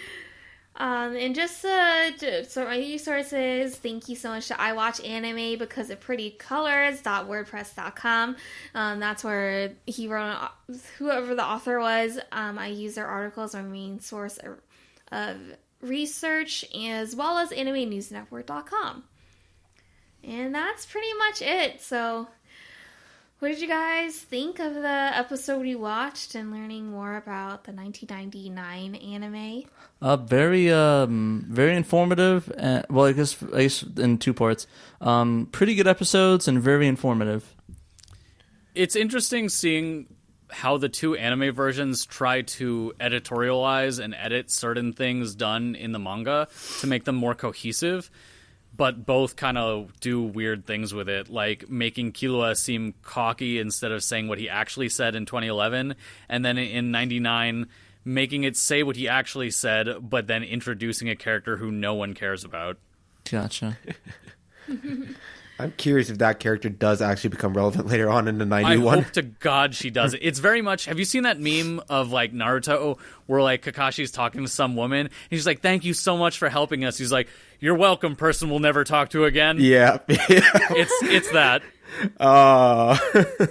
Um, 0.80 1.15
and 1.15 1.36
just 1.36 1.65
uh, 1.65 2.11
j- 2.17 2.45
so 2.45 2.63
my 2.63 2.97
source 2.97 3.34
thank 3.75 4.07
you 4.07 4.15
so 4.15 4.30
much 4.30 4.47
to 4.47 4.59
I 4.59 4.71
watch 4.71 5.03
anime 5.03 5.59
because 5.59 5.89
of 5.89 5.99
pretty 5.99 6.32
colors. 6.32 7.01
WordPress.com. 7.27 8.38
Um, 8.73 8.99
that's 9.01 9.23
where 9.23 9.73
he 9.86 10.07
wrote. 10.07 10.49
Whoever 10.97 11.36
the 11.36 11.43
author 11.43 11.80
was, 11.80 12.17
um, 12.32 12.57
I 12.57 12.67
use 12.67 12.95
their 12.95 13.07
articles 13.07 13.53
my 13.53 13.61
main 13.61 13.99
source 13.99 14.38
of, 14.38 14.61
of 15.11 15.38
research, 15.82 16.63
as 16.73 17.13
well 17.13 17.38
as 17.38 17.49
AnimeNewsNetwork.com. 17.49 19.03
And 20.23 20.55
that's 20.55 20.86
pretty 20.86 21.13
much 21.17 21.41
it. 21.41 21.82
So. 21.82 22.27
What 23.39 23.47
did 23.47 23.61
you 23.61 23.69
guys 23.69 24.17
think 24.17 24.59
of 24.59 24.73
the 24.73 25.11
episode 25.13 25.61
we 25.61 25.73
watched 25.73 26.35
and 26.35 26.51
learning 26.51 26.91
more 26.91 27.15
about 27.15 27.63
the 27.63 27.71
1999 27.71 28.95
anime? 28.95 29.63
Uh, 30.01 30.17
very 30.17 30.69
um, 30.69 31.45
very 31.47 31.73
informative. 31.77 32.51
And, 32.57 32.85
well, 32.89 33.05
I 33.05 33.13
guess 33.13 33.41
I 33.53 33.61
guess 33.61 33.83
in 33.83 34.17
two 34.17 34.33
parts. 34.33 34.67
Um, 34.99 35.47
pretty 35.53 35.75
good 35.75 35.87
episodes 35.87 36.49
and 36.49 36.61
very 36.61 36.85
informative. 36.85 37.55
It's 38.75 38.97
interesting 38.97 39.47
seeing 39.47 40.07
how 40.49 40.77
the 40.77 40.89
two 40.89 41.15
anime 41.15 41.55
versions 41.55 42.05
try 42.05 42.41
to 42.41 42.93
editorialize 42.99 44.03
and 44.03 44.13
edit 44.15 44.51
certain 44.51 44.91
things 44.91 45.33
done 45.33 45.75
in 45.75 45.93
the 45.93 45.99
manga 45.99 46.49
to 46.81 46.87
make 46.87 47.05
them 47.05 47.15
more 47.15 47.35
cohesive, 47.35 48.11
but 48.80 49.05
both 49.05 49.36
kind 49.36 49.57
of 49.57 49.91
do 49.99 50.21
weird 50.21 50.65
things 50.65 50.93
with 50.93 51.09
it, 51.09 51.30
like 51.30 51.69
making 51.69 52.13
Killua 52.13 52.55
seem 52.55 52.93
cocky 53.01 53.59
instead 53.59 53.91
of 53.91 54.01
saying 54.01 54.30
what 54.30 54.39
he 54.39 54.47
actually 54.47 54.88
said 54.88 55.15
in 55.15 55.25
2011, 55.25 55.95
and 56.30 56.45
then 56.45 56.57
in 56.57 56.89
99 56.89 57.67
making 58.05 58.45
it 58.45 58.55
say 58.55 58.82
what 58.82 58.95
he 58.95 59.09
actually 59.09 59.51
said, 59.51 60.09
but 60.09 60.27
then 60.27 60.43
introducing 60.43 61.09
a 61.09 61.15
character 61.17 61.57
who 61.57 61.69
no 61.69 61.93
one 61.93 62.13
cares 62.13 62.45
about. 62.45 62.77
Gotcha. 63.30 63.77
I'm 65.60 65.74
curious 65.74 66.10
if 66.10 66.20
that 66.20 66.39
character 66.39 66.70
does 66.70 67.01
actually 67.01 67.32
become 67.32 67.53
relevant 67.53 67.88
later 67.91 68.10
on 68.10 68.28
in 68.30 68.38
the 68.38 68.45
I 68.45 68.62
91. 68.62 69.03
hope 69.03 69.12
to 69.14 69.22
God 69.24 69.76
she 69.76 69.89
does 69.89 70.14
it. 70.14 70.20
It's 70.24 70.39
very 70.39 70.62
much. 70.62 70.86
Have 70.86 70.97
you 70.99 71.03
seen 71.05 71.24
that 71.24 71.39
meme 71.39 71.82
of 71.89 72.12
like 72.12 72.34
Naruto 72.34 72.97
where 73.28 73.41
like 73.41 73.64
Kakashi's 73.64 74.10
talking 74.12 74.41
to 74.41 74.47
some 74.47 74.76
woman? 74.78 75.01
And 75.07 75.10
he's 75.30 75.45
like, 75.45 75.62
"Thank 75.62 75.84
you 75.84 75.93
so 75.93 76.16
much 76.18 76.38
for 76.38 76.47
helping 76.47 76.86
us." 76.86 76.97
He's 76.97 77.12
like, 77.12 77.28
"You're 77.60 77.76
welcome, 77.76 78.16
person 78.16 78.49
we'll 78.49 78.60
never 78.60 78.84
talk 78.86 79.10
to 79.10 79.26
again." 79.26 79.57
Yeah. 79.60 79.97
It's 80.07 80.93
it's 81.03 81.32
that. 81.32 81.62
uh, 82.20 82.97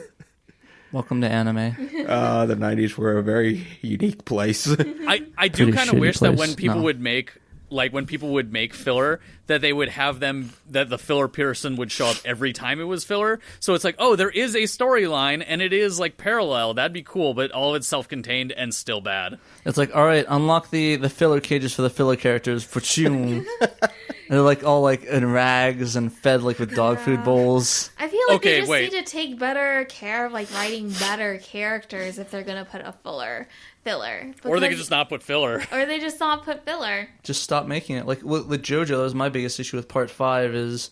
Welcome 0.93 1.21
to 1.21 1.29
anime. 1.29 1.77
uh, 2.09 2.47
the 2.47 2.55
90s 2.57 2.97
were 2.97 3.19
a 3.19 3.23
very 3.23 3.67
unique 3.83 4.25
place. 4.25 4.67
I 5.07 5.27
I 5.37 5.49
do 5.49 5.71
kind 5.73 5.91
of 5.91 5.97
shitty 5.97 6.01
wish 6.01 6.19
that 6.21 6.37
when 6.37 6.55
people 6.55 6.77
No. 6.79 6.83
would 6.85 7.01
make 7.01 7.35
like 7.69 7.93
when 7.93 8.07
people 8.07 8.31
would 8.31 8.51
make 8.51 8.73
filler 8.73 9.21
that 9.49 9.61
they 9.61 9.72
would 9.72 9.88
have 9.90 10.20
them 10.20 10.53
that 10.70 10.88
the 10.88 10.96
filler 10.99 11.28
Pearson 11.28 11.76
would 11.76 11.90
show 11.92 12.07
up 12.07 12.16
every 12.24 12.53
time 12.53 12.80
it 12.80 12.84
was 12.84 13.05
filler 13.05 13.40
so 13.61 13.74
it's 13.74 13.84
like 13.84 13.96
oh 13.99 14.14
there 14.16 14.30
is 14.30 14.55
a 14.55 14.62
storyline 14.62 15.44
and 15.46 15.61
it 15.61 15.72
is 15.72 15.99
like 15.99 16.16
parallel 16.16 16.74
that'd 16.74 16.92
be 16.92 17.03
cool 17.03 17.34
but 17.34 17.51
all 17.51 17.70
of 17.70 17.76
it's 17.76 17.86
self-contained 17.88 18.53
and 18.53 18.72
still 18.74 19.01
bad 19.01 19.38
It's 19.64 19.76
like, 19.76 19.94
all 19.94 20.05
right, 20.05 20.24
unlock 20.28 20.70
the 20.70 20.96
the 20.96 21.11
filler 21.11 21.40
cages 21.40 21.74
for 21.74 21.82
the 21.82 21.90
filler 21.90 22.16
characters. 22.16 22.64
For 22.64 22.80
and 23.07 23.44
they're 24.28 24.40
like 24.40 24.64
all 24.64 24.82
like 24.82 25.05
in 25.05 25.30
rags 25.30 25.96
and 25.96 26.12
fed 26.12 26.42
like 26.42 26.59
with 26.59 26.74
dog 26.74 26.99
food 26.99 27.24
bowls. 27.24 27.90
I 27.99 28.09
feel 28.09 28.20
like 28.28 28.36
Okay, 28.36 28.51
they 28.53 28.59
just 28.61 28.70
wait. 28.70 28.92
need 28.92 29.05
to 29.05 29.11
take 29.11 29.38
better 29.38 29.84
care 29.88 30.26
of 30.26 30.32
like 30.32 30.53
writing 30.55 30.90
better 30.90 31.38
characters 31.38 32.18
if 32.18 32.30
they're 32.30 32.42
gonna 32.42 32.64
put 32.64 32.80
a 32.82 32.92
filler 33.03 33.49
filler. 33.84 34.34
or 34.44 34.61
they 34.61 34.68
could 34.68 34.76
just 34.76 34.90
not 34.90 35.09
put 35.09 35.22
filler 35.22 35.62
or 35.72 35.86
they 35.86 35.99
just 35.99 36.20
not 36.20 36.44
put 36.44 36.64
filler. 36.64 37.09
Just 37.22 37.42
stop 37.42 37.66
making 37.66 37.96
it. 37.96 38.07
Like 38.07 38.22
with, 38.22 38.46
with 38.46 38.62
JoJo, 38.62 38.88
that 38.88 38.96
was 38.99 39.14
my 39.14 39.28
biggest 39.39 39.61
issue 39.61 39.76
with 39.76 39.89
Part 39.89 40.11
Five. 40.11 40.55
Is 40.55 40.91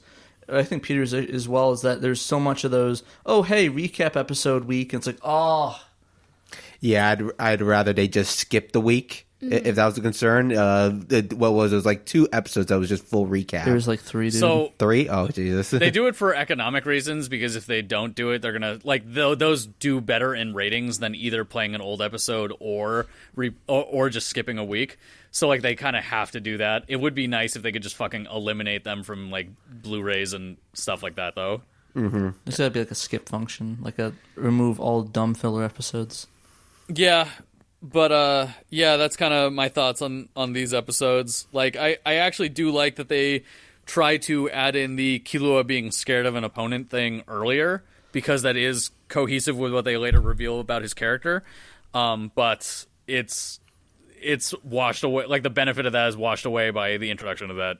I 0.49 0.63
think 0.63 0.85
Peter's 0.85 1.13
as 1.13 1.49
well 1.49 1.73
is 1.73 1.83
that 1.83 2.01
there's 2.01 2.21
so 2.21 2.39
much 2.39 2.63
of 2.65 2.71
those. 2.71 3.03
Oh, 3.25 3.43
hey, 3.43 3.69
recap 3.69 4.17
episode 4.17 4.65
week. 4.65 4.93
And 4.93 5.01
it's 5.01 5.07
like, 5.07 5.19
oh, 5.23 5.81
yeah, 6.81 7.11
I'd, 7.11 7.23
I'd 7.39 7.63
rather 7.63 7.93
they 7.93 8.07
just 8.07 8.37
skip 8.37 8.73
the 8.73 8.81
week 8.81 9.26
i 9.53 9.57
if 9.57 9.75
that 9.77 9.87
was 9.87 9.95
the 9.95 10.01
concern. 10.01 10.53
Uh, 10.53 11.01
it, 11.11 11.33
what 11.33 11.53
was 11.53 11.73
it? 11.73 11.75
it 11.75 11.79
was 11.79 11.87
like 11.87 12.05
two 12.05 12.29
episodes 12.33 12.67
that 12.69 12.79
was 12.79 12.89
just 12.89 13.05
full 13.05 13.27
recap. 13.27 13.65
there 13.65 13.75
was 13.75 13.89
like 13.89 14.01
three. 14.01 14.31
Dude. 14.31 14.41
so 14.41 14.73
Three? 14.79 15.09
Oh, 15.09 15.29
Jesus. 15.29 15.71
they 15.71 15.91
do 15.93 16.07
it 16.07 16.17
for 16.17 16.35
economic 16.35 16.85
reasons 16.87 17.29
because 17.29 17.57
if 17.57 17.67
they 17.67 17.83
don't 17.83 18.15
do 18.15 18.31
it, 18.31 18.43
they're 18.43 18.53
gonna 18.53 18.79
like 18.85 19.03
tho- 19.11 19.35
those 19.35 19.67
do 19.67 20.01
better 20.01 20.35
in 20.35 20.55
ratings 20.55 20.99
than 20.99 21.15
either 21.15 21.45
playing 21.45 21.75
an 21.75 21.81
old 21.81 22.01
episode 22.03 22.53
or 22.61 23.07
re- 23.35 23.55
or, 23.67 23.85
or 23.85 24.09
just 24.11 24.29
skipping 24.29 24.59
a 24.59 24.65
week. 24.65 24.99
So 25.31 25.49
like 25.49 25.61
they 25.63 25.75
kind 25.75 25.97
of 25.97 26.05
have 26.05 26.31
to 26.33 26.41
do 26.41 26.59
that. 26.59 26.85
It 26.89 26.97
would 26.97 27.15
be 27.15 27.27
nice 27.27 27.57
if 27.57 27.63
they 27.63 27.73
could 27.73 27.83
just 27.83 27.97
fucking 27.97 28.27
eliminate 28.27 28.85
them 28.85 29.03
from 29.03 29.31
like 29.31 29.49
Blu-rays 29.71 30.33
and 30.33 30.57
stuff 30.73 31.03
like 31.03 31.17
that, 31.17 31.35
though. 31.35 31.61
there's 31.95 32.57
gotta 32.57 32.71
be 32.71 32.81
like 32.81 32.91
a 32.91 32.95
skip 32.95 33.29
function, 33.29 33.79
like 33.83 33.99
a 33.99 34.13
remove 34.35 34.81
all 34.81 35.03
dumb 35.03 35.35
filler 35.35 35.63
episodes. 35.65 36.27
Yeah, 36.89 37.29
but 37.83 38.11
uh 38.13 38.47
yeah 38.71 38.97
that's 38.97 39.17
kind 39.17 39.35
of 39.35 39.53
my 39.53 39.69
thoughts 39.69 40.03
on 40.03 40.29
on 40.35 40.53
these 40.53 40.73
episodes 40.73 41.47
like 41.53 41.77
i 41.77 41.97
i 42.07 42.15
actually 42.15 42.49
do 42.49 42.71
like 42.71 42.97
that 42.97 43.09
they 43.09 43.43
try 43.85 44.17
to 44.17 44.51
add 44.51 44.75
in 44.75 44.97
the 44.97 45.21
Killua 45.21 45.65
being 45.65 45.93
scared 45.93 46.27
of 46.27 46.35
an 46.35 46.43
opponent 46.43 46.91
thing 46.91 47.23
earlier 47.29 47.85
because 48.11 48.43
that 48.43 48.57
is 48.57 48.91
cohesive 49.09 49.57
with 49.57 49.73
what 49.73 49.85
they 49.85 49.97
later 49.97 50.21
reveal 50.21 50.59
about 50.59 50.83
his 50.83 50.95
character 50.95 51.45
um 51.95 52.33
but 52.35 52.87
it's 53.07 53.61
it's 54.21 54.55
washed 54.65 55.05
away 55.05 55.27
like 55.27 55.43
the 55.43 55.51
benefit 55.51 55.87
of 55.87 55.93
that 55.93 56.09
is 56.09 56.17
washed 56.17 56.47
away 56.47 56.71
by 56.71 56.97
the 56.97 57.11
introduction 57.11 57.51
of 57.51 57.57
that 57.59 57.77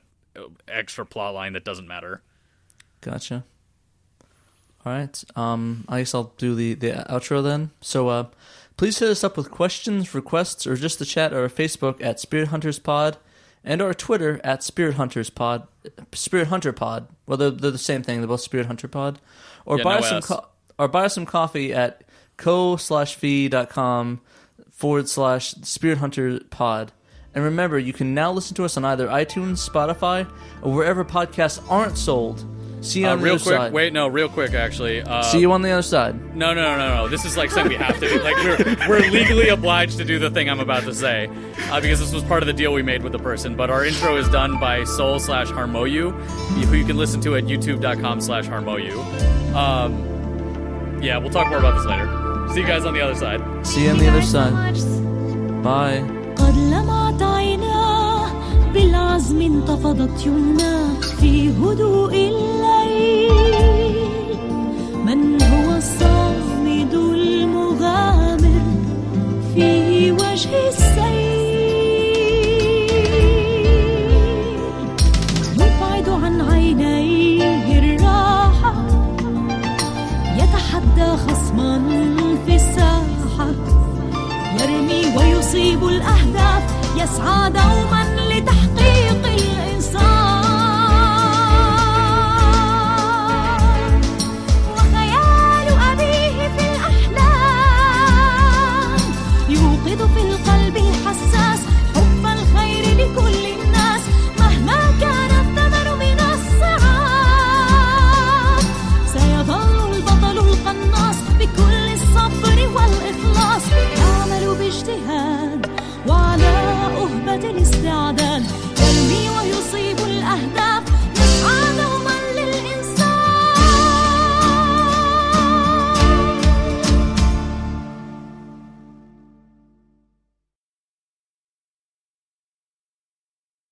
extra 0.67 1.05
plot 1.05 1.33
line 1.33 1.53
that 1.53 1.65
doesn't 1.65 1.87
matter 1.87 2.21
Gotcha. 3.01 3.43
All 4.85 4.93
right. 4.93 5.23
Um, 5.35 5.85
I 5.89 5.99
guess 5.99 6.15
I'll 6.15 6.33
do 6.37 6.55
the, 6.55 6.73
the 6.73 7.05
outro 7.09 7.43
then. 7.43 7.71
So, 7.81 8.07
uh, 8.09 8.25
please 8.77 8.99
hit 8.99 9.09
us 9.09 9.23
up 9.23 9.35
with 9.35 9.51
questions, 9.51 10.13
requests, 10.15 10.65
or 10.65 10.75
just 10.75 10.99
the 10.99 11.05
chat 11.05 11.33
or 11.33 11.49
Facebook 11.49 12.01
at 12.01 12.19
Spirit 12.19 12.49
Hunters 12.49 12.79
Pod, 12.79 13.17
and 13.63 13.81
our 13.81 13.93
Twitter 13.93 14.39
at 14.43 14.63
Spirit 14.63 14.95
Hunters 14.95 15.29
Pod, 15.29 15.67
Spirit 16.13 16.47
Hunter 16.47 16.71
Pod. 16.71 17.07
Well, 17.25 17.37
they're, 17.37 17.51
they're 17.51 17.71
the 17.71 17.77
same 17.77 18.03
thing. 18.03 18.19
They're 18.21 18.27
both 18.27 18.41
Spirit 18.41 18.67
Hunter 18.67 18.87
Pod. 18.87 19.19
Or 19.65 19.77
Yeah, 19.77 19.83
buy 19.83 19.93
no 19.95 19.99
us 19.99 20.09
some 20.09 20.21
co- 20.21 20.47
or 20.79 20.87
buy 20.87 21.05
us 21.05 21.15
some 21.15 21.25
coffee 21.25 21.73
at 21.73 22.03
co 22.37 22.77
slash 22.77 23.15
fee 23.15 23.49
dot 23.49 23.69
com 23.69 24.21
forward 24.71 25.09
slash 25.09 25.51
Spirit 25.63 25.97
Hunter 25.97 26.39
Pod. 26.49 26.91
And 27.35 27.43
remember, 27.43 27.77
you 27.77 27.93
can 27.93 28.13
now 28.13 28.31
listen 28.31 28.55
to 28.55 28.63
us 28.63 28.77
on 28.77 28.85
either 28.85 29.07
iTunes, 29.07 29.67
Spotify, 29.67 30.27
or 30.61 30.73
wherever 30.73 31.03
podcasts 31.03 31.61
aren't 31.69 31.97
sold. 31.97 32.45
See 32.81 33.01
you 33.01 33.07
uh, 33.07 33.13
on 33.13 33.17
the 33.19 33.23
real 33.23 33.35
other 33.35 33.43
quick 33.43 33.55
side. 33.57 33.73
wait 33.73 33.91
no 33.91 34.07
real 34.07 34.29
quick 34.29 34.53
actually 34.53 35.01
uh 35.01 35.23
See 35.23 35.39
you 35.39 35.51
on 35.51 35.61
the 35.63 35.71
other 35.71 35.81
side. 35.81 36.35
No, 36.35 36.53
no, 36.53 36.61
no, 36.61 36.77
no, 36.77 36.95
no. 36.95 37.07
This 37.07 37.25
is 37.25 37.35
like 37.35 37.49
something 37.49 37.77
we 37.77 37.83
have 37.83 37.99
to 37.99 38.07
do. 38.07 38.21
Like 38.21 38.35
we're 38.37 38.87
we're 38.87 39.09
legally 39.09 39.49
obliged 39.49 39.97
to 39.97 40.05
do 40.05 40.19
the 40.19 40.29
thing 40.29 40.47
I'm 40.49 40.59
about 40.59 40.83
to 40.83 40.93
say, 40.93 41.27
uh, 41.71 41.81
because 41.81 41.99
this 41.99 42.13
was 42.13 42.23
part 42.23 42.43
of 42.43 42.47
the 42.47 42.53
deal 42.53 42.71
we 42.73 42.83
made 42.83 43.01
with 43.01 43.11
the 43.13 43.19
person. 43.19 43.55
But 43.55 43.69
our 43.71 43.83
intro 43.83 44.15
is 44.15 44.29
done 44.29 44.59
by 44.59 44.83
Soul 44.83 45.19
slash 45.19 45.47
Harmoyu, 45.47 46.11
who 46.65 46.75
you 46.75 46.85
can 46.85 46.97
listen 46.97 47.19
to 47.21 47.35
at 47.35 47.45
YouTube.com 47.45 48.21
slash 48.21 48.45
Harmoyu. 48.45 48.95
Um, 49.55 51.01
yeah, 51.01 51.17
we'll 51.17 51.31
talk 51.31 51.47
more 51.49 51.57
about 51.57 51.75
this 51.77 51.85
later. 51.85 52.07
See 52.53 52.61
you 52.61 52.67
guys 52.67 52.85
on 52.85 52.93
the 52.93 53.01
other 53.01 53.15
side. 53.15 53.65
See 53.65 53.85
you 53.85 53.89
on 53.89 53.97
the 53.97 54.07
other 54.07 54.21
side. 54.21 54.53
Bye. 55.63 57.26
بالعزم 58.77 59.41
انتفضت 59.41 60.25
يمناه 60.25 60.99
في 61.19 61.49
هدوء 61.49 62.13
الليل. 62.13 63.31
من 65.05 65.41
هو 65.41 65.75
الصامد 65.77 66.93
المغامر 66.93 68.61
في 69.53 70.11
وجه 70.11 70.67
السيل؟ 70.67 71.37
يبعد 75.55 76.09
عن 76.09 76.41
عينيه 76.41 77.79
الراحة 77.79 78.73
يتحدى 80.37 81.17
خصما 81.17 81.81
في 82.45 82.55
الساحة. 82.55 83.49
يرمي 84.59 85.17
ويصيب 85.17 85.83
الأهداف 85.83 86.63
يسعى 86.95 87.49
دوما 87.49 88.06